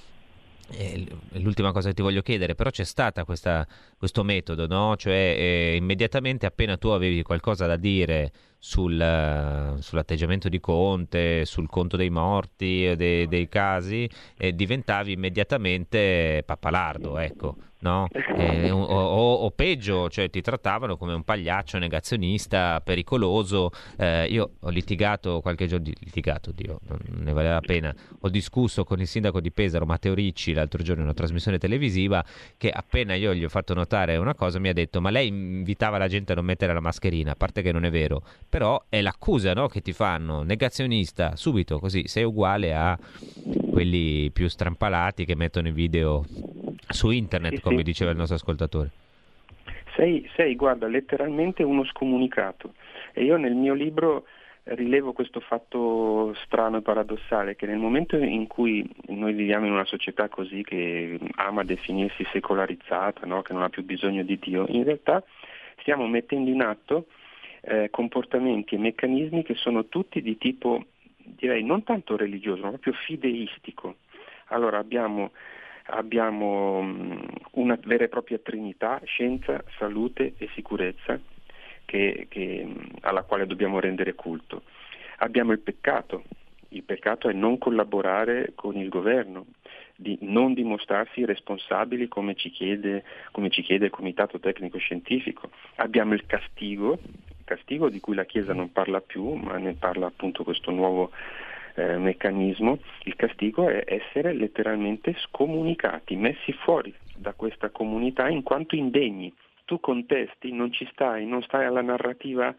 l'ultima 1.35 1.73
cosa 1.73 1.89
che 1.89 1.95
ti 1.95 2.03
voglio 2.03 2.23
chiedere, 2.23 2.55
però 2.55 2.71
c'è 2.71 2.85
stato 2.85 3.25
questo 3.25 4.25
metodo, 4.25 4.67
no? 4.67 4.97
Cioè 4.97 5.13
eh, 5.39 5.77
immediatamente 5.77 6.47
appena 6.47 6.77
tu 6.77 6.89
avevi 6.89 7.23
qualcosa 7.23 7.67
da 7.67 7.77
dire 7.77 8.33
sul, 8.59 9.77
sull'atteggiamento 9.79 10.49
di 10.49 10.59
Conte, 10.59 11.45
sul 11.45 11.69
conto 11.69 11.97
dei 11.97 12.11
morti, 12.11 12.95
dei, 12.97 13.29
dei 13.29 13.49
casi, 13.49 14.09
eh, 14.37 14.55
diventavi 14.55 15.13
immediatamente 15.13 16.43
pappalardo, 16.45 17.19
ecco 17.19 17.57
no? 17.81 18.09
Eh, 18.37 18.71
o, 18.71 18.83
o, 18.83 19.35
o, 19.35 19.51
peggio, 19.51 20.11
cioè 20.11 20.29
ti 20.29 20.43
trattavano 20.43 20.99
come 20.99 21.15
un 21.15 21.25
pagliaccio 21.25 21.79
negazionista, 21.79 22.83
pericoloso. 22.85 23.71
Eh, 23.97 24.27
io 24.27 24.51
ho 24.61 24.69
litigato 24.69 25.41
qualche 25.41 25.67
giorno, 25.67 25.91
litigato, 26.01 26.53
Dio, 26.53 26.81
non 26.87 27.01
ne 27.25 27.33
valeva 27.33 27.55
la 27.55 27.61
pena. 27.61 27.95
Ho 28.21 28.29
discusso 28.29 28.85
con 28.85 29.01
il 29.01 29.07
sindaco 29.07 29.41
di 29.41 29.51
Pesaro, 29.51 29.87
Matteo 29.87 30.13
Ricci, 30.13 30.53
l'altro 30.53 30.83
giorno 30.83 31.01
in 31.01 31.07
una 31.07 31.17
trasmissione 31.17 31.57
televisiva, 31.57 32.23
che 32.59 32.69
appena 32.69 33.15
io 33.15 33.35
gli 33.35 33.45
ho 33.45 33.49
fatto 33.49 33.73
notare 33.73 34.17
una 34.17 34.35
cosa 34.35 34.59
mi 34.59 34.69
ha 34.69 34.75
detto 34.75 35.01
ma 35.01 35.11
lei 35.11 35.29
invitava 35.29 35.99
la 35.99 36.09
gente 36.09 36.33
a 36.33 36.35
non 36.35 36.45
mettere 36.45 36.75
la 36.75 36.81
mascherina, 36.81 37.33
a 37.33 37.37
parte 37.37 37.63
che 37.63 37.73
non 37.73 37.85
è 37.85 37.91
vero, 37.91 38.23
però 38.49 38.85
è 38.89 39.01
l'accusa 39.01 39.55
no, 39.55 39.69
che 39.69 39.81
ti 39.81 39.93
fanno, 39.93 40.43
negazionista, 40.43 41.37
subito 41.37 41.79
così, 41.79 42.07
sei 42.07 42.25
uguale 42.25 42.75
a 42.75 42.99
quelli 43.71 44.31
più 44.31 44.49
strampalati 44.49 45.25
che 45.25 45.35
mettono 45.35 45.69
i 45.69 45.73
video 45.73 46.25
su 46.89 47.11
internet, 47.11 47.57
sì, 47.57 47.61
come 47.61 47.79
sì. 47.79 47.83
diceva 47.83 48.11
il 48.11 48.17
nostro 48.17 48.37
ascoltatore. 48.37 48.91
Sei, 49.95 50.29
sei, 50.35 50.57
guarda, 50.57 50.87
letteralmente 50.87 51.63
uno 51.63 51.85
scomunicato. 51.85 52.75
E 53.13 53.25
io 53.25 53.37
nel 53.37 53.55
mio 53.55 53.75
libro 53.75 54.27
rilevo 54.65 55.13
questo 55.13 55.41
fatto 55.41 56.35
strano 56.45 56.79
e 56.79 56.83
paradossale, 56.83 57.55
che 57.55 57.67
nel 57.67 57.79
momento 57.79 58.17
in 58.17 58.47
cui 58.47 58.89
noi 59.09 59.33
viviamo 59.33 59.67
in 59.67 59.73
una 59.73 59.85
società 59.85 60.29
così 60.29 60.63
che 60.63 61.19
ama 61.37 61.63
definirsi 61.63 62.27
secolarizzata, 62.33 63.27
no? 63.27 63.43
che 63.43 63.53
non 63.53 63.63
ha 63.63 63.69
più 63.69 63.85
bisogno 63.85 64.23
di 64.23 64.39
Dio, 64.39 64.67
in 64.69 64.83
realtà 64.85 65.23
stiamo 65.79 66.07
mettendo 66.09 66.51
in 66.51 66.63
atto 66.63 67.07
eh, 67.61 67.91
comportamenti 67.91 68.75
e 68.75 68.79
meccanismi 68.79 69.45
che 69.45 69.55
sono 69.55 69.87
tutti 69.87 70.21
di 70.21 70.37
tipo, 70.37 70.85
direi, 71.17 71.63
non 71.63 71.85
tanto 71.85 72.17
religioso, 72.17 72.63
ma 72.63 72.71
proprio 72.71 72.93
fideistico. 72.93 73.97
Allora 74.49 74.79
abbiamo 74.79 75.31
abbiamo 75.87 76.83
mm, 76.83 77.19
una 77.53 77.79
vera 77.85 78.05
e 78.05 78.09
propria 78.09 78.39
trinità, 78.39 79.01
scienza, 79.05 79.63
salute 79.79 80.35
e 80.39 80.49
sicurezza, 80.55 81.19
che, 81.85 82.27
che, 82.29 82.65
mm, 82.65 82.77
alla 83.01 83.23
quale 83.23 83.47
dobbiamo 83.47 83.81
rendere 83.81 84.15
culto. 84.15 84.63
Abbiamo 85.19 85.53
il 85.53 85.61
peccato, 85.61 86.25
il 86.71 86.83
peccato 86.83 87.29
è 87.29 87.33
non 87.33 87.59
collaborare 87.59 88.53
con 88.55 88.77
il 88.77 88.89
governo, 88.89 89.47
di 89.97 90.19
non 90.23 90.53
dimostrarsi 90.53 91.25
responsabili 91.25 92.07
come 92.07 92.35
ci, 92.35 92.51
chiede, 92.51 93.03
come 93.31 93.49
ci 93.49 93.63
chiede 93.63 93.87
il 93.87 93.91
Comitato 93.91 94.39
Tecnico 94.39 94.77
Scientifico. 94.79 95.51
Abbiamo 95.77 96.13
il 96.13 96.27
castigo, 96.27 96.99
castigo 97.45 97.89
di 97.89 98.01
cui 98.01 98.15
la 98.15 98.27
Chiesa 98.27 98.53
non 98.53 98.73
parla 98.73 99.01
più, 99.01 99.33
ma 99.33 99.57
ne 99.57 99.73
parla 99.73 100.07
appunto 100.07 100.45
questo 100.45 100.71
nuovo 100.71 101.13
eh, 101.77 101.99
meccanismo, 101.99 102.79
il 103.05 103.15
castigo 103.17 103.69
è 103.69 103.85
essere 103.87 104.33
letteralmente 104.33 105.15
scomunicati, 105.19 106.17
messi 106.17 106.53
fuori 106.53 106.95
da 107.15 107.33
questa 107.35 107.71
comunità 107.71 108.29
in 108.29 108.43
quanto 108.43 108.75
indegni. 108.75 109.33
Tu 109.65 109.81
contesti, 109.81 110.53
non 110.53 110.73
ci 110.73 110.89
stai, 110.93 111.27
non 111.27 111.43
stai 111.43 111.65
alla 111.65 111.83
narrativa 111.83 112.55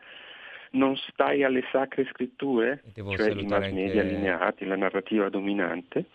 non 0.71 0.97
stai 0.97 1.43
alle 1.43 1.63
sacre 1.71 2.05
scritture, 2.11 2.83
cioè 2.93 3.31
i 3.31 3.45
mass 3.45 3.71
media 3.71 4.01
anche... 4.01 4.15
allineati, 4.15 4.65
la 4.65 4.75
narrativa 4.75 5.29
dominante, 5.29 6.05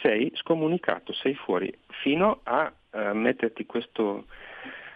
sei 0.00 0.30
scomunicato, 0.34 1.12
sei 1.12 1.34
fuori, 1.34 1.72
fino 2.02 2.40
a 2.44 2.72
uh, 2.90 3.14
metterti 3.14 3.66
questo 3.66 4.26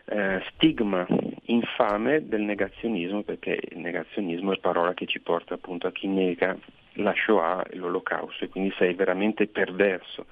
uh, 0.07 0.41
stigma 0.53 1.07
infame 1.47 2.27
del 2.27 2.43
negazionismo, 2.43 3.23
perché 3.23 3.59
il 3.71 3.79
negazionismo 3.79 4.53
è 4.53 4.59
parola 4.59 4.95
che 4.95 5.07
ci 5.07 5.21
porta 5.21 5.55
appunto 5.55 5.87
a 5.87 5.93
chi 5.93 6.07
nega 6.07 6.57
la 6.95 7.15
Shoah 7.15 7.65
e 7.69 7.77
l'Olocausto 7.77 8.45
e 8.45 8.49
quindi 8.49 8.73
sei 8.77 8.95
veramente 8.95 9.47
perverso. 9.47 10.27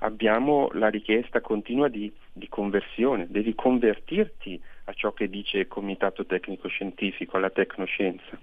Abbiamo 0.00 0.68
la 0.72 0.88
richiesta 0.88 1.40
continua 1.40 1.88
di, 1.88 2.12
di 2.32 2.48
conversione, 2.48 3.26
devi 3.28 3.54
convertirti 3.54 4.60
a 4.84 4.92
ciò 4.92 5.12
che 5.12 5.30
dice 5.30 5.58
il 5.58 5.68
Comitato 5.68 6.26
Tecnico 6.26 6.68
Scientifico, 6.68 7.36
alla 7.36 7.50
tecnoscienza. 7.50 8.38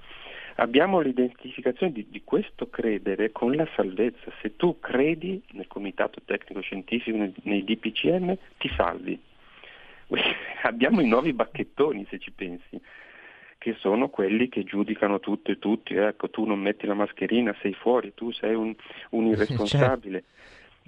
Abbiamo 0.55 0.99
l'identificazione 0.99 1.91
di, 1.91 2.07
di, 2.09 2.24
questo 2.24 2.69
credere 2.69 3.32
con 3.32 3.55
la 3.55 3.67
salvezza. 3.76 4.32
Se 4.41 4.55
tu 4.55 4.80
credi 4.80 5.41
nel 5.51 5.67
Comitato 5.67 6.19
Tecnico 6.26 6.61
Scientifico, 6.61 7.17
nei, 7.17 7.34
nei 7.43 7.63
DPCM, 7.63 8.36
ti 8.57 8.69
salvi. 8.76 9.19
Abbiamo 10.64 11.01
i 11.01 11.07
nuovi 11.07 11.34
bacchettoni, 11.34 12.05
se 12.09 12.20
ci 12.20 12.32
pensi 12.32 12.80
che 13.57 13.76
sono 13.78 14.09
quelli 14.09 14.49
che 14.49 14.64
giudicano 14.64 15.20
tutto 15.20 15.51
e 15.51 15.59
tutti, 15.59 15.93
ecco 15.93 16.32
tu 16.32 16.45
non 16.45 16.59
metti 16.59 16.88
la 16.88 16.95
mascherina, 16.95 17.55
sei 17.62 17.74
fuori, 17.74 18.12
tu 18.16 18.32
sei 18.32 18.55
un, 18.55 18.74
un 19.12 19.26
irresponsabile. 19.30 20.24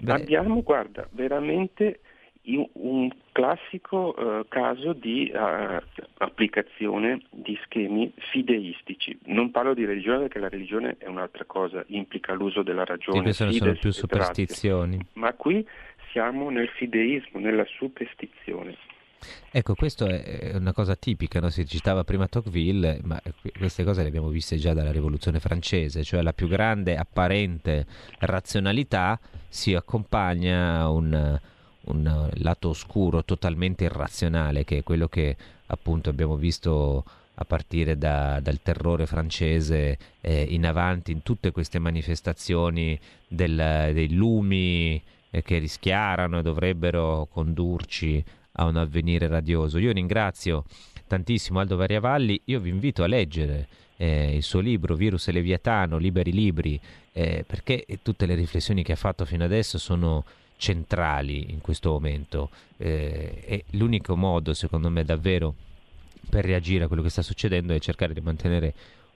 Cioè, 0.04 0.20
Abbiamo, 0.20 0.60
guarda, 0.60 1.08
veramente 1.12 2.00
un 2.46 3.08
classico 3.30 4.14
uh, 4.16 4.46
caso 4.48 4.92
di 4.92 5.30
uh, 5.32 5.80
applicazione 6.18 7.22
di 7.30 7.56
schemi 7.62 8.12
fideistici. 8.32 9.16
Non 9.26 9.52
parlo 9.52 9.72
di 9.72 9.84
religione 9.84 10.22
perché 10.22 10.40
la 10.40 10.48
religione 10.48 10.96
è 10.98 11.06
un'altra 11.06 11.44
cosa, 11.44 11.84
implica 11.86 12.34
l'uso 12.34 12.62
della 12.62 12.84
ragione. 12.84 13.32
Sì, 13.32 13.52
sono 13.56 13.72
più 13.72 13.92
superstizioni. 13.92 14.98
Ma 15.12 15.32
qui 15.34 15.64
siamo 16.10 16.50
nel 16.50 16.68
fideismo, 16.68 17.38
nella 17.38 17.64
superstizione. 17.66 18.76
Ecco, 19.50 19.74
questa 19.74 20.06
è 20.06 20.52
una 20.54 20.72
cosa 20.72 20.96
tipica, 20.96 21.40
no? 21.40 21.50
si 21.50 21.66
citava 21.66 22.04
prima 22.04 22.26
Tocqueville, 22.26 23.00
ma 23.04 23.20
queste 23.56 23.84
cose 23.84 24.02
le 24.02 24.08
abbiamo 24.08 24.28
viste 24.28 24.56
già 24.56 24.72
dalla 24.72 24.90
Rivoluzione 24.90 25.40
francese, 25.40 26.02
cioè 26.02 26.22
la 26.22 26.32
più 26.32 26.48
grande 26.48 26.96
apparente 26.96 27.86
razionalità 28.18 29.18
si 29.48 29.74
accompagna 29.74 30.80
a 30.80 30.90
un, 30.90 31.40
un 31.82 32.30
lato 32.34 32.70
oscuro 32.70 33.24
totalmente 33.24 33.84
irrazionale, 33.84 34.64
che 34.64 34.78
è 34.78 34.82
quello 34.82 35.08
che 35.08 35.36
appunto 35.66 36.10
abbiamo 36.10 36.36
visto 36.36 37.04
a 37.36 37.44
partire 37.44 37.98
da, 37.98 38.38
dal 38.40 38.60
terrore 38.62 39.06
francese 39.06 39.98
eh, 40.20 40.42
in 40.42 40.66
avanti 40.66 41.10
in 41.10 41.22
tutte 41.22 41.50
queste 41.50 41.78
manifestazioni 41.78 42.98
del, 43.26 43.90
dei 43.92 44.12
lumi 44.12 45.02
eh, 45.30 45.42
che 45.42 45.58
rischiarano 45.58 46.38
e 46.38 46.42
dovrebbero 46.42 47.26
condurci 47.30 48.24
a 48.56 48.64
un 48.64 48.76
avvenire 48.76 49.26
radioso. 49.26 49.78
Io 49.78 49.92
ringrazio 49.92 50.64
tantissimo 51.06 51.60
Aldo 51.60 51.76
Variavalli, 51.76 52.40
io 52.44 52.60
vi 52.60 52.70
invito 52.70 53.02
a 53.02 53.06
leggere 53.06 53.68
eh, 53.96 54.36
il 54.36 54.42
suo 54.42 54.60
libro 54.60 54.94
Virus 54.94 55.28
e 55.28 55.32
Leviatano, 55.32 55.98
Liberi 55.98 56.32
Libri, 56.32 56.80
eh, 57.12 57.44
perché 57.46 57.86
tutte 58.02 58.26
le 58.26 58.34
riflessioni 58.34 58.82
che 58.82 58.92
ha 58.92 58.96
fatto 58.96 59.24
fino 59.24 59.44
adesso 59.44 59.78
sono 59.78 60.24
centrali 60.56 61.50
in 61.50 61.60
questo 61.60 61.90
momento 61.90 62.50
eh, 62.76 63.42
e 63.44 63.64
l'unico 63.70 64.16
modo 64.16 64.54
secondo 64.54 64.88
me 64.88 65.04
davvero 65.04 65.54
per 66.28 66.44
reagire 66.44 66.84
a 66.84 66.86
quello 66.86 67.02
che 67.02 67.10
sta 67.10 67.22
succedendo 67.22 67.74
è 67.74 67.78
cercare 67.80 68.14
di 68.14 68.20
mantenere 68.20 68.74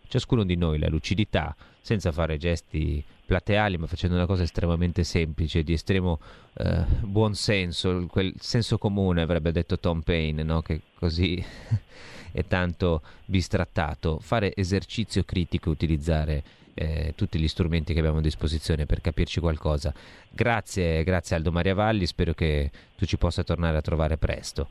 ciascuno 0.08 0.44
di 0.44 0.56
noi 0.56 0.78
la 0.78 0.88
lucidità 0.88 1.54
senza 1.80 2.12
fare 2.12 2.36
gesti 2.36 3.02
plateali 3.24 3.76
ma 3.76 3.86
facendo 3.86 4.16
una 4.16 4.26
cosa 4.26 4.42
estremamente 4.42 5.04
semplice 5.04 5.62
di 5.62 5.74
estremo 5.74 6.18
eh, 6.54 6.84
buon 7.00 7.34
senso 7.34 8.06
quel 8.10 8.32
senso 8.38 8.78
comune 8.78 9.22
avrebbe 9.22 9.52
detto 9.52 9.78
Tom 9.78 10.00
Paine 10.00 10.42
no? 10.42 10.62
che 10.62 10.80
così 10.94 11.42
è 12.32 12.44
tanto 12.46 13.02
bistrattato 13.26 14.18
fare 14.20 14.54
esercizio 14.54 15.24
critico 15.24 15.70
utilizzare 15.70 16.42
eh, 16.78 17.12
tutti 17.16 17.40
gli 17.40 17.48
strumenti 17.48 17.92
che 17.92 17.98
abbiamo 17.98 18.18
a 18.18 18.22
disposizione 18.22 18.86
per 18.86 19.00
capirci 19.00 19.40
qualcosa. 19.40 19.92
Grazie, 20.30 21.02
grazie 21.02 21.34
Aldo 21.34 21.50
Maria 21.50 21.74
Valli, 21.74 22.06
spero 22.06 22.34
che 22.34 22.70
tu 22.96 23.04
ci 23.04 23.18
possa 23.18 23.42
tornare 23.42 23.76
a 23.76 23.82
trovare 23.82 24.16
presto. 24.16 24.68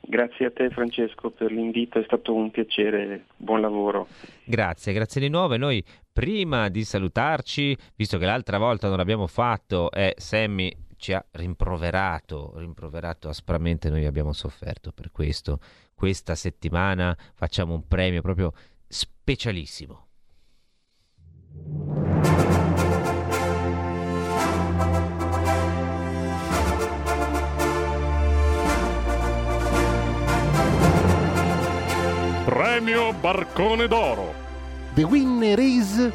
Grazie 0.00 0.46
a 0.46 0.50
te 0.50 0.70
Francesco 0.70 1.30
per 1.30 1.52
l'invito, 1.52 1.98
è 1.98 2.04
stato 2.04 2.34
un 2.34 2.50
piacere, 2.50 3.26
buon 3.36 3.60
lavoro. 3.60 4.08
Grazie, 4.44 4.92
grazie 4.92 5.20
di 5.20 5.28
nuovo 5.28 5.54
e 5.54 5.58
noi 5.58 5.84
prima 6.12 6.68
di 6.68 6.84
salutarci, 6.84 7.76
visto 7.94 8.16
che 8.18 8.24
l'altra 8.24 8.58
volta 8.58 8.88
non 8.88 8.96
l'abbiamo 8.96 9.26
fatto 9.26 9.90
e 9.90 10.14
Sammy 10.16 10.74
ci 10.96 11.12
ha 11.12 11.24
rimproverato, 11.32 12.54
rimproverato 12.56 13.28
aspramente, 13.28 13.88
noi 13.88 14.04
abbiamo 14.04 14.32
sofferto 14.32 14.92
per 14.92 15.10
questo. 15.10 15.60
Questa 15.94 16.34
settimana 16.34 17.16
facciamo 17.34 17.74
un 17.74 17.86
premio 17.86 18.20
proprio 18.20 18.52
specialissimo. 18.86 20.06
Premio 32.78 33.12
Barcone 33.12 33.88
d'Oro. 33.88 34.32
The 34.94 35.02
winner 35.02 35.58
is... 35.58 36.12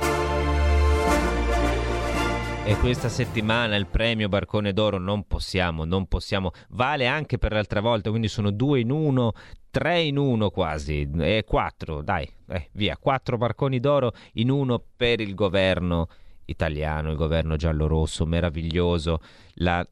E 2.64 2.78
questa 2.78 3.10
settimana 3.10 3.76
il 3.76 3.86
premio 3.86 4.30
Barcone 4.30 4.72
d'Oro 4.72 4.98
non 4.98 5.28
possiamo, 5.28 5.84
non 5.84 6.08
possiamo, 6.08 6.52
vale 6.70 7.06
anche 7.06 7.38
per 7.38 7.52
l'altra 7.52 7.82
volta, 7.82 8.12
quindi 8.12 8.30
sono 8.30 8.50
due 8.50 8.80
in 8.80 8.92
uno, 8.92 9.34
tre 9.72 10.04
in 10.04 10.18
uno 10.18 10.52
quasi, 10.52 11.06
e 11.18 11.44
quattro, 11.46 12.02
dai, 12.02 12.26
eh, 12.48 12.70
via, 12.72 12.96
quattro 12.96 13.38
Barconi 13.38 13.82
d'Oro 13.82 14.14
in 14.36 14.50
uno 14.50 14.82
per 14.96 15.20
il 15.20 15.36
governo 15.36 16.08
italiano, 16.46 17.10
il 17.10 17.18
governo 17.18 17.58
giallo-rosso, 17.58 18.26
meraviglioso, 18.26 19.20
la, 19.56 19.86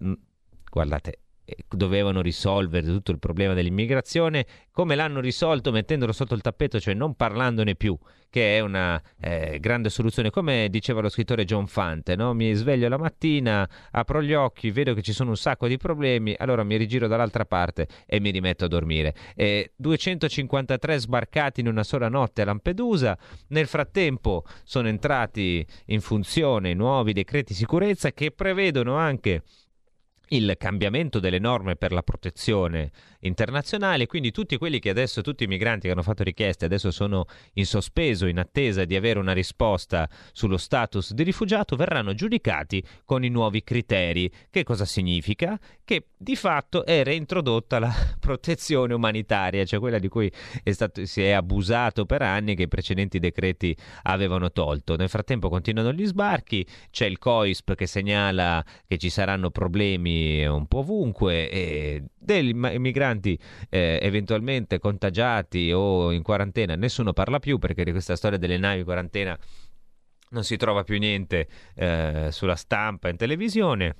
guardate, 0.69 1.19
dovevano 1.67 2.21
risolvere 2.21 2.85
tutto 2.85 3.11
il 3.11 3.19
problema 3.19 3.53
dell'immigrazione, 3.53 4.45
come 4.71 4.95
l'hanno 4.95 5.19
risolto 5.19 5.71
mettendolo 5.71 6.11
sotto 6.11 6.33
il 6.33 6.41
tappeto, 6.41 6.79
cioè 6.79 6.93
non 6.93 7.15
parlandone 7.15 7.75
più, 7.75 7.97
che 8.29 8.57
è 8.57 8.59
una 8.61 9.01
eh, 9.19 9.59
grande 9.59 9.89
soluzione. 9.89 10.29
Come 10.29 10.69
diceva 10.69 11.01
lo 11.01 11.09
scrittore 11.09 11.45
John 11.45 11.67
Fante, 11.67 12.15
no? 12.15 12.33
mi 12.33 12.53
sveglio 12.53 12.87
la 12.87 12.97
mattina, 12.97 13.67
apro 13.91 14.21
gli 14.23 14.33
occhi, 14.33 14.71
vedo 14.71 14.93
che 14.93 15.01
ci 15.01 15.13
sono 15.13 15.31
un 15.31 15.37
sacco 15.37 15.67
di 15.67 15.77
problemi, 15.77 16.33
allora 16.37 16.63
mi 16.63 16.77
rigiro 16.77 17.07
dall'altra 17.07 17.45
parte 17.45 17.87
e 18.05 18.19
mi 18.19 18.31
rimetto 18.31 18.65
a 18.65 18.67
dormire. 18.67 19.13
E 19.35 19.73
253 19.75 20.97
sbarcati 20.97 21.59
in 21.59 21.67
una 21.67 21.83
sola 21.83 22.07
notte 22.07 22.41
a 22.41 22.45
Lampedusa, 22.45 23.17
nel 23.49 23.67
frattempo 23.67 24.45
sono 24.63 24.87
entrati 24.87 25.65
in 25.87 26.01
funzione 26.01 26.73
nuovi 26.73 27.13
decreti 27.13 27.53
sicurezza 27.53 28.11
che 28.11 28.31
prevedono 28.31 28.95
anche 28.95 29.43
il 30.31 30.55
cambiamento 30.57 31.19
delle 31.19 31.39
norme 31.39 31.75
per 31.75 31.91
la 31.91 32.03
protezione 32.03 32.91
internazionale, 33.21 34.05
quindi 34.05 34.31
tutti 34.31 34.57
quelli 34.57 34.79
che 34.79 34.89
adesso, 34.89 35.21
tutti 35.21 35.43
i 35.43 35.47
migranti 35.47 35.87
che 35.87 35.93
hanno 35.93 36.03
fatto 36.03 36.23
richieste 36.23 36.65
adesso 36.65 36.91
sono 36.91 37.25
in 37.53 37.65
sospeso 37.65 38.25
in 38.27 38.39
attesa 38.39 38.85
di 38.85 38.95
avere 38.95 39.19
una 39.19 39.33
risposta 39.33 40.07
sullo 40.31 40.57
status 40.57 41.13
di 41.13 41.23
rifugiato, 41.23 41.75
verranno 41.75 42.13
giudicati 42.13 42.83
con 43.05 43.23
i 43.23 43.29
nuovi 43.29 43.63
criteri. 43.63 44.31
Che 44.49 44.63
cosa 44.63 44.85
significa? 44.85 45.59
Che 45.83 46.07
di 46.17 46.35
fatto 46.35 46.85
è 46.85 47.03
reintrodotta 47.03 47.79
la 47.79 47.93
protezione 48.19 48.93
umanitaria, 48.93 49.65
cioè 49.65 49.79
quella 49.79 49.99
di 49.99 50.07
cui 50.07 50.31
è 50.63 50.71
stato, 50.71 51.05
si 51.05 51.21
è 51.21 51.31
abusato 51.31 52.05
per 52.05 52.21
anni 52.21 52.55
che 52.55 52.63
i 52.63 52.67
precedenti 52.67 53.19
decreti 53.19 53.75
avevano 54.03 54.51
tolto. 54.51 54.95
Nel 54.95 55.09
frattempo 55.09 55.49
continuano 55.49 55.93
gli 55.93 56.05
sbarchi, 56.05 56.65
c'è 56.89 57.05
il 57.05 57.17
COISP 57.17 57.75
che 57.75 57.87
segnala 57.87 58.63
che 58.87 58.97
ci 58.97 59.09
saranno 59.09 59.49
problemi 59.51 60.45
un 60.45 60.67
po' 60.67 60.79
ovunque 60.79 61.49
e 61.49 62.03
dei 62.17 62.53
migranti 62.53 63.10
eh, 63.19 63.99
eventualmente 64.01 64.79
contagiati 64.79 65.71
o 65.71 66.11
in 66.11 66.23
quarantena 66.23 66.75
nessuno 66.75 67.13
parla 67.13 67.39
più 67.39 67.57
perché 67.57 67.83
di 67.83 67.91
questa 67.91 68.15
storia 68.15 68.37
delle 68.37 68.57
navi 68.57 68.79
in 68.79 68.85
quarantena 68.85 69.37
non 70.29 70.43
si 70.43 70.55
trova 70.55 70.83
più 70.83 70.97
niente 70.97 71.47
eh, 71.75 72.29
sulla 72.31 72.55
stampa 72.55 73.09
in 73.09 73.17
televisione 73.17 73.95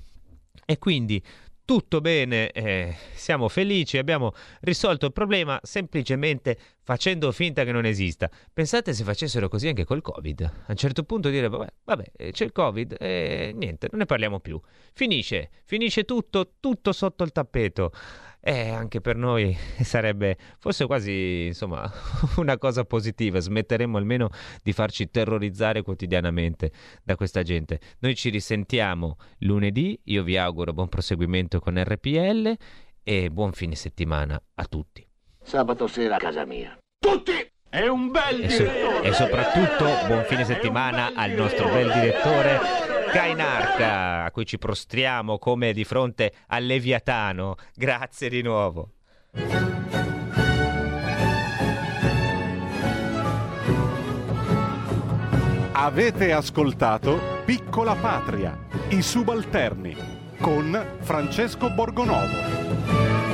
e 0.64 0.78
quindi 0.78 1.22
tutto 1.64 2.00
bene, 2.00 2.50
eh, 2.50 2.94
siamo 3.14 3.48
felici, 3.48 3.96
abbiamo 3.96 4.32
risolto 4.60 5.06
il 5.06 5.12
problema 5.12 5.60
semplicemente 5.62 6.58
facendo 6.82 7.30
finta 7.30 7.64
che 7.64 7.72
non 7.72 7.86
esista. 7.86 8.28
Pensate 8.52 8.92
se 8.92 9.04
facessero 9.04 9.48
così 9.48 9.68
anche 9.68 9.84
col 9.84 10.02
Covid. 10.02 10.42
A 10.42 10.64
un 10.70 10.76
certo 10.76 11.04
punto 11.04 11.28
dire, 11.30 11.48
vabbè, 11.48 11.66
vabbè 11.84 12.04
eh, 12.16 12.32
c'è 12.32 12.44
il 12.44 12.52
Covid 12.52 12.96
e 12.98 13.52
niente, 13.54 13.88
non 13.90 14.00
ne 14.00 14.06
parliamo 14.06 14.40
più. 14.40 14.60
Finisce, 14.92 15.50
finisce 15.64 16.04
tutto, 16.04 16.54
tutto 16.58 16.92
sotto 16.92 17.22
il 17.22 17.30
tappeto. 17.30 17.92
E 18.44 18.70
anche 18.70 19.00
per 19.00 19.14
noi 19.14 19.56
sarebbe 19.82 20.36
forse 20.58 20.86
quasi 20.86 21.46
insomma 21.46 21.88
una 22.38 22.58
cosa 22.58 22.84
positiva. 22.84 23.38
Smetteremo 23.38 23.96
almeno 23.96 24.30
di 24.62 24.72
farci 24.72 25.10
terrorizzare 25.10 25.82
quotidianamente 25.82 26.72
da 27.04 27.14
questa 27.14 27.42
gente. 27.42 27.78
Noi 28.00 28.16
ci 28.16 28.30
risentiamo 28.30 29.16
lunedì. 29.38 29.98
Io 30.04 30.24
vi 30.24 30.36
auguro 30.36 30.72
buon 30.72 30.88
proseguimento 30.88 31.60
con 31.60 31.80
RPL 31.80 32.52
e 33.04 33.30
buon 33.30 33.52
fine 33.52 33.76
settimana 33.76 34.42
a 34.54 34.64
tutti. 34.64 35.06
Sabato 35.40 35.86
sera 35.86 36.16
a 36.16 36.18
casa 36.18 36.44
mia. 36.44 36.76
Tutti! 36.98 37.50
È 37.68 37.86
un 37.86 38.10
bel 38.10 38.42
e, 38.42 38.50
so- 38.50 39.02
e 39.02 39.12
soprattutto 39.14 39.86
buon 40.06 40.24
fine 40.24 40.44
settimana 40.44 41.12
al 41.14 41.30
nostro 41.30 41.70
bel 41.70 41.90
direttore 41.90 43.01
Kainarca, 43.12 44.24
a 44.24 44.30
cui 44.30 44.46
ci 44.46 44.56
prostriamo 44.56 45.38
come 45.38 45.74
di 45.74 45.84
fronte 45.84 46.32
al 46.46 46.64
Leviatano. 46.64 47.56
Grazie 47.74 48.30
di 48.30 48.40
nuovo. 48.40 48.92
Avete 55.72 56.32
ascoltato 56.32 57.42
Piccola 57.44 57.94
Patria, 57.96 58.58
i 58.88 59.02
subalterni, 59.02 59.94
con 60.40 60.96
Francesco 61.00 61.68
Borgonovo. 61.68 63.31